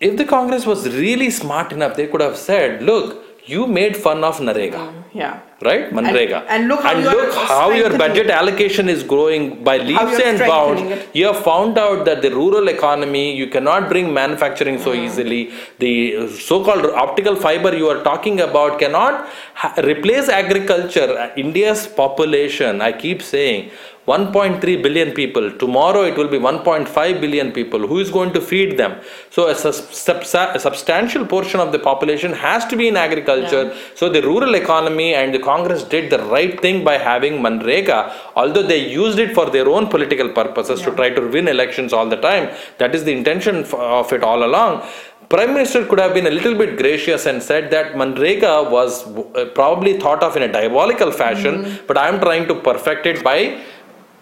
if 0.00 0.16
the 0.16 0.24
Congress 0.24 0.66
was 0.66 0.88
really 0.96 1.30
smart 1.30 1.72
enough, 1.72 1.96
they 1.96 2.06
could 2.06 2.20
have 2.20 2.36
said, 2.36 2.82
look, 2.82 3.22
you 3.46 3.66
made 3.66 3.96
fun 3.96 4.24
of 4.24 4.38
Narega. 4.40 4.92
yeah. 5.14 5.40
Right, 5.62 5.90
Manrega. 5.90 6.44
and 6.50 6.68
look 6.68 6.82
how 6.82 6.92
you 6.98 7.04
look 7.10 7.34
how 7.34 7.70
your 7.70 7.96
budget 7.96 8.28
allocation 8.28 8.90
is 8.90 9.02
growing 9.02 9.64
by 9.64 9.78
leaps 9.78 10.20
and 10.22 10.38
bounds. 10.40 10.82
it. 10.82 11.08
You 11.14 11.28
have 11.28 11.42
found 11.42 11.78
out 11.78 12.04
that 12.04 12.20
the 12.20 12.30
rural 12.30 12.68
economy, 12.68 13.34
you 13.34 13.46
cannot 13.46 13.88
bring 13.88 14.12
manufacturing 14.12 14.78
so 14.78 14.90
Mm-hmm. 14.92 15.04
easily. 15.06 15.50
The 15.78 16.28
so-called 16.28 16.84
optical 17.04 17.36
fiber 17.36 17.74
you 17.74 17.88
are 17.88 18.02
talking 18.02 18.40
about 18.40 18.78
cannot 18.78 19.30
ha- 19.54 19.72
replace 19.82 20.28
agriculture. 20.28 21.32
India's 21.38 21.86
population, 21.86 22.82
I 22.82 22.92
keep 22.92 23.22
saying, 23.22 23.70
1.3 24.06 24.82
billion 24.82 25.12
people. 25.12 25.50
Tomorrow 25.50 26.02
it 26.02 26.16
will 26.16 26.28
be 26.28 26.38
1.5 26.38 27.20
billion 27.20 27.50
people. 27.50 27.86
Who 27.86 27.98
is 27.98 28.10
going 28.10 28.32
to 28.34 28.40
feed 28.40 28.76
them? 28.78 29.00
So 29.30 29.48
a, 29.48 29.54
subsa- 29.54 30.54
a 30.54 30.60
substantial 30.60 31.26
portion 31.26 31.58
of 31.58 31.72
the 31.72 31.80
population 31.80 32.32
has 32.32 32.64
to 32.66 32.76
be 32.76 32.86
in 32.86 32.96
agriculture. 32.96 33.74
So 33.96 34.08
the 34.08 34.22
rural 34.22 34.54
economy 34.54 35.14
and 35.14 35.34
the 35.34 35.40
Congress 35.40 35.82
did 35.82 36.10
the 36.10 36.22
right 36.26 36.60
thing 36.60 36.84
by 36.84 36.98
having 36.98 37.34
Manrega, 37.34 38.12
although 38.36 38.62
they 38.62 38.88
used 38.88 39.18
it 39.18 39.34
for 39.34 39.50
their 39.50 39.68
own 39.68 39.88
political 39.88 40.28
purposes 40.28 40.82
to 40.82 40.92
try 40.92 41.10
to 41.10 41.28
win 41.28 41.48
elections 41.48 41.92
all 41.92 42.08
the 42.08 42.16
time. 42.16 42.54
That 42.78 42.94
is 42.94 43.02
the 43.02 43.12
intention 43.12 43.64
of 43.74 44.12
it 44.12 44.22
all 44.22 44.44
along. 44.44 44.88
Prime 45.28 45.54
Minister 45.54 45.84
could 45.84 45.98
have 45.98 46.14
been 46.14 46.28
a 46.28 46.30
little 46.30 46.54
bit 46.54 46.76
gracious 46.78 47.26
and 47.26 47.42
said 47.42 47.68
that 47.72 47.94
Manrega 47.94 48.70
was 48.70 49.04
uh, 49.08 49.46
probably 49.56 49.98
thought 49.98 50.22
of 50.22 50.36
in 50.36 50.44
a 50.44 50.52
diabolical 50.52 51.10
fashion, 51.10 51.80
but 51.88 51.98
I 51.98 52.06
am 52.06 52.20
trying 52.20 52.46
to 52.46 52.54
perfect 52.54 53.06
it 53.06 53.24
by 53.24 53.60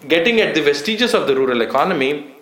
getting 0.08 0.40
at 0.40 0.54
the 0.54 0.62
vestiges 0.62 1.14
of 1.14 1.26
the 1.26 1.34
rural 1.34 1.60
economy 1.62 2.34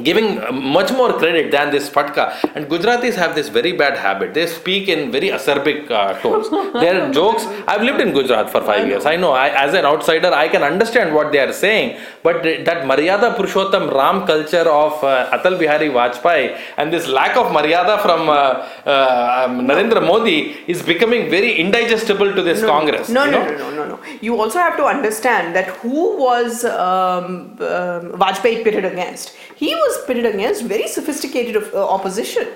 giving 0.00 0.38
uh, 0.40 0.50
much 0.50 0.90
more 0.90 1.12
credit 1.18 1.50
than 1.50 1.70
this 1.70 1.90
fatka. 1.90 2.34
And 2.54 2.66
gujaratis 2.66 3.14
have 3.14 3.34
this 3.34 3.48
very 3.48 3.72
bad 3.72 3.98
habit. 3.98 4.32
They 4.32 4.46
speak 4.46 4.88
in 4.88 5.12
very 5.12 5.28
acerbic 5.28 5.90
uh, 5.90 6.18
tones. 6.20 6.48
Their 6.72 7.12
jokes 7.12 7.44
i've 7.68 7.82
lived 7.82 8.00
in 8.00 8.12
gujarat 8.12 8.48
for 8.50 8.62
5 8.62 8.88
years. 8.88 9.04
i 9.04 9.16
know. 9.16 9.32
I, 9.32 9.48
as 9.50 9.74
an 9.74 9.84
outsider 9.84 10.32
i 10.32 10.48
can 10.48 10.62
understand 10.62 11.14
what 11.14 11.30
they 11.32 11.40
are 11.40 11.52
saying. 11.52 12.00
But 12.22 12.42
that 12.42 12.86
maryada 12.90 13.36
purushottam 13.36 13.92
ram 13.92 14.26
culture 14.26 14.66
of 14.68 15.04
uh, 15.04 15.30
atal 15.36 15.58
bihari 15.58 15.90
vajpayee 15.90 16.58
and 16.78 16.90
this 16.92 17.06
lack 17.06 17.36
of 17.36 17.48
maryada 17.58 18.00
from 18.00 18.30
uh, 18.30 18.66
uh, 18.86 19.44
um, 19.46 19.66
narendra 19.66 20.04
modi 20.06 20.56
is 20.66 20.82
becoming 20.82 21.28
very 21.28 21.52
indigestible 21.64 22.32
to 22.34 22.42
this 22.42 22.62
congress 22.64 23.10
No, 23.10 23.24
you 23.26 23.30
know? 23.32 23.44
no, 23.44 23.50
no, 23.50 23.70
no, 23.70 23.81
no. 23.81 23.81
You 24.20 24.40
also 24.40 24.58
have 24.58 24.76
to 24.76 24.84
understand 24.84 25.54
that 25.56 25.68
who 25.78 26.16
was 26.16 26.64
um, 26.64 27.52
um, 27.60 28.12
Vajpayee 28.20 28.64
pitted 28.64 28.84
against? 28.84 29.30
He 29.56 29.74
was 29.74 30.04
pitted 30.06 30.26
against 30.26 30.64
very 30.64 30.88
sophisticated 30.88 31.56
uh, 31.72 31.88
opposition. 31.88 32.48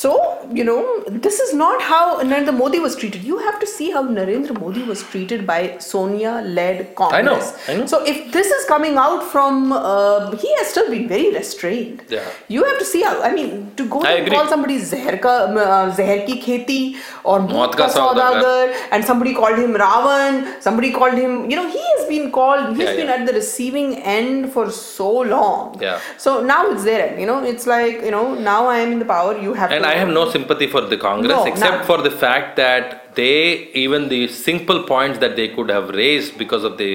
So, 0.00 0.10
you 0.52 0.62
know, 0.62 0.80
this 1.08 1.36
is 1.40 1.54
not 1.54 1.80
how 1.80 2.22
Narendra 2.22 2.54
Modi 2.56 2.78
was 2.78 2.94
treated. 2.96 3.22
You 3.24 3.38
have 3.38 3.58
to 3.60 3.66
see 3.66 3.90
how 3.92 4.02
Narendra 4.06 4.54
Modi 4.60 4.82
was 4.82 5.02
treated 5.02 5.46
by 5.46 5.78
Sonia 5.78 6.32
led 6.56 6.94
Congress. 6.94 7.54
I 7.66 7.76
know. 7.76 7.86
So, 7.86 8.04
if 8.04 8.18
this 8.30 8.48
is 8.56 8.66
coming 8.66 8.98
out 8.98 9.22
from, 9.24 9.72
uh, 9.72 10.36
he 10.42 10.54
has 10.56 10.66
still 10.66 10.90
been 10.90 11.08
very 11.08 11.30
restrained. 11.36 12.02
Yeah. 12.10 12.28
You 12.48 12.64
have 12.64 12.78
to 12.78 12.84
see 12.84 13.00
how, 13.04 13.22
I 13.22 13.32
mean, 13.32 13.72
to 13.76 13.86
go 13.88 14.02
I 14.02 14.12
and 14.18 14.30
call 14.30 14.46
somebody 14.48 14.76
Zehar, 14.90 15.18
ka, 15.18 15.30
uh, 15.64 15.96
Zehar 16.00 16.26
ki 16.26 16.36
kheti 16.42 16.96
or 17.24 17.38
Maut 17.40 17.74
ka 17.74 17.88
saudagar. 17.88 18.42
saudagar 18.42 18.76
and 18.92 19.02
somebody 19.12 19.34
called 19.34 19.58
him 19.58 19.72
Ravan, 19.84 20.60
somebody 20.68 20.92
called 20.92 21.14
him, 21.14 21.48
you 21.50 21.56
know, 21.56 21.66
he 21.70 21.82
has 21.94 22.06
been 22.06 22.30
called, 22.30 22.76
he's 22.76 22.84
Yeah, 22.90 22.96
been 23.00 23.06
yeah. 23.06 23.14
at 23.14 23.26
the 23.26 23.32
receiving 23.32 23.96
end 24.18 24.52
for 24.52 24.70
so 24.70 25.10
long. 25.34 25.80
Yeah. 25.80 26.00
So 26.18 26.42
now 26.42 26.70
it's 26.70 26.84
there, 26.84 27.18
you 27.18 27.24
know, 27.24 27.42
it's 27.42 27.66
like, 27.66 28.02
you 28.02 28.10
know, 28.10 28.34
now 28.34 28.66
I 28.66 28.78
am 28.80 28.92
in 28.92 28.98
the 28.98 29.10
power, 29.16 29.38
you 29.38 29.54
have 29.54 29.70
And 29.72 29.82
to. 29.84 29.85
I 29.92 29.94
have 30.02 30.08
no 30.20 30.24
sympathy 30.36 30.66
for 30.74 30.82
the 30.94 30.98
Congress 31.08 31.36
No, 31.36 31.44
except 31.52 31.78
none. 31.78 31.86
for 31.90 31.98
the 32.08 32.14
fact 32.24 32.56
that 32.64 33.14
they, 33.20 33.36
even 33.84 34.08
the 34.16 34.22
simple 34.28 34.82
points 34.94 35.18
that 35.24 35.36
they 35.40 35.48
could 35.56 35.70
have 35.78 35.88
raised 36.02 36.36
because 36.44 36.64
of 36.70 36.76
the 36.84 36.92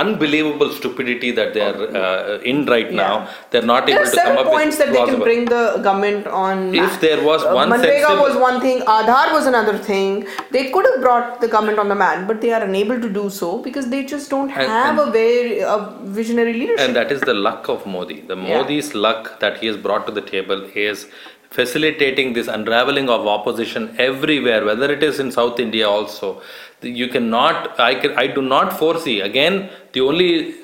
unbelievable 0.00 0.70
stupidity 0.78 1.30
that 1.36 1.54
they 1.54 1.60
are 1.66 1.76
uh, 2.00 2.38
in 2.50 2.66
right 2.66 2.90
now, 2.92 3.12
they're 3.50 3.62
not 3.70 3.86
There 3.86 3.94
able 3.96 4.06
are 4.06 4.10
to 4.10 4.16
come 4.16 4.26
several 4.26 4.44
up 4.46 4.52
points 4.52 4.76
with 4.76 4.86
that 4.86 4.92
they 4.92 4.98
can 4.98 5.06
plausible- 5.06 5.24
bring 5.28 5.44
the 5.46 5.62
government 5.86 6.26
on. 6.26 6.74
If 6.74 7.00
there 7.04 7.20
was 7.28 7.42
Uh, 7.44 7.54
one 7.60 7.70
Manrega 7.70 8.02
sensible- 8.02 8.24
was 8.26 8.36
one 8.42 8.58
thing, 8.64 8.82
Aadhaar 8.96 9.32
was 9.36 9.46
another 9.52 9.76
thing. 9.86 10.10
They 10.56 10.64
could 10.74 10.84
have 10.90 10.98
brought 11.06 11.40
the 11.44 11.48
government 11.54 11.78
on 11.84 11.88
the 11.88 11.98
mat, 12.02 12.26
but 12.32 12.42
they 12.42 12.52
are 12.58 12.62
unable 12.70 13.00
to 13.06 13.10
do 13.20 13.24
so 13.38 13.48
because 13.68 13.88
they 13.94 14.02
just 14.14 14.28
don't 14.34 14.52
And- 14.64 14.74
have 14.80 14.98
a 15.06 15.08
very 15.20 15.60
a 15.76 15.78
visionary 16.18 16.52
leadership. 16.60 16.84
And 16.88 16.94
that 17.00 17.10
is 17.16 17.22
the 17.32 17.38
luck 17.48 17.70
of 17.76 17.86
Modi. 17.96 18.18
The. 18.32 18.36
Modi's 18.36 18.94
luck 19.06 19.32
that 19.46 19.56
he 19.62 19.66
has 19.72 19.78
brought 19.88 20.04
to 20.10 20.12
the 20.20 20.26
table 20.34 20.60
is 20.88 21.06
facilitating 21.50 22.32
this 22.32 22.48
unraveling 22.48 23.08
of 23.08 23.26
opposition 23.26 23.94
everywhere, 23.98 24.64
whether 24.64 24.92
it 24.92 25.02
is 25.02 25.18
in 25.20 25.32
South 25.32 25.58
India 25.60 25.88
also. 25.88 26.42
You 26.82 27.08
cannot, 27.08 27.78
I, 27.80 27.94
can, 27.94 28.12
I 28.18 28.26
do 28.26 28.42
not 28.42 28.78
foresee, 28.78 29.20
again, 29.20 29.70
the 29.92 30.00
only, 30.02 30.54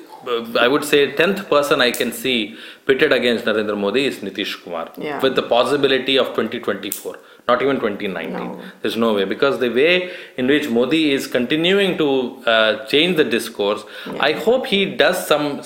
I 0.59 0.67
would 0.67 0.83
say, 0.83 1.11
10th 1.11 1.49
person 1.49 1.81
I 1.81 1.91
can 1.91 2.11
see 2.11 2.57
pitted 2.85 3.11
against 3.11 3.45
Narendra 3.45 3.77
Modi 3.77 4.05
is 4.05 4.19
Nitish 4.19 4.63
Kumar. 4.63 4.91
Yeah. 4.97 5.19
With 5.21 5.35
the 5.35 5.43
possibility 5.43 6.17
of 6.17 6.27
2024, 6.27 7.17
not 7.47 7.61
even 7.61 7.75
2019. 7.75 8.33
No. 8.33 8.61
There's 8.81 8.95
no 8.95 9.13
way 9.13 9.25
because 9.25 9.59
the 9.59 9.69
way 9.69 10.11
in 10.37 10.47
which 10.47 10.69
Modi 10.69 11.11
is 11.11 11.27
continuing 11.27 11.97
to 11.97 12.37
uh, 12.45 12.85
change 12.85 13.17
the 13.17 13.25
discourse, 13.25 13.83
I 14.19 14.31
hope 14.31 14.67
he 14.67 14.85
does 14.85 15.27
some 15.27 15.61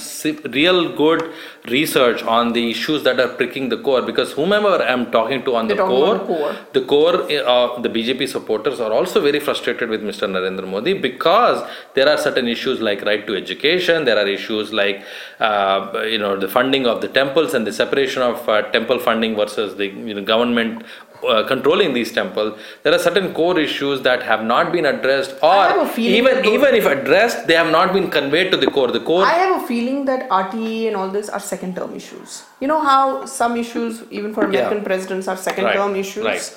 real 0.51 0.95
good 0.95 1.31
research 1.69 2.23
on 2.23 2.53
the 2.53 2.71
issues 2.71 3.03
that 3.03 3.19
are 3.19 3.27
pricking 3.27 3.69
the 3.69 3.77
core. 3.77 4.01
Because 4.01 4.31
whomever 4.31 4.81
I'm 4.81 5.11
talking 5.11 5.43
to 5.45 5.55
on 5.55 5.67
the 5.67 5.75
core, 5.75 6.17
the 6.17 6.25
core. 6.25 6.55
the 6.73 6.81
core 6.81 7.15
uh, 7.15 7.79
the 7.79 7.89
BJP 7.89 8.27
supporters 8.27 8.79
are 8.79 8.91
also 8.91 9.21
very 9.21 9.39
frustrated 9.39 9.89
with 9.89 10.01
Mr. 10.01 10.27
Narendra 10.27 10.67
Modi 10.67 10.93
because 10.93 11.67
there 11.93 12.09
are 12.09 12.17
certain 12.17 12.47
issues 12.47 12.79
like 12.79 13.03
right 13.03 13.27
to 13.27 13.35
education, 13.35 14.05
there 14.05 14.17
are 14.17 14.27
issues 14.27 14.73
like 14.73 15.03
uh, 15.39 16.03
you 16.05 16.17
know 16.17 16.37
the 16.37 16.47
funding 16.47 16.87
of 16.87 17.01
the 17.01 17.07
temples 17.07 17.53
and 17.53 17.67
the 17.67 17.73
separation 17.73 18.21
of 18.21 18.47
uh, 18.49 18.63
temple 18.71 18.97
funding 18.97 19.35
versus 19.35 19.75
the 19.75 19.87
you 19.87 20.13
know, 20.13 20.23
government. 20.23 20.83
Uh, 21.25 21.47
controlling 21.47 21.93
these 21.93 22.11
temples, 22.11 22.59
there 22.83 22.93
are 22.93 22.99
certain 22.99 23.33
core 23.33 23.59
issues 23.59 24.01
that 24.03 24.21
have 24.21 24.43
not 24.43 24.71
been 24.71 24.85
addressed, 24.85 25.35
or 25.41 25.87
even 25.97 26.45
even 26.45 26.75
if 26.75 26.85
addressed, 26.85 27.47
they 27.47 27.55
have 27.55 27.71
not 27.71 27.91
been 27.91 28.09
conveyed 28.09 28.51
to 28.51 28.57
the 28.57 28.67
core. 28.67 28.91
The 28.91 28.99
core, 28.99 29.23
I 29.25 29.33
have 29.33 29.63
a 29.63 29.67
feeling 29.67 30.05
that 30.05 30.29
RTE 30.29 30.87
and 30.87 30.95
all 30.95 31.09
this 31.09 31.27
are 31.29 31.39
second 31.39 31.75
term 31.75 31.95
issues. 31.95 32.43
You 32.59 32.67
know 32.67 32.81
how 32.81 33.25
some 33.25 33.57
issues, 33.57 34.03
even 34.11 34.31
for 34.33 34.45
American 34.45 34.77
Yeah. 34.79 34.83
presidents, 34.83 35.27
are 35.27 35.35
second 35.37 35.65
Right, 35.65 35.75
term 35.75 35.95
issues? 35.95 36.23
right. 36.25 36.53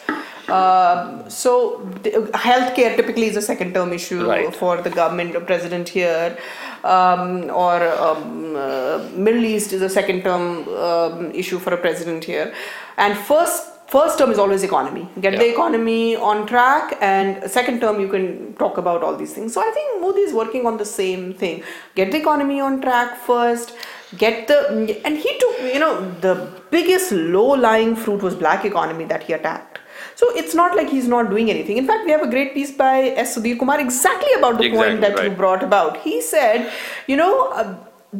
Um, 0.50 1.30
so, 1.30 1.88
the, 2.02 2.10
healthcare 2.34 2.96
typically 2.96 3.26
is 3.26 3.36
a 3.36 3.42
second 3.42 3.72
term 3.72 3.92
issue 3.92 4.26
Right. 4.28 4.54
for 4.54 4.76
the 4.82 4.90
government 4.90 5.36
or 5.36 5.40
president 5.40 5.88
here. 5.88 6.36
Um, 6.84 7.50
or 7.50 7.76
um, 8.06 8.56
uh, 8.56 8.98
Middle 9.14 9.44
East 9.44 9.72
is 9.72 9.82
a 9.82 9.88
second 9.88 10.22
term 10.22 10.66
um, 10.68 11.30
issue 11.32 11.58
for 11.58 11.72
a 11.74 11.76
president 11.76 12.24
here. 12.24 12.52
And 12.96 13.16
first 13.16 13.66
first 13.90 14.18
term 14.18 14.30
is 14.30 14.38
always 14.38 14.62
economy. 14.62 15.08
Get 15.20 15.38
the 15.38 15.48
economy 15.52 16.16
on 16.16 16.46
track 16.46 16.96
and 17.00 17.50
second 17.50 17.80
term 17.80 18.00
you 18.00 18.08
can 18.08 18.54
talk 18.54 18.78
about 18.78 19.02
all 19.02 19.16
these 19.16 19.32
things. 19.32 19.52
So 19.54 19.60
i 19.60 19.70
think 19.78 20.00
modi 20.02 20.20
is 20.28 20.34
working 20.40 20.66
on 20.66 20.76
the 20.82 20.88
same 20.92 21.32
thing. 21.42 21.64
Get 21.94 22.12
the 22.12 22.18
economy 22.18 22.60
on 22.60 22.80
track 22.84 23.16
first. 23.30 23.74
Get 24.22 24.46
the 24.48 24.60
and 25.04 25.16
he 25.24 25.34
took 25.42 25.60
you 25.74 25.80
know 25.84 25.92
the 26.26 26.34
biggest 26.70 27.12
low 27.36 27.48
lying 27.66 27.96
fruit 28.04 28.22
was 28.28 28.38
black 28.44 28.64
economy 28.70 29.04
that 29.12 29.24
he 29.24 29.32
attacked. 29.40 29.80
So 30.20 30.30
it's 30.40 30.54
not 30.54 30.76
like 30.76 30.88
he's 30.94 31.08
not 31.16 31.30
doing 31.34 31.50
anything. 31.50 31.76
In 31.82 31.86
fact 31.90 32.04
we 32.04 32.16
have 32.16 32.22
a 32.22 32.30
great 32.36 32.54
piece 32.54 32.72
by 32.84 32.94
s. 33.26 33.36
Sudhir 33.36 33.58
kumar 33.58 33.80
exactly 33.88 34.32
about 34.38 34.58
the 34.62 34.70
point 34.70 34.96
Exactly, 34.96 35.22
that 35.22 35.30
you 35.30 35.36
brought 35.44 35.68
about. 35.68 36.00
He 36.08 36.16
said 36.30 36.72
you 37.12 37.20
know 37.24 37.34
uh, 37.62 37.68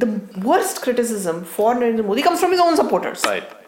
the 0.05 0.11
worst 0.51 0.83
criticism 0.83 1.45
for 1.57 1.75
Narendra 1.75 2.07
Modi 2.13 2.29
comes 2.31 2.47
from 2.47 2.53
his 2.59 2.69
own 2.69 2.77
supporters. 2.85 3.27
Right. 3.33 3.60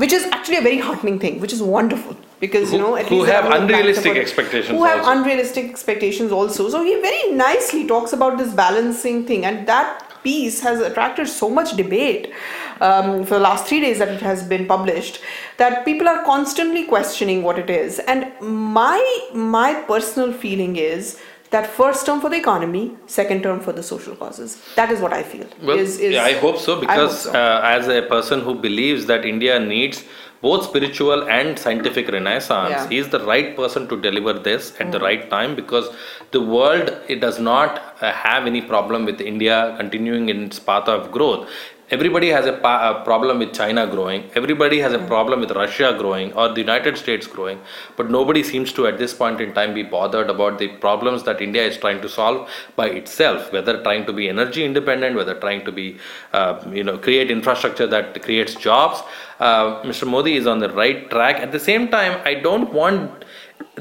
Which 0.00 0.12
is 0.12 0.24
actually 0.32 0.56
a 0.56 0.62
very 0.62 0.78
heartening 0.78 1.18
thing, 1.18 1.40
which 1.40 1.52
is 1.52 1.62
wonderful 1.62 2.16
because 2.40 2.72
you 2.72 2.78
know 2.78 2.96
at 2.96 3.06
who 3.06 3.22
have 3.24 3.44
are 3.44 3.50
no 3.50 3.66
black 3.66 3.80
unrealistic 3.80 4.16
expectations 4.16 4.76
Who 4.76 4.84
have 4.84 5.00
also. 5.00 5.12
unrealistic 5.12 5.66
expectations 5.70 6.32
also. 6.32 6.68
So 6.70 6.82
he 6.82 6.94
very 7.00 7.32
nicely 7.32 7.86
talks 7.86 8.14
about 8.14 8.38
this 8.38 8.54
balancing 8.54 9.26
thing, 9.26 9.44
and 9.44 9.66
that 9.68 10.06
piece 10.22 10.60
has 10.60 10.80
attracted 10.80 11.28
so 11.28 11.50
much 11.50 11.76
debate 11.76 12.32
um, 12.80 13.24
for 13.24 13.34
the 13.34 13.40
last 13.40 13.66
three 13.66 13.80
days 13.80 13.98
that 13.98 14.08
it 14.08 14.22
has 14.22 14.42
been 14.42 14.66
published. 14.66 15.20
That 15.58 15.84
people 15.84 16.08
are 16.08 16.24
constantly 16.24 16.86
questioning 16.86 17.42
what 17.42 17.58
it 17.58 17.68
is, 17.68 17.98
and 17.98 18.32
my 18.40 19.02
my 19.34 19.74
personal 19.92 20.32
feeling 20.32 20.76
is. 20.76 21.18
That 21.50 21.66
first 21.66 22.06
term 22.06 22.20
for 22.20 22.30
the 22.30 22.36
economy, 22.36 22.96
second 23.06 23.42
term 23.42 23.58
for 23.60 23.72
the 23.72 23.82
social 23.82 24.14
causes. 24.14 24.62
That 24.76 24.90
is 24.92 25.00
what 25.00 25.12
I 25.12 25.22
feel. 25.24 25.46
Well, 25.62 25.78
is, 25.78 25.98
is, 25.98 26.14
yeah, 26.14 26.22
I 26.24 26.34
hope 26.34 26.58
so 26.58 26.72
I 26.72 26.74
hope 26.76 26.80
because 26.82 27.22
so. 27.22 27.32
Uh, 27.32 27.60
as 27.64 27.88
a 27.88 28.02
person 28.02 28.40
who 28.40 28.54
believes 28.54 29.06
that 29.06 29.24
India 29.24 29.58
needs 29.58 30.04
both 30.42 30.64
spiritual 30.64 31.28
and 31.28 31.58
scientific 31.58 32.08
renaissance, 32.08 32.70
Yeah. 32.70 32.86
Mm. 32.86 32.90
he 32.90 32.98
is 32.98 33.08
the 33.08 33.20
right 33.20 33.54
person 33.56 33.88
to 33.88 34.00
deliver 34.00 34.32
this 34.32 34.72
at 34.80 34.92
the 34.92 35.00
right 35.00 35.28
time 35.28 35.54
because 35.56 35.90
the 36.30 36.40
world 36.40 36.96
it 37.08 37.20
does 37.20 37.38
not 37.38 37.82
uh, 38.00 38.12
have 38.12 38.46
any 38.46 38.62
problem 38.62 39.04
with 39.04 39.20
India 39.20 39.74
continuing 39.76 40.28
in 40.28 40.44
its 40.44 40.58
path 40.58 40.88
of 40.88 41.10
growth. 41.10 41.48
Everybody 41.90 42.28
has 42.28 42.46
a, 42.46 42.52
pa- 42.52 42.90
a 42.90 43.04
problem 43.04 43.40
with 43.40 43.52
China 43.52 43.84
growing. 43.84 44.30
Everybody 44.36 44.78
has 44.78 44.92
a 44.92 44.98
problem 44.98 45.40
with 45.40 45.50
Russia 45.50 45.92
growing 45.98 46.32
or 46.34 46.48
the 46.48 46.60
United 46.60 46.96
States 46.96 47.26
growing. 47.26 47.60
But 47.96 48.10
nobody 48.10 48.44
seems 48.44 48.72
to, 48.74 48.86
at 48.86 48.96
this 48.96 49.12
point 49.12 49.40
in 49.40 49.52
time, 49.54 49.74
be 49.74 49.82
bothered 49.82 50.30
about 50.30 50.60
the 50.60 50.68
problems 50.68 51.24
that 51.24 51.42
India 51.42 51.66
is 51.66 51.76
trying 51.76 52.00
to 52.02 52.08
solve 52.08 52.48
by 52.76 52.90
itself. 52.90 53.52
Whether 53.52 53.82
trying 53.82 54.06
to 54.06 54.12
be 54.12 54.28
energy 54.28 54.64
independent, 54.64 55.16
whether 55.16 55.34
trying 55.34 55.64
to 55.64 55.72
be, 55.72 55.98
uh, 56.32 56.62
you 56.70 56.84
know, 56.84 56.96
create 56.96 57.28
infrastructure 57.28 57.88
that 57.88 58.22
creates 58.22 58.54
jobs. 58.54 59.02
Uh, 59.40 59.82
Mr. 59.82 60.06
Modi 60.06 60.36
is 60.36 60.46
on 60.46 60.60
the 60.60 60.70
right 60.70 61.10
track. 61.10 61.40
At 61.40 61.50
the 61.50 61.58
same 61.58 61.88
time, 61.88 62.20
I 62.24 62.34
don't 62.34 62.72
want 62.72 63.24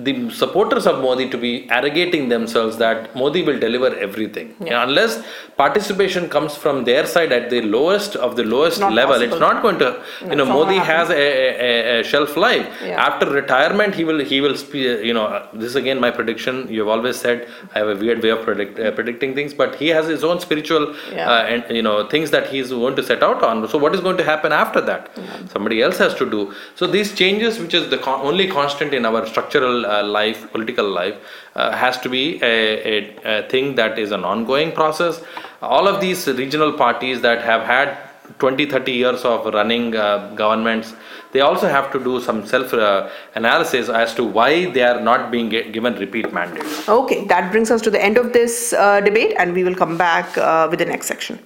the 0.07 0.29
supporters 0.41 0.85
of 0.91 1.01
Modi 1.05 1.29
to 1.33 1.37
be 1.37 1.51
arrogating 1.77 2.29
themselves 2.29 2.77
that 2.77 3.15
Modi 3.15 3.41
will 3.47 3.59
deliver 3.59 3.89
everything. 4.07 4.47
Yeah. 4.59 4.83
Unless 4.83 5.23
participation 5.57 6.29
comes 6.35 6.55
from 6.55 6.83
their 6.89 7.05
side 7.05 7.31
at 7.37 7.49
the 7.49 7.61
lowest 7.75 8.15
of 8.15 8.35
the 8.39 8.43
lowest 8.43 8.79
not 8.79 8.93
level, 8.93 9.15
possible. 9.15 9.33
it's 9.33 9.41
not 9.47 9.61
going 9.61 9.79
to. 9.79 9.89
No, 10.21 10.29
you 10.31 10.35
know, 10.39 10.45
Modi 10.45 10.77
has 10.77 11.09
a, 11.09 11.13
a, 11.15 11.99
a 11.99 12.03
shelf 12.03 12.37
life. 12.37 12.67
Yeah. 12.83 13.05
After 13.07 13.29
retirement, 13.29 13.95
he 13.95 14.03
will 14.09 14.19
he 14.33 14.39
will 14.41 14.55
spe- 14.55 14.99
you 15.09 15.13
know 15.13 15.25
uh, 15.25 15.47
this 15.53 15.69
is 15.71 15.75
again 15.75 15.99
my 15.99 16.11
prediction. 16.11 16.67
You 16.69 16.79
have 16.83 16.89
always 16.95 17.17
said 17.25 17.47
I 17.75 17.79
have 17.79 17.89
a 17.89 17.95
weird 17.95 18.23
way 18.23 18.29
of 18.29 18.41
predict, 18.43 18.79
uh, 18.79 18.91
predicting 18.91 19.35
things, 19.35 19.53
but 19.53 19.75
he 19.75 19.89
has 19.89 20.07
his 20.07 20.23
own 20.23 20.39
spiritual 20.39 20.95
Yeah. 21.11 21.29
uh, 21.29 21.43
and 21.53 21.75
you 21.75 21.81
know 21.81 22.07
things 22.15 22.31
that 22.31 22.47
he's 22.53 22.69
going 22.69 22.95
to 22.95 23.03
set 23.11 23.21
out 23.23 23.43
on. 23.43 23.67
So 23.67 23.77
what 23.77 23.93
is 23.95 24.01
going 24.01 24.17
to 24.17 24.23
happen 24.23 24.51
after 24.63 24.81
that? 24.81 25.09
Somebody 25.51 25.81
else 25.81 25.97
has 25.97 26.13
to 26.15 26.29
do. 26.37 26.53
So 26.75 26.87
these 26.87 27.13
changes, 27.21 27.59
which 27.59 27.73
is 27.73 27.89
the 27.89 27.97
con- 27.97 28.21
only 28.31 28.47
constant 28.47 28.93
in 28.93 29.05
our 29.05 29.25
structural 29.25 29.85
uh, 29.89 30.03
life, 30.03 30.51
political 30.51 30.87
life, 30.89 31.15
uh, 31.55 31.71
has 31.75 31.97
to 31.99 32.09
be 32.09 32.41
a, 32.43 32.55
a, 32.93 33.39
a 33.39 33.49
thing 33.49 33.75
that 33.75 33.97
is 33.97 34.11
an 34.11 34.23
ongoing 34.23 34.71
process. 34.71 35.21
All 35.61 35.87
of 35.87 35.99
these 36.01 36.27
regional 36.27 36.73
parties 36.73 37.21
that 37.21 37.43
have 37.43 37.63
had 37.63 37.97
20 38.37 38.67
30 38.67 38.91
years 38.91 39.25
of 39.25 39.45
running 39.53 39.95
uh, 39.95 40.33
governments 40.35 40.93
they 41.31 41.41
also 41.41 41.67
have 41.67 41.91
to 41.91 41.99
do 42.03 42.19
some 42.19 42.45
self 42.45 42.73
uh, 42.73 43.09
analysis 43.35 43.89
as 43.89 44.13
to 44.15 44.23
why 44.23 44.69
they 44.71 44.81
are 44.81 44.99
not 44.99 45.29
being 45.31 45.49
given 45.49 45.95
repeat 45.95 46.31
mandates 46.33 46.87
Okay, 46.89 47.25
that 47.25 47.51
brings 47.51 47.71
us 47.71 47.81
to 47.81 47.91
the 47.91 48.03
end 48.03 48.17
of 48.17 48.33
this 48.33 48.73
uh, 48.73 49.01
debate, 49.01 49.35
and 49.37 49.53
we 49.53 49.63
will 49.63 49.75
come 49.75 49.97
back 49.97 50.37
uh, 50.37 50.67
with 50.69 50.79
the 50.79 50.85
next 50.85 51.07
section. 51.07 51.39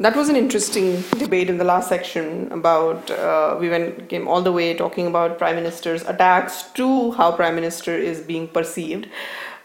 That 0.00 0.16
was 0.16 0.30
an 0.30 0.36
interesting 0.36 1.02
debate 1.18 1.50
in 1.50 1.58
the 1.58 1.64
last 1.64 1.90
section 1.90 2.50
about 2.52 3.10
uh, 3.10 3.58
we 3.60 3.68
went 3.68 4.08
came 4.08 4.28
all 4.28 4.40
the 4.40 4.50
way 4.50 4.72
talking 4.72 5.06
about 5.06 5.36
prime 5.36 5.56
minister's 5.56 6.04
attacks 6.08 6.62
to 6.78 7.10
how 7.12 7.32
prime 7.32 7.54
minister 7.54 7.94
is 7.94 8.22
being 8.22 8.48
perceived. 8.48 9.08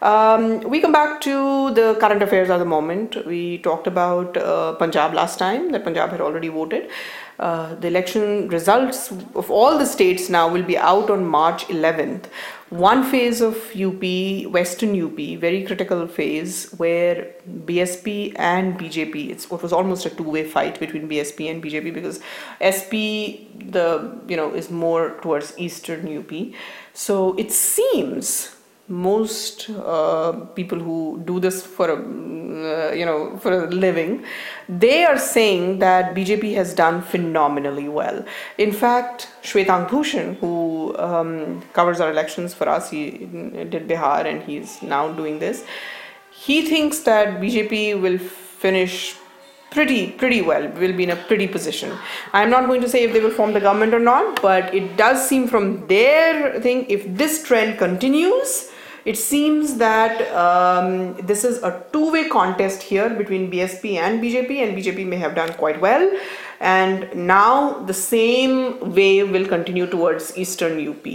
Um, 0.02 0.60
we 0.60 0.82
come 0.82 0.92
back 0.92 1.22
to 1.22 1.72
the 1.72 1.96
current 1.98 2.22
affairs 2.22 2.50
at 2.50 2.58
the 2.58 2.66
moment. 2.66 3.16
We 3.24 3.56
talked 3.58 3.86
about 3.86 4.36
uh, 4.36 4.74
Punjab 4.74 5.14
last 5.14 5.38
time 5.38 5.72
that 5.72 5.84
Punjab 5.84 6.10
had 6.10 6.20
already 6.20 6.48
voted. 6.48 6.90
Uh, 7.38 7.74
the 7.76 7.88
election 7.88 8.48
results 8.48 9.10
of 9.34 9.50
all 9.50 9.78
the 9.78 9.86
states 9.86 10.28
now 10.28 10.48
will 10.50 10.62
be 10.62 10.76
out 10.76 11.08
on 11.08 11.24
March 11.24 11.66
11th. 11.68 12.24
One 12.70 13.04
phase 13.04 13.40
of 13.40 13.54
UP, 13.76 14.02
Western 14.52 15.00
UP, 15.00 15.38
very 15.38 15.62
critical 15.64 16.08
phase 16.08 16.72
where 16.72 17.32
BSP 17.64 18.32
and 18.36 18.76
BJP, 18.76 19.30
it's, 19.30 19.44
it 19.44 19.62
was 19.62 19.72
almost 19.72 20.04
a 20.04 20.10
two-way 20.10 20.48
fight 20.48 20.80
between 20.80 21.08
BSP 21.08 21.48
and 21.48 21.62
BJP 21.62 21.94
because 21.94 22.18
SP, 22.58 23.46
the 23.70 24.18
you 24.26 24.36
know, 24.36 24.52
is 24.52 24.68
more 24.68 25.16
towards 25.22 25.56
Eastern 25.56 26.18
UP. 26.18 26.32
So 26.92 27.34
it 27.34 27.52
seems 27.52 28.55
most 28.88 29.68
uh, 29.70 30.32
people 30.54 30.78
who 30.78 31.20
do 31.24 31.40
this 31.40 31.64
for 31.64 31.90
a 31.90 31.96
uh, 32.56 32.92
you 32.92 33.04
know 33.04 33.36
for 33.38 33.52
a 33.52 33.66
living 33.66 34.24
they 34.68 35.04
are 35.04 35.18
saying 35.18 35.78
that 35.78 36.14
bjp 36.14 36.54
has 36.54 36.72
done 36.72 37.02
phenomenally 37.02 37.88
well. 37.88 38.24
In 38.58 38.72
fact 38.72 39.28
shwetang 39.42 39.88
bhushan 39.88 40.36
who 40.38 40.96
um, 40.98 41.62
covers 41.72 42.00
our 42.00 42.10
elections 42.10 42.54
for 42.54 42.68
us 42.68 42.90
he 42.90 43.10
did 43.70 43.88
bihar 43.88 44.24
and 44.24 44.42
he's 44.42 44.82
now 44.82 45.12
doing 45.12 45.38
this. 45.38 45.64
He 46.30 46.62
thinks 46.62 47.00
that 47.00 47.40
bjp 47.40 48.00
will 48.00 48.18
finish 48.18 49.16
pretty 49.70 50.12
pretty 50.12 50.40
well 50.42 50.68
will 50.78 50.92
be 50.92 51.02
in 51.02 51.10
a 51.10 51.16
pretty 51.16 51.48
position. 51.48 51.92
I'm 52.32 52.50
not 52.50 52.66
going 52.66 52.80
to 52.80 52.88
say 52.88 53.02
if 53.02 53.12
they 53.12 53.20
will 53.20 53.32
form 53.32 53.52
the 53.52 53.60
government 53.60 53.94
or 53.94 54.00
not 54.00 54.40
but 54.40 54.72
it 54.72 54.96
does 54.96 55.28
seem 55.28 55.48
from 55.48 55.86
their 55.88 56.60
thing 56.60 56.86
if 56.88 57.04
this 57.16 57.42
trend 57.42 57.78
continues 57.78 58.70
it 59.06 59.16
seems 59.16 59.76
that 59.76 60.20
um, 60.34 61.14
this 61.26 61.44
is 61.44 61.62
a 61.62 61.84
two-way 61.92 62.28
contest 62.28 62.82
here 62.82 63.08
between 63.08 63.50
BSP 63.50 63.94
and 63.98 64.20
BJP, 64.20 64.56
and 64.62 64.76
BJP 64.76 65.06
may 65.06 65.16
have 65.16 65.36
done 65.36 65.52
quite 65.54 65.80
well. 65.80 66.10
And 66.58 67.14
now 67.14 67.84
the 67.84 67.94
same 67.94 68.94
wave 68.94 69.30
will 69.30 69.46
continue 69.46 69.86
towards 69.86 70.36
Eastern 70.36 70.88
UP. 70.88 71.06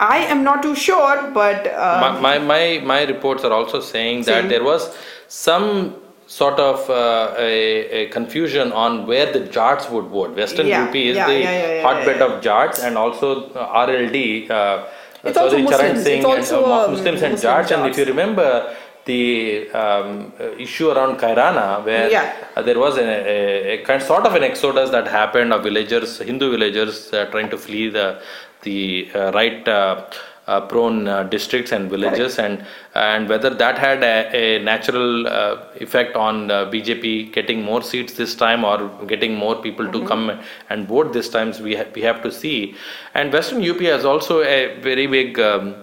I 0.00 0.18
am 0.18 0.42
not 0.42 0.62
too 0.62 0.74
sure, 0.74 1.30
but 1.32 1.66
uh, 1.66 2.18
my, 2.20 2.38
my, 2.38 2.38
my 2.38 2.80
my 2.84 3.02
reports 3.02 3.44
are 3.44 3.52
also 3.52 3.80
saying 3.80 4.22
that 4.22 4.48
there 4.48 4.64
was 4.64 4.96
some 5.28 5.94
sort 6.26 6.58
of 6.58 6.88
uh, 6.88 7.34
a, 7.38 8.04
a, 8.04 8.08
confusion 8.08 8.72
on 8.72 9.06
where 9.06 9.30
the 9.32 9.40
Jats 9.40 9.90
would 9.90 10.06
vote. 10.06 10.34
Western 10.34 10.66
yeah, 10.66 10.84
UP 10.84 10.94
is 10.94 11.16
yeah, 11.16 11.26
the 11.26 11.38
yeah, 11.40 11.82
hotbed 11.82 12.22
of 12.22 12.42
Jats, 12.42 12.80
and 12.80 12.96
also 12.96 13.50
uh, 13.50 13.86
RLD. 13.86 14.50
Uh, 14.50 14.86
it's 15.24 15.38
also 15.38 15.58
Muslims. 15.58 16.02
Singh 16.02 16.18
it's 16.18 16.26
also 16.26 16.64
and, 16.64 16.72
uh, 16.72 16.88
Muslims 16.88 17.22
and 17.22 17.32
Muslim 17.34 17.54
Jats. 17.54 17.70
And 17.70 17.86
if 17.86 17.98
you 17.98 18.04
remember 18.04 18.74
the 19.04 19.70
um, 19.70 20.32
issue 20.58 20.90
around 20.90 21.18
Kairana, 21.18 21.84
where 21.84 22.10
yeah. 22.10 22.34
uh, 22.56 22.62
there 22.62 22.78
was 22.78 22.98
a, 22.98 23.02
a, 23.02 23.74
a, 23.74 23.84
kind 23.84 24.02
sort 24.02 24.26
of 24.26 24.34
an 24.34 24.44
exodus 24.44 24.90
that 24.90 25.08
happened 25.08 25.52
of 25.52 25.62
villagers, 25.62 26.18
Hindu 26.18 26.50
villagers, 26.50 27.12
uh, 27.12 27.26
trying 27.26 27.50
to 27.50 27.58
flee 27.58 27.88
the 27.88 28.22
the 28.62 29.10
uh, 29.14 29.32
right 29.32 29.66
uh, 29.66 29.72
uh, 29.72 30.10
prone 30.46 31.06
uh, 31.06 31.22
districts 31.24 31.72
and 31.72 31.88
villages 31.88 32.38
and 32.38 32.64
and 32.94 33.28
whether 33.28 33.50
that 33.50 33.78
had 33.78 34.02
a, 34.02 34.58
a 34.58 34.62
natural 34.62 35.26
uh, 35.26 35.64
effect 35.76 36.16
on 36.16 36.48
BJP 36.48 37.32
getting 37.32 37.62
more 37.62 37.82
seats 37.82 38.14
this 38.14 38.34
time 38.34 38.64
or 38.64 38.88
getting 39.06 39.34
more 39.34 39.54
people 39.56 39.86
mm-hmm. 39.86 40.02
to 40.02 40.08
come 40.08 40.40
and 40.70 40.88
vote 40.88 41.12
this 41.12 41.28
time 41.28 41.52
we 41.62 41.76
ha- 41.76 41.86
we 41.94 42.02
have 42.02 42.22
to 42.22 42.32
see 42.32 42.74
and 43.14 43.32
Western 43.32 43.62
UP 43.68 43.78
has 43.80 44.04
also 44.04 44.42
a 44.42 44.78
very 44.80 45.06
big 45.06 45.38
um, 45.38 45.74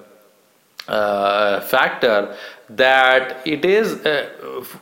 uh, 0.89 1.61
factor 1.61 2.35
that 2.69 3.41
it 3.45 3.65
is 3.65 3.93
uh, 4.05 4.29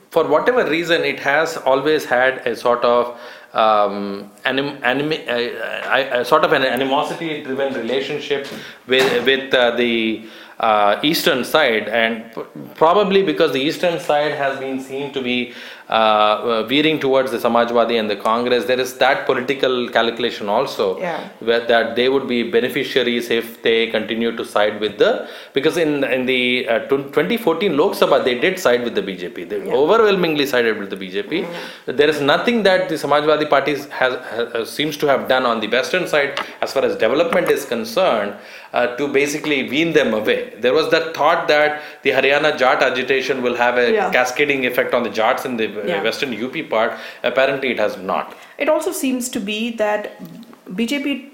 for 0.09 0.28
whatever 0.28 0.69
reason 0.69 1.03
it 1.03 1.19
has 1.19 1.57
always 1.57 2.05
had 2.05 2.45
a 2.47 2.55
sort 2.55 2.84
of 2.84 3.19
um, 3.54 4.32
anim, 4.45 4.78
anim, 4.84 5.12
uh, 5.12 6.24
sort 6.24 6.43
of 6.43 6.54
an 6.54 6.64
animosity 6.64 7.43
driven 7.43 7.74
relationship 7.74 8.48
with, 8.88 9.26
with 9.26 9.54
uh, 9.54 9.72
the 9.76 10.28
uh, 10.60 10.99
eastern 11.03 11.43
side 11.43 11.88
and 11.88 12.36
probably 12.76 13.24
because 13.24 13.51
the 13.53 13.62
eastern 13.62 13.99
side 13.99 14.34
has 14.34 14.60
been 14.60 14.80
seen 14.80 15.14
to 15.14 15.22
be 15.22 15.53
uh, 15.89 15.93
uh, 15.93 16.64
veering 16.64 16.99
towards 16.99 17.32
the 17.32 17.38
Samajwadi 17.38 17.97
and 17.97 18.10
the 18.10 18.16
Congress, 18.18 18.66
there 18.66 18.78
is 18.80 18.97
that 18.97 19.26
political 19.26 19.88
calculation 19.88 20.49
also, 20.49 20.99
yeah. 20.99 21.30
where 21.39 21.66
that 21.66 21.95
they 21.95 22.10
would 22.10 22.28
be 22.28 22.43
beneficiaries 22.43 23.30
if 23.30 23.62
they 23.62 23.88
continue 23.88 24.36
to 24.36 24.43
side 24.43 24.82
with 24.82 24.97
the 24.97 25.30
because 25.53 25.78
in 25.78 26.03
in 26.03 26.26
the 26.26 26.68
uh, 26.68 26.80
2014 26.89 27.78
Lok 27.78 27.93
Sabha 27.93 28.22
they 28.22 28.38
did 28.38 28.60
side 28.60 28.84
with 28.84 28.95
the 28.95 29.01
BJP. 29.01 29.47
They 29.47 29.66
yeah. 29.66 29.72
overwhelmingly 29.72 30.45
sided 30.45 30.78
with 30.78 30.89
the 30.89 30.97
BJP. 30.97 31.45
Mm-hmm. 31.45 31.95
There 31.95 32.10
is 32.10 32.20
nothing 32.20 32.64
that 32.64 32.89
the 32.89 32.95
Samajwadi 32.95 33.49
party 33.49 33.76
has, 33.76 34.18
has, 34.18 34.70
seems 34.70 34.97
to 34.97 35.08
have 35.08 35.30
done 35.30 35.45
on 35.45 35.62
the 35.62 35.70
western 35.70 36.05
side 36.05 36.38
as 36.62 36.74
far 36.74 36.84
as 36.84 36.97
development 36.97 37.49
is 37.49 37.64
concerned 37.64 38.36
uh, 38.74 38.95
to 38.97 39.07
basically 39.07 39.70
wean 39.70 39.93
them 39.93 40.13
away. 40.13 40.53
There 40.59 40.74
was 40.74 40.89
that 40.91 41.15
thought 41.15 41.47
that 41.47 41.82
the 42.03 42.11
Haryana 42.11 42.57
Jat 42.57 42.82
agitation 42.82 43.41
will 43.41 43.55
have 43.55 43.78
a 43.78 43.91
yeah. 43.91 44.11
cascading 44.11 44.65
effect 44.65 44.93
on 44.93 45.03
the 45.03 45.09
Jats 45.09 45.45
in 45.45 45.57
the 45.57 45.68
yeah. 45.68 46.03
western 46.03 46.34
UP 46.43 46.70
part. 46.70 46.93
Apparently, 47.24 47.72
it 47.72 47.80
has 47.80 47.97
not. 47.97 48.36
It 48.57 48.70
also 48.70 48.91
seems 48.91 49.30
to 49.30 49.39
be 49.39 49.72
that 49.78 50.22
BJP 50.70 51.30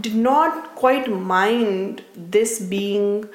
did 0.00 0.14
not 0.14 0.74
quite 0.74 1.10
mind 1.10 2.04
this 2.16 2.60
being. 2.60 3.28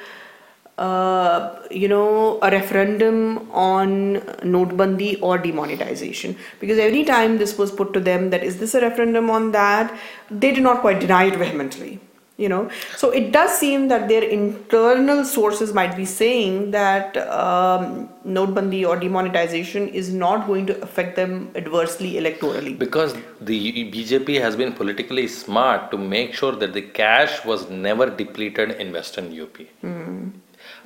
Uh, 0.77 1.59
you 1.71 1.87
know, 1.87 2.37
a 2.43 2.51
referendum 2.51 3.49
on 3.51 4.17
notebandi 4.43 5.19
or 5.23 5.39
demonetization. 5.39 6.35
Because 6.59 6.77
every 6.77 7.03
time 7.03 7.39
this 7.39 7.57
was 7.57 7.71
put 7.71 7.93
to 7.93 7.99
them 7.99 8.29
that 8.29 8.43
is 8.43 8.59
this 8.59 8.75
a 8.75 8.81
referendum 8.81 9.31
on 9.31 9.53
that, 9.53 9.91
they 10.29 10.51
did 10.51 10.61
not 10.61 10.81
quite 10.81 10.99
deny 10.99 11.23
it 11.23 11.35
vehemently 11.35 11.99
you 12.37 12.49
know. 12.49 12.69
So 12.95 13.09
it 13.09 13.31
does 13.31 13.57
seem 13.57 13.87
that 13.89 14.07
their 14.07 14.23
internal 14.23 15.25
sources 15.25 15.73
might 15.73 15.95
be 15.97 16.05
saying 16.05 16.71
that 16.71 17.17
um, 17.17 18.09
notebandi 18.25 18.87
or 18.87 18.97
demonetization 18.97 19.87
is 19.89 20.13
not 20.13 20.47
going 20.47 20.65
to 20.67 20.79
affect 20.81 21.15
them 21.15 21.51
adversely 21.55 22.13
electorally. 22.13 22.77
Because 22.77 23.15
the 23.41 23.91
bjp 23.91 24.39
has 24.39 24.55
been 24.55 24.73
politically 24.73 25.27
smart 25.27 25.91
to 25.91 25.97
make 25.97 26.33
sure 26.33 26.53
that 26.55 26.73
the 26.73 26.81
cash 26.81 27.43
was 27.45 27.69
never 27.69 28.09
depleted 28.09 28.71
in 28.71 28.91
western 28.91 29.27
up 29.41 29.57
mm. 29.83 30.31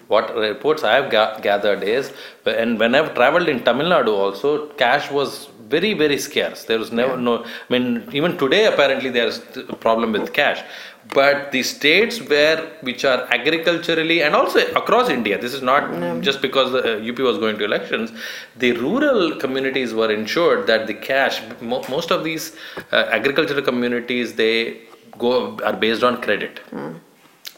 what 0.08 0.36
reports 0.36 0.84
i 0.84 0.94
have 0.94 1.10
ga- 1.10 1.40
gathered 1.40 1.84
is 1.84 2.12
and 2.46 2.80
when 2.80 2.94
i've 2.96 3.14
traveled 3.20 3.50
in 3.54 3.60
tamil 3.70 3.90
nadu 3.94 4.14
also 4.26 4.50
cash 4.84 5.10
was 5.20 5.32
very 5.74 5.94
very 5.94 6.18
scarce. 6.18 6.66
There 6.70 6.80
was 6.84 6.92
never 7.00 7.14
yeah. 7.16 7.28
no 7.28 7.34
i 7.46 7.70
mean 7.74 7.86
even 8.20 8.32
today 8.44 8.64
apparently 8.72 9.10
there's 9.18 9.38
a 9.76 9.78
problem 9.86 10.10
with 10.16 10.34
cash 10.40 10.60
but 11.14 11.52
the 11.52 11.64
states 11.64 12.22
where 12.22 12.58
which 12.82 13.04
are 13.04 13.28
agriculturally 13.34 14.24
and 14.24 14.36
also 14.36 14.60
across 14.74 15.10
India, 15.10 15.38
this 15.38 15.54
is 15.54 15.62
not 15.62 15.84
mm. 15.84 16.22
just 16.22 16.42
because 16.42 16.72
the 16.72 17.10
UP 17.10 17.20
uh, 17.20 17.24
was 17.24 17.38
going 17.38 17.58
to 17.58 17.66
elections. 17.66 18.12
The 18.58 18.72
rural 18.74 19.36
communities 19.38 19.94
were 19.94 20.12
ensured 20.12 20.68
that 20.68 20.88
the 20.88 20.94
cash. 20.94 21.42
Mo- 21.60 21.84
most 21.90 22.12
of 22.12 22.24
these 22.24 22.56
uh, 22.92 23.08
agricultural 23.10 23.62
communities 23.62 24.34
they 24.34 24.82
go 25.18 25.58
are 25.60 25.74
based 25.74 26.04
on 26.04 26.22
credit. 26.22 26.62
Mm. 26.72 27.00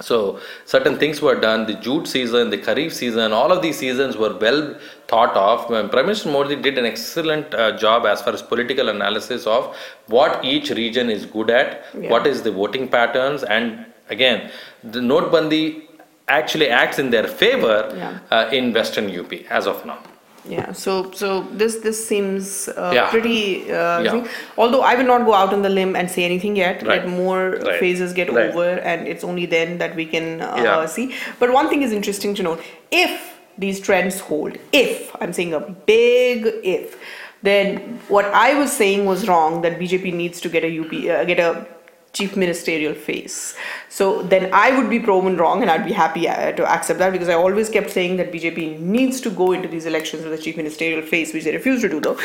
So 0.02 0.40
certain 0.66 0.98
things 0.98 1.22
were 1.22 1.40
done. 1.40 1.66
The 1.66 1.76
jute 1.76 2.08
season, 2.08 2.50
the 2.50 2.58
kharif 2.58 2.92
season, 2.92 3.32
all 3.32 3.52
of 3.52 3.62
these 3.62 3.78
seasons 3.78 4.18
were 4.18 4.36
well 4.38 4.76
thought 5.08 5.36
of. 5.36 5.68
Prime 5.68 6.06
Minister 6.06 6.30
Modi 6.30 6.56
did 6.56 6.78
an 6.78 6.86
excellent 6.86 7.54
uh, 7.54 7.78
job 7.78 8.06
as 8.06 8.22
far 8.22 8.34
as 8.34 8.42
political 8.42 8.90
analysis 8.90 9.46
of 9.46 9.76
what 10.08 10.44
each 10.44 10.72
region 10.72 11.10
is 11.10 11.26
good 11.26 11.50
at, 11.50 11.86
yeah. 11.98 12.10
what 12.10 12.26
is 12.26 12.42
the 12.42 12.52
voting 12.52 12.88
patterns, 12.88 13.44
and 13.44 13.86
again, 14.10 14.52
the 14.84 15.00
notebandi 15.00 15.84
actually 16.28 16.70
acts 16.70 17.00
in 17.00 17.10
their 17.10 17.28
favor 17.28 17.94
yeah. 17.96 18.20
uh, 18.32 18.50
in 18.52 18.74
Western 18.74 19.08
UP 19.18 19.32
as 19.50 19.68
of 19.68 19.86
now 19.86 20.00
yeah 20.46 20.72
so 20.72 21.12
so 21.12 21.42
this 21.54 21.78
this 21.78 22.06
seems 22.08 22.68
uh, 22.70 22.92
yeah. 22.94 23.10
pretty 23.10 23.72
uh, 23.72 24.00
yeah. 24.02 24.28
although 24.58 24.82
i 24.82 24.94
will 24.96 25.06
not 25.06 25.26
go 25.26 25.34
out 25.34 25.54
on 25.54 25.62
the 25.62 25.70
limb 25.70 25.96
and 25.96 26.10
say 26.10 26.24
anything 26.24 26.56
yet 26.56 26.82
right. 26.84 27.06
let 27.06 27.08
more 27.08 27.52
right. 27.52 27.80
phases 27.80 28.14
get 28.14 28.32
right. 28.32 28.50
over 28.50 28.80
and 28.80 29.08
it's 29.08 29.24
only 29.24 29.46
then 29.46 29.78
that 29.78 29.96
we 29.96 30.06
can 30.06 30.42
uh, 30.42 30.56
yeah. 30.58 30.86
see 30.86 31.14
but 31.40 31.52
one 31.52 31.70
thing 31.70 31.82
is 31.82 31.92
interesting 31.92 32.36
to 32.36 32.44
note 32.44 32.62
if 32.92 33.40
these 33.58 33.80
trends 33.80 34.20
hold 34.20 34.58
if 34.72 35.16
i'm 35.22 35.32
saying 35.32 35.54
a 35.54 35.60
big 35.60 36.46
if 36.64 37.00
then 37.42 38.00
what 38.08 38.26
i 38.26 38.54
was 38.54 38.72
saying 38.72 39.06
was 39.06 39.28
wrong 39.28 39.62
that 39.62 39.80
bjp 39.80 40.14
needs 40.14 40.42
to 40.42 40.50
get 40.50 40.64
a 40.64 40.80
up 40.80 40.88
uh, 40.88 41.24
get 41.24 41.40
a 41.40 41.66
chief 42.14 42.36
ministerial 42.38 42.94
face. 42.94 43.56
So 43.90 44.22
then 44.22 44.52
I 44.54 44.76
would 44.78 44.88
be 44.90 45.00
proven 45.00 45.36
wrong 45.38 45.62
and 45.64 45.70
I'd 45.72 45.84
be 45.86 45.92
happy 45.92 46.28
uh, 46.30 46.52
to 46.52 46.64
accept 46.72 47.00
that 47.00 47.12
because 47.12 47.28
I 47.28 47.34
always 47.34 47.70
kept 47.70 47.90
saying 47.90 48.18
that 48.18 48.32
BJP 48.32 48.80
needs 48.80 49.20
to 49.22 49.32
go 49.32 49.52
into 49.52 49.68
these 49.68 49.88
elections 49.88 50.24
with 50.24 50.34
a 50.34 50.38
chief 50.38 50.56
ministerial 50.56 51.02
face, 51.02 51.34
which 51.34 51.44
they 51.44 51.54
refuse 51.54 51.82
to 51.82 51.90
do 51.90 52.00
though. 52.00 52.16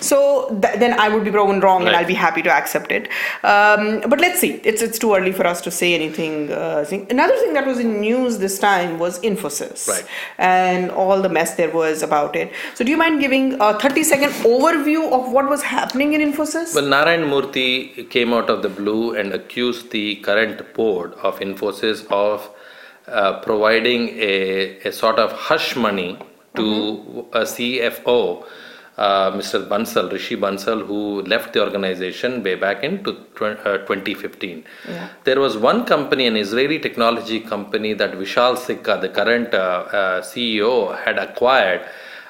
So 0.00 0.48
th- 0.62 0.78
then 0.78 0.98
I 0.98 1.08
would 1.10 1.24
be 1.24 1.30
proven 1.30 1.60
wrong 1.60 1.86
and 1.86 1.94
I'll 1.94 2.06
be 2.06 2.14
happy 2.14 2.40
to 2.42 2.50
accept 2.50 2.90
it. 2.90 3.08
Um, 3.42 4.00
but 4.08 4.18
let's 4.18 4.40
see. 4.40 4.52
It's 4.64 4.80
it's 4.80 4.98
too 4.98 5.14
early 5.14 5.32
for 5.32 5.46
us 5.46 5.60
to 5.62 5.70
say 5.70 5.94
anything. 5.94 6.50
Uh. 6.50 6.84
Another 7.10 7.36
thing 7.36 7.52
that 7.52 7.66
was 7.66 7.78
in 7.78 8.00
news 8.00 8.38
this 8.38 8.58
time 8.58 8.98
was 8.98 9.20
Infosys 9.20 9.86
Right. 9.88 10.06
and 10.38 10.90
all 10.90 11.20
the 11.20 11.28
mess 11.28 11.54
there 11.56 11.70
was 11.70 12.02
about 12.02 12.34
it. 12.34 12.50
So 12.74 12.84
do 12.84 12.90
you 12.90 12.96
mind 12.96 13.20
giving 13.20 13.60
a 13.60 13.78
30 13.78 14.04
second 14.04 14.30
overview 14.54 15.12
of 15.12 15.30
what 15.32 15.48
was 15.50 15.62
happening 15.62 16.14
in 16.14 16.20
Infosys? 16.32 16.74
Well, 16.74 16.86
Narayan 16.86 17.24
Murthy 17.28 18.08
came 18.08 18.32
out 18.32 18.48
of 18.48 18.62
the 18.62 18.68
blue 18.70 19.14
and 19.14 19.33
accused 19.34 19.90
the 19.90 20.16
current 20.16 20.74
board 20.74 21.14
of 21.14 21.40
Infosys 21.40 22.06
of 22.10 22.48
uh, 23.06 23.40
providing 23.40 24.08
a, 24.10 24.78
a 24.88 24.92
sort 24.92 25.18
of 25.18 25.32
hush 25.32 25.76
money 25.76 26.18
to 26.56 27.26
a 27.32 27.40
CFO, 27.40 28.46
uh, 28.96 29.32
Mr. 29.32 29.68
Bansal, 29.68 30.10
Rishi 30.10 30.36
Bansal, 30.36 30.86
who 30.86 31.22
left 31.22 31.52
the 31.52 31.60
organization 31.60 32.42
way 32.42 32.54
back 32.54 32.84
in 32.84 33.02
to, 33.04 33.10
uh, 33.40 33.78
2015. 33.78 34.64
Yeah. 34.88 35.08
There 35.24 35.40
was 35.40 35.56
one 35.56 35.84
company, 35.84 36.26
an 36.26 36.36
Israeli 36.36 36.78
technology 36.78 37.40
company 37.40 37.92
that 37.94 38.12
Vishal 38.12 38.56
Sikka, 38.56 38.98
the 39.00 39.08
current 39.08 39.52
uh, 39.52 39.58
uh, 39.58 40.20
CEO, 40.22 40.96
had 41.04 41.18
acquired. 41.18 41.86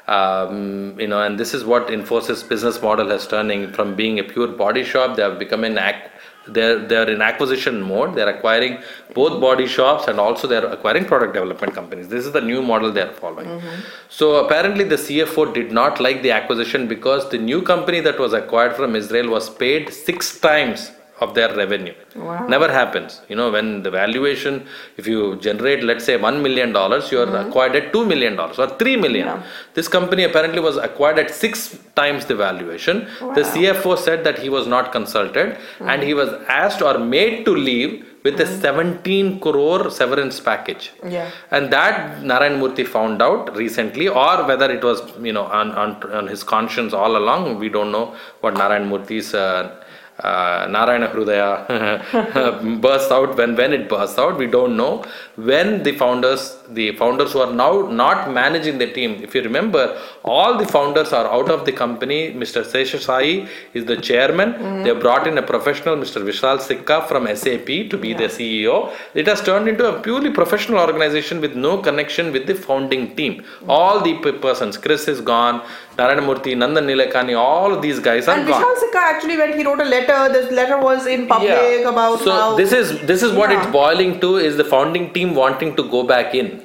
Um, 0.06 0.98
you 0.98 1.06
know, 1.06 1.22
and 1.22 1.38
this 1.38 1.54
is 1.54 1.64
what 1.64 1.88
Infosys 1.88 2.46
business 2.46 2.80
model 2.82 3.08
has 3.10 3.26
turning 3.26 3.72
from 3.72 3.94
being 3.94 4.18
a 4.18 4.24
pure 4.24 4.48
body 4.48 4.84
shop. 4.84 5.16
They 5.16 5.22
have 5.22 5.38
become 5.38 5.64
an 5.64 5.78
ac- 5.78 6.10
they're 6.48 6.86
they're 6.86 7.08
in 7.08 7.22
acquisition 7.22 7.80
mode. 7.82 8.14
They're 8.14 8.28
acquiring 8.28 8.82
both 9.14 9.40
body 9.40 9.66
shops 9.66 10.08
and 10.08 10.18
also 10.18 10.46
they're 10.46 10.66
acquiring 10.66 11.04
product 11.06 11.34
development 11.34 11.74
companies. 11.74 12.08
This 12.08 12.26
is 12.26 12.32
the 12.32 12.40
new 12.40 12.62
model 12.62 12.92
they're 12.92 13.12
following. 13.12 13.46
Mm-hmm. 13.46 13.80
So 14.08 14.44
apparently 14.44 14.84
the 14.84 14.96
CFO 14.96 15.54
did 15.54 15.72
not 15.72 16.00
like 16.00 16.22
the 16.22 16.32
acquisition 16.32 16.86
because 16.88 17.30
the 17.30 17.38
new 17.38 17.62
company 17.62 18.00
that 18.00 18.18
was 18.18 18.32
acquired 18.32 18.76
from 18.76 18.94
Israel 18.96 19.30
was 19.30 19.48
paid 19.48 19.92
six 19.92 20.38
times 20.38 20.90
of 21.24 21.34
their 21.38 21.50
revenue. 21.62 21.94
Wow. 22.14 22.46
Never 22.54 22.68
happens. 22.80 23.20
You 23.28 23.36
know, 23.40 23.50
when 23.56 23.68
the 23.86 23.90
valuation, 23.90 24.66
if 24.96 25.06
you 25.12 25.36
generate, 25.46 25.82
let's 25.90 26.04
say, 26.04 26.16
$1 26.16 26.42
million, 26.46 26.70
you're 26.70 27.26
mm-hmm. 27.26 27.48
acquired 27.48 27.76
at 27.80 27.92
$2 27.92 28.06
million 28.12 28.38
or 28.38 28.52
3 28.52 28.96
million. 29.04 29.26
Yeah. 29.26 29.42
This 29.74 29.88
company 29.88 30.24
apparently 30.30 30.60
was 30.60 30.76
acquired 30.88 31.18
at 31.18 31.30
six 31.44 31.78
times 31.94 32.26
the 32.26 32.36
valuation. 32.46 33.06
The 33.38 33.44
CFO 33.52 33.98
said 33.98 34.24
that 34.24 34.38
he 34.38 34.48
was 34.48 34.66
not 34.66 34.92
consulted 34.92 35.48
mm-hmm. 35.54 35.88
and 35.88 36.02
he 36.02 36.14
was 36.14 36.30
asked 36.62 36.82
or 36.82 36.98
made 36.98 37.44
to 37.46 37.54
leave 37.68 38.04
with 38.24 38.40
a 38.40 38.44
mm-hmm. 38.44 38.60
17 38.60 39.40
crore 39.40 39.90
severance 39.90 40.40
package. 40.40 40.92
Yeah. 41.06 41.30
And 41.50 41.70
that 41.72 42.22
Narayan 42.22 42.58
Murthy 42.58 42.86
found 42.86 43.20
out 43.20 43.54
recently, 43.54 44.08
or 44.08 44.44
whether 44.50 44.70
it 44.70 44.82
was, 44.82 45.00
you 45.20 45.34
know, 45.34 45.44
on, 45.44 45.72
on, 45.72 46.02
on 46.10 46.26
his 46.26 46.42
conscience 46.42 46.94
all 46.94 47.18
along, 47.18 47.58
we 47.58 47.68
don't 47.68 47.92
know 47.92 48.16
what 48.40 48.54
Narayan 48.54 48.88
Murthy's 48.88 49.34
uh, 49.34 49.83
uh, 50.20 50.66
Narayana 50.70 51.08
Hrudaya 51.08 52.80
bursts 52.80 53.10
out 53.10 53.36
when 53.36 53.56
when 53.56 53.72
it 53.72 53.88
bursts 53.88 54.18
out 54.18 54.38
we 54.38 54.46
don't 54.46 54.76
know 54.76 55.04
when 55.36 55.82
the 55.82 55.92
founders 55.92 56.56
the 56.70 56.92
founders 56.92 57.32
who 57.32 57.40
are 57.40 57.52
now 57.52 57.82
not 57.90 58.30
managing 58.30 58.78
the 58.78 58.86
team 58.92 59.12
if 59.22 59.34
you 59.34 59.42
remember 59.42 60.00
all 60.24 60.56
the 60.56 60.66
founders 60.66 61.12
are 61.12 61.26
out 61.26 61.50
of 61.50 61.64
the 61.64 61.72
company 61.72 62.32
Mr. 62.32 62.64
Seshasayee 62.64 63.48
is 63.74 63.84
the 63.84 63.96
chairman 63.96 64.52
mm-hmm. 64.52 64.82
they 64.84 64.92
brought 64.92 65.26
in 65.26 65.36
a 65.38 65.42
professional 65.42 65.96
Mr. 65.96 66.22
Vishal 66.22 66.60
Sikka 66.60 67.06
from 67.08 67.26
SAP 67.34 67.66
to 67.90 67.98
be 67.98 68.12
the 68.14 68.28
CEO 68.36 68.92
it 69.14 69.26
has 69.26 69.42
turned 69.42 69.68
into 69.68 69.88
a 69.92 70.00
purely 70.00 70.30
professional 70.30 70.78
organization 70.78 71.40
with 71.40 71.56
no 71.56 71.78
connection 71.78 72.32
with 72.32 72.46
the 72.46 72.54
founding 72.54 73.14
team 73.16 73.44
all 73.68 74.00
the 74.00 74.14
persons 74.40 74.76
Kris 74.78 75.08
is 75.08 75.20
gone 75.20 75.62
Murthy 75.96 76.54
Nandan 76.54 76.86
Nilekani 76.86 77.36
all 77.36 77.72
of 77.72 77.82
these 77.82 77.98
guys 77.98 78.28
are 78.28 78.36
and 78.38 78.46
gone 78.46 78.62
Vishal 78.62 78.76
Sikka 78.76 78.94
actually, 78.98 79.36
when 79.36 79.56
he 79.56 79.64
wrote 79.64 79.80
a 79.80 79.84
letter, 79.84 80.32
this 80.32 80.50
letter 80.50 80.78
was 80.80 81.06
in 81.06 81.26
public 81.26 81.84
about 81.84 82.20
so 82.20 82.30
how. 82.30 82.56
this 82.56 82.72
is 82.72 83.00
this 83.10 83.22
is 83.22 83.32
what 83.32 83.50
Yeah. 83.50 83.58
it's 83.62 83.70
boiling 83.76 84.12
to 84.24 84.30
is 84.48 84.56
the 84.62 84.64
founding 84.74 85.06
team 85.16 85.23
wanting 85.32 85.76
to 85.76 85.88
go 85.88 86.02
back 86.02 86.34
in. 86.34 86.62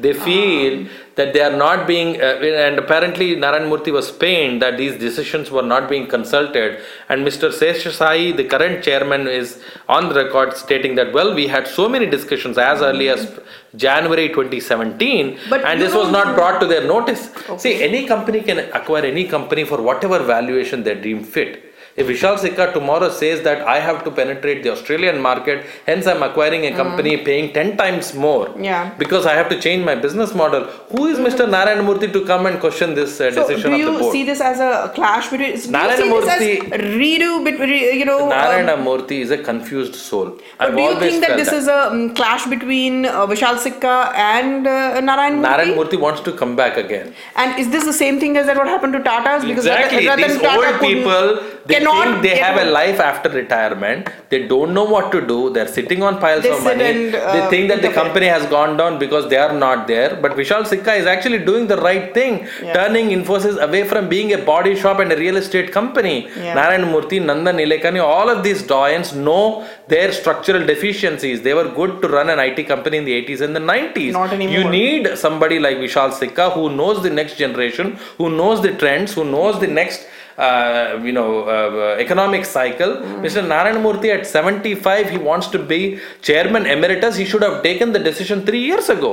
They 0.00 0.14
feel 0.14 0.88
that 1.14 1.32
they 1.32 1.42
are 1.42 1.56
not 1.56 1.86
being 1.86 2.20
uh, 2.20 2.40
and 2.66 2.78
apparently 2.78 3.36
Narayan 3.36 3.70
Murthy 3.70 3.92
was 3.92 4.10
pained 4.10 4.60
that 4.62 4.76
these 4.76 4.98
decisions 4.98 5.50
were 5.50 5.62
not 5.62 5.88
being 5.88 6.06
consulted. 6.08 6.80
And 7.08 7.26
Mr. 7.26 7.50
Seshasayee 7.52 8.36
the 8.36 8.44
current 8.44 8.82
chairman 8.82 9.28
is 9.28 9.62
on 9.88 10.08
the 10.08 10.14
record 10.14 10.56
stating 10.56 10.94
that 10.96 11.12
well 11.12 11.34
we 11.34 11.46
had 11.46 11.68
so 11.68 11.88
many 11.88 12.06
discussions 12.06 12.58
as 12.58 12.80
early 12.82 13.08
as 13.10 13.38
January 13.76 14.28
2017 14.28 15.38
But 15.48 15.64
and 15.64 15.80
this 15.80 15.94
was 15.94 16.10
not 16.10 16.34
brought 16.34 16.60
to 16.60 16.66
their 16.66 16.86
notice. 16.86 17.30
See 17.58 17.82
any 17.82 18.06
company 18.06 18.40
can 18.40 18.58
acquire 18.80 19.04
any 19.04 19.28
company 19.28 19.64
for 19.64 19.80
whatever 19.80 20.18
valuation 20.18 20.82
they 20.82 20.94
deem 20.94 21.22
fit 21.22 21.71
if 21.96 22.06
Vishal 22.06 22.38
Sikka 22.38 22.72
tomorrow 22.72 23.08
says 23.10 23.42
that 23.42 23.60
I 23.66 23.78
have 23.78 24.02
to 24.04 24.10
penetrate 24.10 24.62
the 24.62 24.70
Australian 24.72 25.20
market, 25.20 25.64
hence 25.86 26.06
I'm 26.06 26.22
acquiring 26.22 26.64
a 26.66 26.72
company 26.74 27.16
paying 27.18 27.52
10 27.52 27.76
times 27.76 28.14
more 28.14 28.46
Mm. 28.46 28.64
Yeah. 28.64 28.90
Mm. 28.90 28.98
because 28.98 29.26
I 29.26 29.34
have 29.34 29.48
to 29.50 29.58
change 29.60 29.84
my 29.84 29.94
business 29.94 30.34
model, 30.34 30.64
who 30.92 31.06
is 31.06 31.18
Mr. 31.18 31.48
Narayan 31.48 31.84
Murthy 31.86 32.12
to 32.12 32.24
come 32.24 32.46
and 32.46 32.58
question 32.60 32.94
this 32.94 33.20
uh, 33.20 33.30
so 33.30 33.42
decision 33.48 33.74
of 33.74 33.80
the 33.80 33.98
board? 33.98 34.12
see 34.12 34.24
this 34.24 34.40
as 34.40 34.58
a 34.60 34.90
clash 34.94 35.28
between? 35.30 35.50
Do 35.50 35.56
you 35.56 35.60
see 35.62 35.72
Murthy- 35.72 36.60
this 36.62 36.72
as 36.72 36.80
redo 37.02 37.30
between? 37.44 37.98
You 38.00 38.06
know. 38.06 38.18
um, 38.32 38.84
Murthy 38.88 39.18
is 39.26 39.30
a 39.30 39.38
confused 39.50 39.94
soul. 39.94 40.30
but 40.58 40.68
I've 40.68 40.76
do 40.76 40.82
you 40.82 40.98
think 41.04 41.20
that 41.26 41.36
this 41.36 41.52
is 41.52 41.68
a 41.68 41.78
um, 41.90 42.14
clash 42.14 42.46
between 42.46 43.06
uh, 43.06 43.26
Vishal 43.26 43.58
Sikka 43.58 43.96
and 44.14 44.66
uh, 44.66 45.00
Narayan 45.00 45.36
Murthy? 45.38 45.50
Narayan 45.50 45.76
Murthy 45.78 46.00
wants 46.00 46.20
to 46.22 46.32
come 46.32 46.56
back 46.56 46.76
again. 46.76 47.14
And 47.36 47.58
is 47.58 47.70
this 47.70 47.84
the 47.84 47.92
same 47.92 48.18
thing 48.18 48.36
as 48.36 48.46
that 48.46 48.56
what 48.56 48.68
happened 48.74 48.94
to 48.94 49.02
Tata's? 49.02 49.44
exactly. 49.44 50.06
Ratan- 50.08 50.18
These 50.28 50.36
Ratan 50.36 50.50
Tata 50.50 50.72
old 50.72 50.80
people, 50.80 51.28
they 51.66 51.81
cannot 51.82 52.22
they 52.22 52.36
have 52.36 52.56
a 52.60 52.64
life 52.70 53.00
after 53.00 53.28
retirement. 53.28 54.08
They 54.30 54.40
don't 54.52 54.72
know 54.74 54.84
what 54.84 55.12
to 55.12 55.20
do. 55.20 55.50
They're 55.50 55.68
sitting 55.68 56.02
on 56.02 56.18
piles 56.20 56.42
They 56.42 56.50
of 56.50 56.62
money. 56.64 56.84
and, 56.84 57.14
uh, 57.14 57.32
they 57.34 57.42
think 57.52 57.68
that 57.72 57.82
the 57.82 57.90
company 58.00 58.26
has 58.26 58.46
gone 58.46 58.76
down 58.76 58.98
because 58.98 59.28
they 59.28 59.36
are 59.36 59.52
not 59.52 59.86
there. 59.86 60.10
But 60.24 60.32
Vishal 60.40 60.66
Sikka 60.66 60.94
is 60.94 61.06
actually 61.06 61.38
doing 61.50 61.66
the 61.72 61.76
right 61.88 62.06
thing, 62.18 62.34
Yeah. 62.62 62.72
turning 62.78 63.10
Infosys 63.18 63.58
away 63.66 63.82
from 63.92 64.08
being 64.14 64.32
a 64.32 64.38
body 64.52 64.74
shop 64.82 64.98
and 65.00 65.12
a 65.12 65.16
real 65.16 65.36
estate 65.42 65.72
company. 65.78 66.16
Yeah. 66.36 66.54
Narayan 66.54 66.86
Murthy, 66.94 67.20
Nandan 67.30 67.56
Nilekani, 67.62 68.02
all 68.02 68.28
of 68.36 68.42
these 68.48 68.62
doyens 68.74 69.14
know 69.14 69.64
their 69.88 70.10
structural 70.20 70.64
deficiencies. 70.72 71.42
They 71.42 71.54
were 71.60 71.68
good 71.80 72.00
to 72.02 72.08
run 72.08 72.30
an 72.30 72.38
IT 72.48 72.64
company 72.72 72.98
in 72.98 73.04
the 73.04 73.14
80s 73.20 73.40
and 73.40 73.54
the 73.56 73.60
90s. 73.60 74.12
Not 74.12 74.32
anymore. 74.32 74.56
You 74.58 74.64
need 74.78 75.18
somebody 75.26 75.58
like 75.58 75.78
Vishal 75.78 76.12
Sikka 76.12 76.50
who 76.50 76.64
knows 76.70 77.02
the 77.02 77.10
next 77.10 77.36
generation, 77.36 77.98
who 78.18 78.30
knows 78.30 78.60
the 78.62 78.72
trends, 78.82 79.12
who 79.14 79.24
knows 79.24 79.60
the 79.60 79.66
next 79.66 80.06
uh, 80.48 81.00
you 81.08 81.12
know 81.18 81.30
uh, 81.56 81.96
economic 82.04 82.44
cycle. 82.56 82.92
Mr. 83.26 83.46
Narayan 83.52 83.78
Murthy 83.86 84.10
at 84.16 84.26
75, 84.26 85.10
he 85.14 85.18
wants 85.30 85.48
to 85.54 85.58
be 85.72 85.80
chairman 86.28 86.66
emeritus. 86.66 87.16
He 87.16 87.26
should 87.32 87.42
have 87.48 87.62
taken 87.62 87.92
the 87.92 88.02
decision 88.10 88.44
three 88.50 88.64
years 88.70 88.88
ago. 88.98 89.12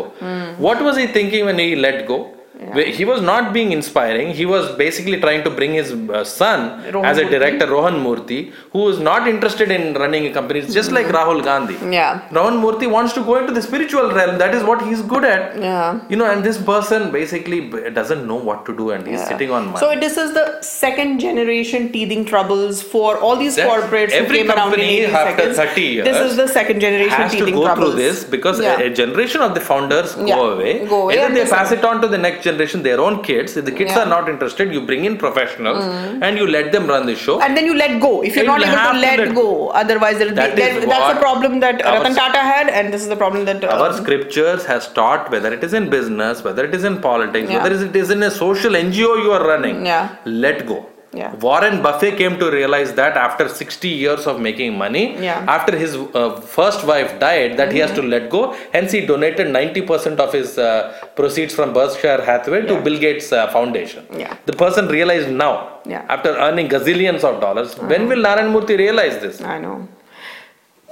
What 0.67 0.82
was 0.89 0.97
he 0.97 1.07
thinking 1.19 1.45
when 1.45 1.59
he 1.65 1.69
let 1.88 1.99
go? 2.13 2.19
He 2.60 3.05
was 3.05 3.22
not 3.22 3.53
being 3.53 3.72
inspiring. 3.72 4.32
He 4.34 4.45
was 4.45 4.76
basically 4.76 5.18
trying 5.22 5.45
to 5.45 5.49
bring 5.49 5.74
his 5.76 5.93
uh, 5.93 6.26
son 6.26 6.91
Rohan 6.91 7.05
as 7.05 7.18
a 7.18 7.22
Murthy. 7.24 7.30
director, 7.32 7.68
Rohan 7.72 7.93
Murthy, 8.03 8.51
who 8.74 8.89
is 8.89 8.99
not 8.99 9.30
interested 9.30 9.72
in 9.72 9.93
running 9.93 10.26
a 10.28 10.34
company. 10.34 10.60
It's 10.60 10.74
just 10.74 10.91
like 10.91 11.05
Rahul 11.07 11.41
Gandhi. 11.41 11.76
Yeah. 11.89 12.28
Rohan 12.34 12.57
Murthy 12.62 12.91
wants 12.91 13.14
to 13.14 13.22
go 13.24 13.38
into 13.38 13.53
the 13.53 13.62
spiritual 13.62 14.12
realm. 14.12 14.38
That 14.38 14.53
is 14.53 14.64
what 14.64 14.82
he's 14.82 15.01
good 15.01 15.24
at. 15.24 15.57
Yeah. 15.57 16.01
You 16.10 16.18
know, 16.18 16.30
and 16.30 16.43
this 16.43 16.62
person 16.62 17.12
basically 17.14 17.70
doesn't 17.91 18.28
know 18.28 18.36
what 18.36 18.66
to 18.66 18.76
do 18.76 18.89
and 18.91 19.07
he's 19.07 19.22
Yeah. 19.22 19.30
sitting 19.30 19.51
on 19.51 19.68
money. 19.68 19.80
So 19.80 19.97
this 19.97 20.18
is 20.18 20.34
the 20.34 20.62
second 20.62 21.20
generation 21.20 21.93
teething 21.93 22.26
troubles 22.26 22.82
for 22.82 23.18
all 23.20 23.38
these 23.38 23.55
That- 23.55 23.70
corporates 23.70 24.12
who 24.12 24.26
every 24.26 24.39
came 24.39 24.51
around 24.51 24.74
in 24.74 24.80
company 24.82 24.99
80 24.99 25.14
after 25.14 25.53
seconds. 25.53 25.57
30 25.64 25.82
years 25.93 26.05
This 26.10 26.20
is 26.32 26.36
the 26.43 26.47
second 26.60 26.82
generation 26.82 27.22
has 27.24 27.32
to 27.32 27.49
go 27.51 27.64
troubles. 27.66 27.93
through 27.93 28.01
this 28.03 28.24
because 28.26 28.60
Yeah. 28.60 28.78
a, 28.82 28.88
a 28.88 28.93
generation 29.01 29.41
of 29.49 29.55
the 29.55 29.62
founders 29.72 30.18
Yeah, 30.20 30.36
go 30.36 30.51
away. 30.57 30.86
go 30.93 31.01
away 31.03 31.20
and 31.20 31.36
they 31.38 31.45
pass 31.45 31.72
it 31.72 31.86
on 31.86 32.01
to 32.01 32.07
the 32.10 32.18
next 32.18 32.38
generation, 32.39 32.47
their 32.57 32.99
own 32.99 33.21
kids. 33.23 33.57
If 33.57 33.65
the 33.65 33.71
kids 33.71 33.91
Yeah. 33.91 33.99
are 34.03 34.05
not 34.05 34.29
interested, 34.29 34.73
you 34.73 34.81
bring 34.81 35.05
in 35.05 35.17
professionals 35.17 35.83
and 36.21 36.37
you 36.37 36.47
let 36.47 36.71
them 36.71 36.87
run 36.87 37.05
the 37.05 37.15
show. 37.15 37.39
and 37.41 37.55
then 37.57 37.65
you 37.65 37.75
let 37.75 37.99
go 38.01 38.23
if 38.23 38.35
you're 38.35 38.45
And 38.45 38.47
not 38.47 38.61
able 38.61 38.77
to 38.77 38.93
to 38.93 38.99
let, 38.99 39.19
let- 39.19 39.35
go 39.35 39.67
otherwise 39.69 40.17
there, 40.17 40.31
That 40.31 40.55
there, 40.55 40.79
that's 40.85 41.13
the 41.13 41.19
problem 41.19 41.59
that 41.59 41.81
Ratan 41.85 42.15
Tata 42.15 42.39
had 42.39 42.69
and 42.69 42.93
this 42.93 43.01
is 43.01 43.09
the 43.09 43.15
problem 43.15 43.45
that 43.45 43.63
uh, 43.63 43.67
Our 43.79 43.93
scriptures 43.93 44.65
has 44.65 44.87
taught 44.99 45.31
whether 45.31 45.53
it 45.53 45.63
is 45.63 45.73
in 45.73 45.89
business, 45.89 46.43
whether 46.43 46.65
it 46.65 46.73
is 46.75 46.83
in 46.83 46.99
politics, 47.01 47.49
Yeah. 47.51 47.63
whether 47.63 47.83
it 47.89 47.95
is 47.95 48.09
in 48.11 48.23
a 48.23 48.31
social 48.31 48.75
NGO 48.75 49.11
you 49.23 49.31
are 49.31 49.45
running. 49.47 49.85
Yeah. 49.85 50.09
Let 50.25 50.65
go. 50.65 50.85
Yeah. 51.14 51.34
Warren 51.36 51.82
Buffett 51.82 52.18
came 52.18 52.38
to 52.39 52.51
realize 52.51 52.93
that 52.93 53.18
after 53.18 53.49
60 53.49 53.88
years 53.88 54.28
of 54.28 54.39
making 54.39 54.78
money, 54.78 55.16
Yeah. 55.20 55.43
after 55.47 55.76
his 55.76 55.95
uh, 55.95 56.39
first 56.41 56.86
wife 56.86 57.20
died, 57.20 57.57
that 57.57 57.72
he 57.72 57.80
has 57.80 57.91
to 57.93 58.01
let 58.03 58.30
go. 58.30 58.55
Hence, 58.74 58.91
he 58.91 59.05
donated 59.05 59.47
90% 59.47 60.20
of 60.20 60.32
his 60.34 60.57
uh, 60.57 60.93
proceeds 61.16 61.53
from 61.55 61.74
Berkshire 61.74 62.22
Hathaway 62.24 62.62
to 62.68 62.80
Bill 62.82 62.99
Gates 62.99 63.32
uh, 63.32 63.47
Foundation. 63.51 64.05
Yeah. 64.16 64.36
The 64.45 64.53
person 64.53 64.88
realized 64.88 65.30
now, 65.32 65.80
Yeah. 65.86 66.05
after 66.10 66.36
earning 66.38 66.68
gazillions 66.70 67.24
of 67.24 67.41
dollars. 67.41 67.76
When 67.80 68.07
will 68.07 68.22
Narayan 68.22 68.53
Murthy 68.53 68.78
realize 68.78 69.18
this? 69.20 69.41
I 69.41 69.57
know 69.57 69.88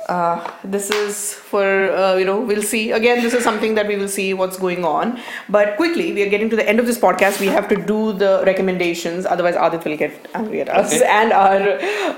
uh, 0.07 0.51
this 0.63 0.89
is 0.89 1.33
for 1.33 1.91
uh, 1.91 2.15
you 2.15 2.25
know 2.25 2.39
we'll 2.39 2.63
see. 2.63 2.91
Again 2.91 3.21
this 3.21 3.33
is 3.33 3.43
something 3.43 3.75
that 3.75 3.87
we 3.87 3.95
will 3.97 4.07
see 4.07 4.33
what's 4.33 4.57
going 4.57 4.85
on. 4.85 5.19
But 5.49 5.75
quickly 5.77 6.13
we 6.13 6.23
are 6.23 6.29
getting 6.29 6.49
to 6.49 6.55
the 6.55 6.67
end 6.67 6.79
of 6.79 6.85
this 6.85 6.97
podcast. 6.97 7.39
We 7.39 7.47
have 7.47 7.67
to 7.69 7.75
do 7.75 8.13
the 8.13 8.43
recommendations. 8.45 9.25
Otherwise 9.25 9.55
Adit 9.55 9.83
will 9.85 9.97
get 9.97 10.27
angry 10.33 10.61
at 10.61 10.69
us 10.69 10.93
Okay. 10.93 11.05
and 11.05 11.33
our 11.33 11.61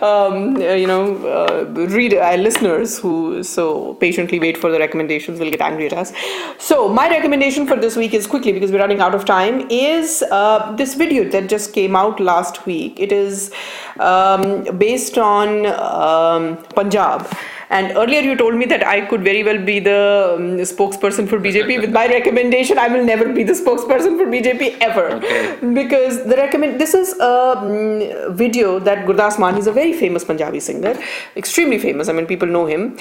um, 0.09 0.55
uh, 0.57 0.73
you 0.73 0.87
know 0.87 1.15
uh, 1.27 1.65
reader 1.97 2.21
our 2.21 2.37
listeners 2.37 2.99
who 2.99 3.43
so 3.43 3.95
patiently 3.95 4.39
wait 4.39 4.57
for 4.57 4.71
the 4.71 4.79
recommendations 4.79 5.39
will 5.39 5.49
get 5.49 5.61
angry 5.61 5.87
at 5.87 5.93
us. 5.93 6.13
So 6.59 6.87
my 6.89 7.09
recommendation 7.09 7.65
for 7.67 7.75
this 7.75 7.95
week 7.95 8.13
is 8.13 8.27
quickly 8.27 8.51
because 8.51 8.71
we're 8.71 8.79
running 8.79 8.99
out 9.01 9.15
of 9.15 9.25
time 9.25 9.67
is 9.69 10.23
uh, 10.31 10.75
this 10.75 10.93
video 10.93 11.27
that 11.29 11.49
just 11.49 11.73
came 11.73 11.95
out 11.95 12.19
last 12.19 12.65
week. 12.65 12.99
It 12.99 13.11
is 13.11 13.51
um, 13.99 14.63
based 14.77 15.17
on 15.17 15.65
um, 15.65 16.57
Punjab 16.75 17.27
and 17.69 17.95
earlier 17.95 18.21
you 18.21 18.35
told 18.35 18.55
me 18.55 18.65
that 18.65 18.85
I 18.85 19.01
could 19.01 19.23
very 19.23 19.43
well 19.43 19.63
be 19.63 19.79
the 19.79 20.35
um, 20.35 20.57
spokesperson 20.57 21.27
for 21.29 21.39
BJP. 21.39 21.81
With 21.81 21.91
my 21.91 22.07
recommendation, 22.07 22.79
I 22.79 22.87
will 22.87 23.05
never 23.05 23.31
be 23.31 23.43
the 23.43 23.53
spokesperson 23.53 24.17
for 24.17 24.25
BJP 24.25 24.77
ever. 24.81 25.07
Okay. 25.17 25.73
Because 25.73 26.23
the 26.25 26.35
recommend 26.35 26.81
this 26.81 26.93
is 26.93 27.13
a 27.19 27.55
mm, 27.57 28.33
video 28.33 28.79
that 28.79 29.05
Gurdas 29.05 29.37
Maan, 29.37 29.55
he's 29.55 29.67
a 29.67 29.71
very 29.71 29.93
famous 29.93 30.23
Punjabi 30.23 30.59
singer, 30.59 30.97
extremely 31.35 31.77
famous. 31.77 32.09
I 32.09 32.13
mean, 32.13 32.25
people 32.25 32.47
know 32.47 32.65
him. 32.65 32.97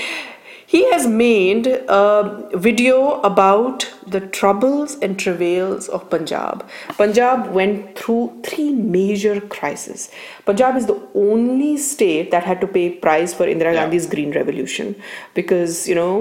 He 0.69 0.85
has 0.93 1.07
made 1.07 1.67
a 1.67 2.47
video 2.53 3.23
about 3.23 3.91
the 4.07 4.21
troubles 4.21 4.99
and 5.01 5.19
travails 5.19 5.89
of 5.89 6.11
Punjab. 6.11 6.69
Punjab 6.99 7.53
went 7.53 7.99
through 7.99 8.39
three 8.45 8.73
major 8.75 9.41
crises. 9.41 10.11
Punjab 10.49 10.77
is 10.81 10.87
the 10.87 10.99
only 11.15 11.77
state 11.77 12.31
that 12.35 12.45
had 12.51 12.61
to 12.63 12.67
pay 12.77 12.85
price 13.07 13.35
for 13.39 13.47
Indira 13.53 13.73
Yeah. 13.73 13.81
Gandhi's 13.81 14.07
green 14.15 14.31
revolution 14.37 14.95
because 15.39 15.73
you 15.91 15.97
know 16.01 16.13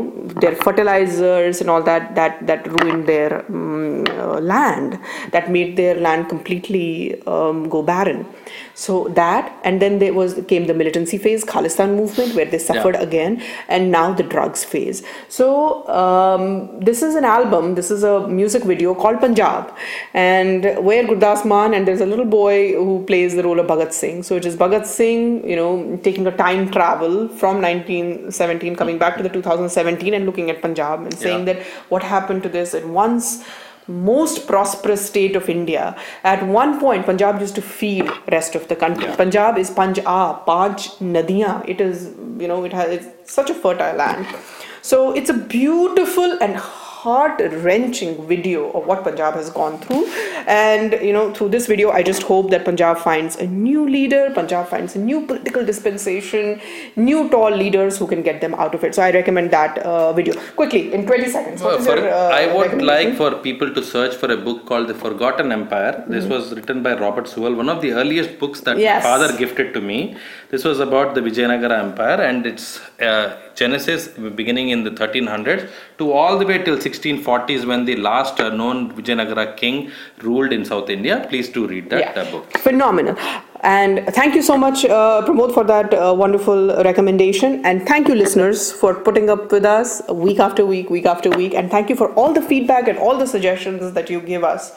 their 0.44 0.56
fertilizers 0.64 1.62
and 1.62 1.70
all 1.74 1.84
that 1.90 2.10
that 2.20 2.46
that 2.50 2.68
ruined 2.74 3.06
their 3.12 3.30
um, 3.46 4.04
uh, 4.24 4.40
land 4.52 5.00
that 5.36 5.50
made 5.58 5.78
their 5.78 5.96
land 6.08 6.28
completely 6.34 7.22
um, 7.36 7.70
go 7.76 7.82
barren. 7.92 8.26
So 8.74 8.98
that 9.20 9.54
and 9.64 9.82
then 9.82 10.00
there 10.00 10.14
was 10.14 10.34
came 10.52 10.68
the 10.72 10.76
militancy 10.82 11.18
phase 11.28 11.46
khalistan 11.54 11.96
movement 12.02 12.36
where 12.36 12.50
they 12.56 12.62
suffered 12.66 12.98
again 13.08 13.42
and 13.68 13.92
now 13.92 14.06
the 14.14 14.24
drugs 14.36 14.64
phase. 14.74 15.04
So 15.30 15.48
um, 16.02 16.80
this 16.90 17.02
is 17.02 17.16
an 17.16 17.26
album 17.26 17.76
this 17.76 17.90
is 17.92 18.04
a 18.04 18.28
music 18.28 18.64
video 18.74 18.94
called 19.06 19.20
punjab 19.26 19.74
and 20.14 20.70
where 20.90 21.04
gurdas 21.10 21.44
maan 21.54 21.74
and 21.80 21.88
there's 21.88 22.02
a 22.02 22.12
little 22.14 22.30
boy 22.38 22.74
who 22.74 23.04
plays 23.12 23.36
the 23.40 23.44
role 23.50 23.60
of 23.66 23.68
bhagat 23.74 23.94
singh 24.02 24.17
so 24.24 24.36
it 24.36 24.46
is 24.46 24.56
bhagat 24.56 24.86
singh 24.86 25.48
you 25.52 25.56
know 25.56 25.98
taking 26.08 26.26
a 26.28 26.36
time 26.42 26.70
travel 26.72 27.28
from 27.42 27.62
1917 27.62 28.76
coming 28.76 28.98
back 28.98 29.18
to 29.18 29.24
the 29.24 29.30
2017 29.30 30.14
and 30.14 30.26
looking 30.26 30.50
at 30.50 30.62
punjab 30.62 31.02
and 31.02 31.18
saying 31.24 31.48
Yeah. 31.48 31.54
that 31.54 31.64
what 31.96 32.04
happened 32.04 32.44
to 32.44 32.50
this 32.50 32.74
and 32.74 32.94
once 32.94 33.44
most 33.88 34.48
prosperous 34.48 35.06
state 35.10 35.36
of 35.38 35.50
India. 35.50 35.96
At 36.32 36.46
one 36.46 36.78
point, 36.80 37.06
Punjab 37.06 37.40
used 37.40 37.56
to 37.56 37.62
feed 37.62 38.10
rest 38.30 38.54
of 38.54 38.68
the 38.68 38.76
country. 38.76 39.06
Yeah. 39.06 39.16
Punjab 39.16 39.58
is 39.58 39.70
Panjab, 39.72 40.46
Panch 40.46 40.88
Nadiyan. 41.00 41.68
It 41.74 41.80
is, 41.80 42.14
you 42.38 42.50
know, 42.50 42.66
it 42.66 42.74
has 42.74 42.90
it's 42.98 43.34
such 43.34 43.50
a 43.50 43.54
fertile 43.54 43.96
land. 43.96 44.28
So 44.82 45.14
it's 45.14 45.30
a 45.30 45.34
beautiful 45.34 46.38
and 46.42 46.58
heart 47.08 47.42
wrenching 47.66 48.14
video 48.32 48.62
of 48.78 48.86
what 48.90 49.04
Punjab 49.08 49.34
has 49.40 49.50
gone 49.60 49.76
through. 49.84 50.04
And 50.56 50.94
you 51.08 51.14
know, 51.18 51.26
through 51.34 51.50
this 51.56 51.68
video, 51.74 51.92
I 52.00 52.02
just 52.10 52.24
hope 52.32 52.50
that 52.54 52.66
Punjab 52.70 52.98
finds 53.08 53.36
a 53.46 53.48
new 53.68 53.84
leader, 53.96 54.22
Punjab 54.40 54.68
finds 54.74 54.96
a 54.96 55.02
new 55.10 55.20
political 55.32 55.66
dispensation, 55.72 56.60
new 56.96 57.22
tall 57.36 57.52
leaders 57.64 57.98
who 57.98 58.08
can 58.14 58.22
get 58.30 58.42
them 58.46 58.54
out 58.56 58.74
of 58.80 58.84
it. 58.90 58.96
So 58.96 59.04
I 59.08 59.12
recommend 59.12 59.52
that 59.52 59.80
uh, 59.80 60.14
video. 60.20 60.34
Quickly, 60.62 60.84
in 60.94 61.06
20 61.06 61.30
seconds. 61.38 61.62
what 61.62 61.80
Well, 61.80 62.00
your, 62.00 62.14
uh, 62.14 62.42
I 62.42 62.54
would 62.58 62.82
like 62.82 63.16
for 63.22 63.32
people 63.48 63.74
to 63.78 63.84
search 63.94 64.16
for 64.24 64.32
a 64.32 64.38
book 64.38 64.66
called 64.66 64.88
The 64.94 64.98
Forgotten 65.06 65.52
Empire. 65.60 65.96
This 66.08 66.28
Mm-hmm. 66.28 66.34
was 66.36 66.54
written 66.58 66.80
by 66.86 66.94
Robert 67.06 67.28
Sewell, 67.32 67.54
one 67.64 67.70
of 67.74 67.80
the 67.84 67.92
earliest 68.02 68.32
books 68.42 68.60
that 68.68 68.78
Yes. 68.86 69.04
my 69.04 69.10
father 69.10 69.30
gifted 69.42 69.68
to 69.76 69.82
me. 69.90 70.00
This 70.54 70.64
was 70.70 70.80
about 70.88 71.10
the 71.16 71.22
Vijayanagara 71.28 71.78
Empire 71.88 72.20
and 72.30 72.46
its 72.52 72.66
uh, 73.10 73.28
genesis 73.62 74.08
beginning 74.40 74.70
in 74.76 74.84
the 74.88 74.92
1300s 75.02 75.64
to 75.98 76.12
all 76.12 76.38
the 76.38 76.46
way 76.46 76.58
till 76.64 76.78
1640s 76.78 77.66
when 77.66 77.86
the 77.86 77.96
last 77.96 78.40
uh, 78.40 78.50
known 78.50 78.92
Vijayanagara 78.94 79.58
king 79.58 79.92
ruled 80.22 80.54
in 80.54 80.64
South 80.64 80.90
India. 80.90 81.26
Please 81.30 81.50
do 81.50 81.68
read 81.68 81.90
that 81.90 82.18
uh, 82.18 82.30
book. 82.32 82.58
Phenomenal. 82.58 83.18
And 83.62 84.06
thank 84.14 84.36
you 84.36 84.44
so 84.44 84.56
much, 84.56 84.86
uh, 84.86 85.24
Pramod, 85.26 85.54
for 85.54 85.64
that 85.64 85.94
uh, 85.94 86.14
wonderful 86.14 86.84
recommendation. 86.84 87.66
And 87.66 87.88
thank 87.88 88.08
you, 88.08 88.14
listeners, 88.14 88.72
for 88.72 88.94
putting 88.94 89.30
up 89.32 89.52
with 89.52 89.66
us 89.66 90.02
week 90.10 90.40
after 90.40 90.66
week, 90.66 90.92
week 90.92 91.08
after 91.08 91.30
week. 91.32 91.56
And 91.56 91.72
thank 91.72 91.90
you 91.90 91.96
for 91.96 92.14
all 92.14 92.34
the 92.34 92.42
feedback 92.42 92.88
and 92.88 93.00
all 93.00 93.18
the 93.18 93.26
suggestions 93.26 93.94
that 93.94 94.10
you 94.12 94.22
give 94.22 94.44
us. 94.44 94.76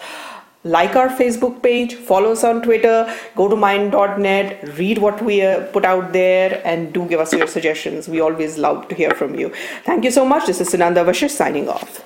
Like 0.62 0.94
our 0.94 1.08
Facebook 1.08 1.62
page, 1.62 1.94
follow 1.94 2.32
us 2.32 2.44
on 2.44 2.60
Twitter, 2.60 3.10
go 3.34 3.48
to 3.48 3.56
myind.net, 3.56 4.76
read 4.78 4.98
what 4.98 5.22
we 5.22 5.40
uh, 5.40 5.64
put 5.68 5.86
out 5.86 6.12
there, 6.12 6.60
and 6.66 6.92
do 6.92 7.06
give 7.08 7.18
us 7.18 7.32
your 7.32 7.46
suggestions. 7.46 8.08
We 8.08 8.20
always 8.20 8.58
love 8.58 8.86
to 8.88 8.94
hear 8.94 9.12
from 9.12 9.34
you. 9.34 9.54
Thank 9.84 10.04
you 10.04 10.10
so 10.10 10.22
much. 10.22 10.46
This 10.46 10.60
is 10.60 10.68
Sunanda 10.68 11.02
Vashisht 11.02 11.30
signing 11.30 11.66
off. 11.70 12.04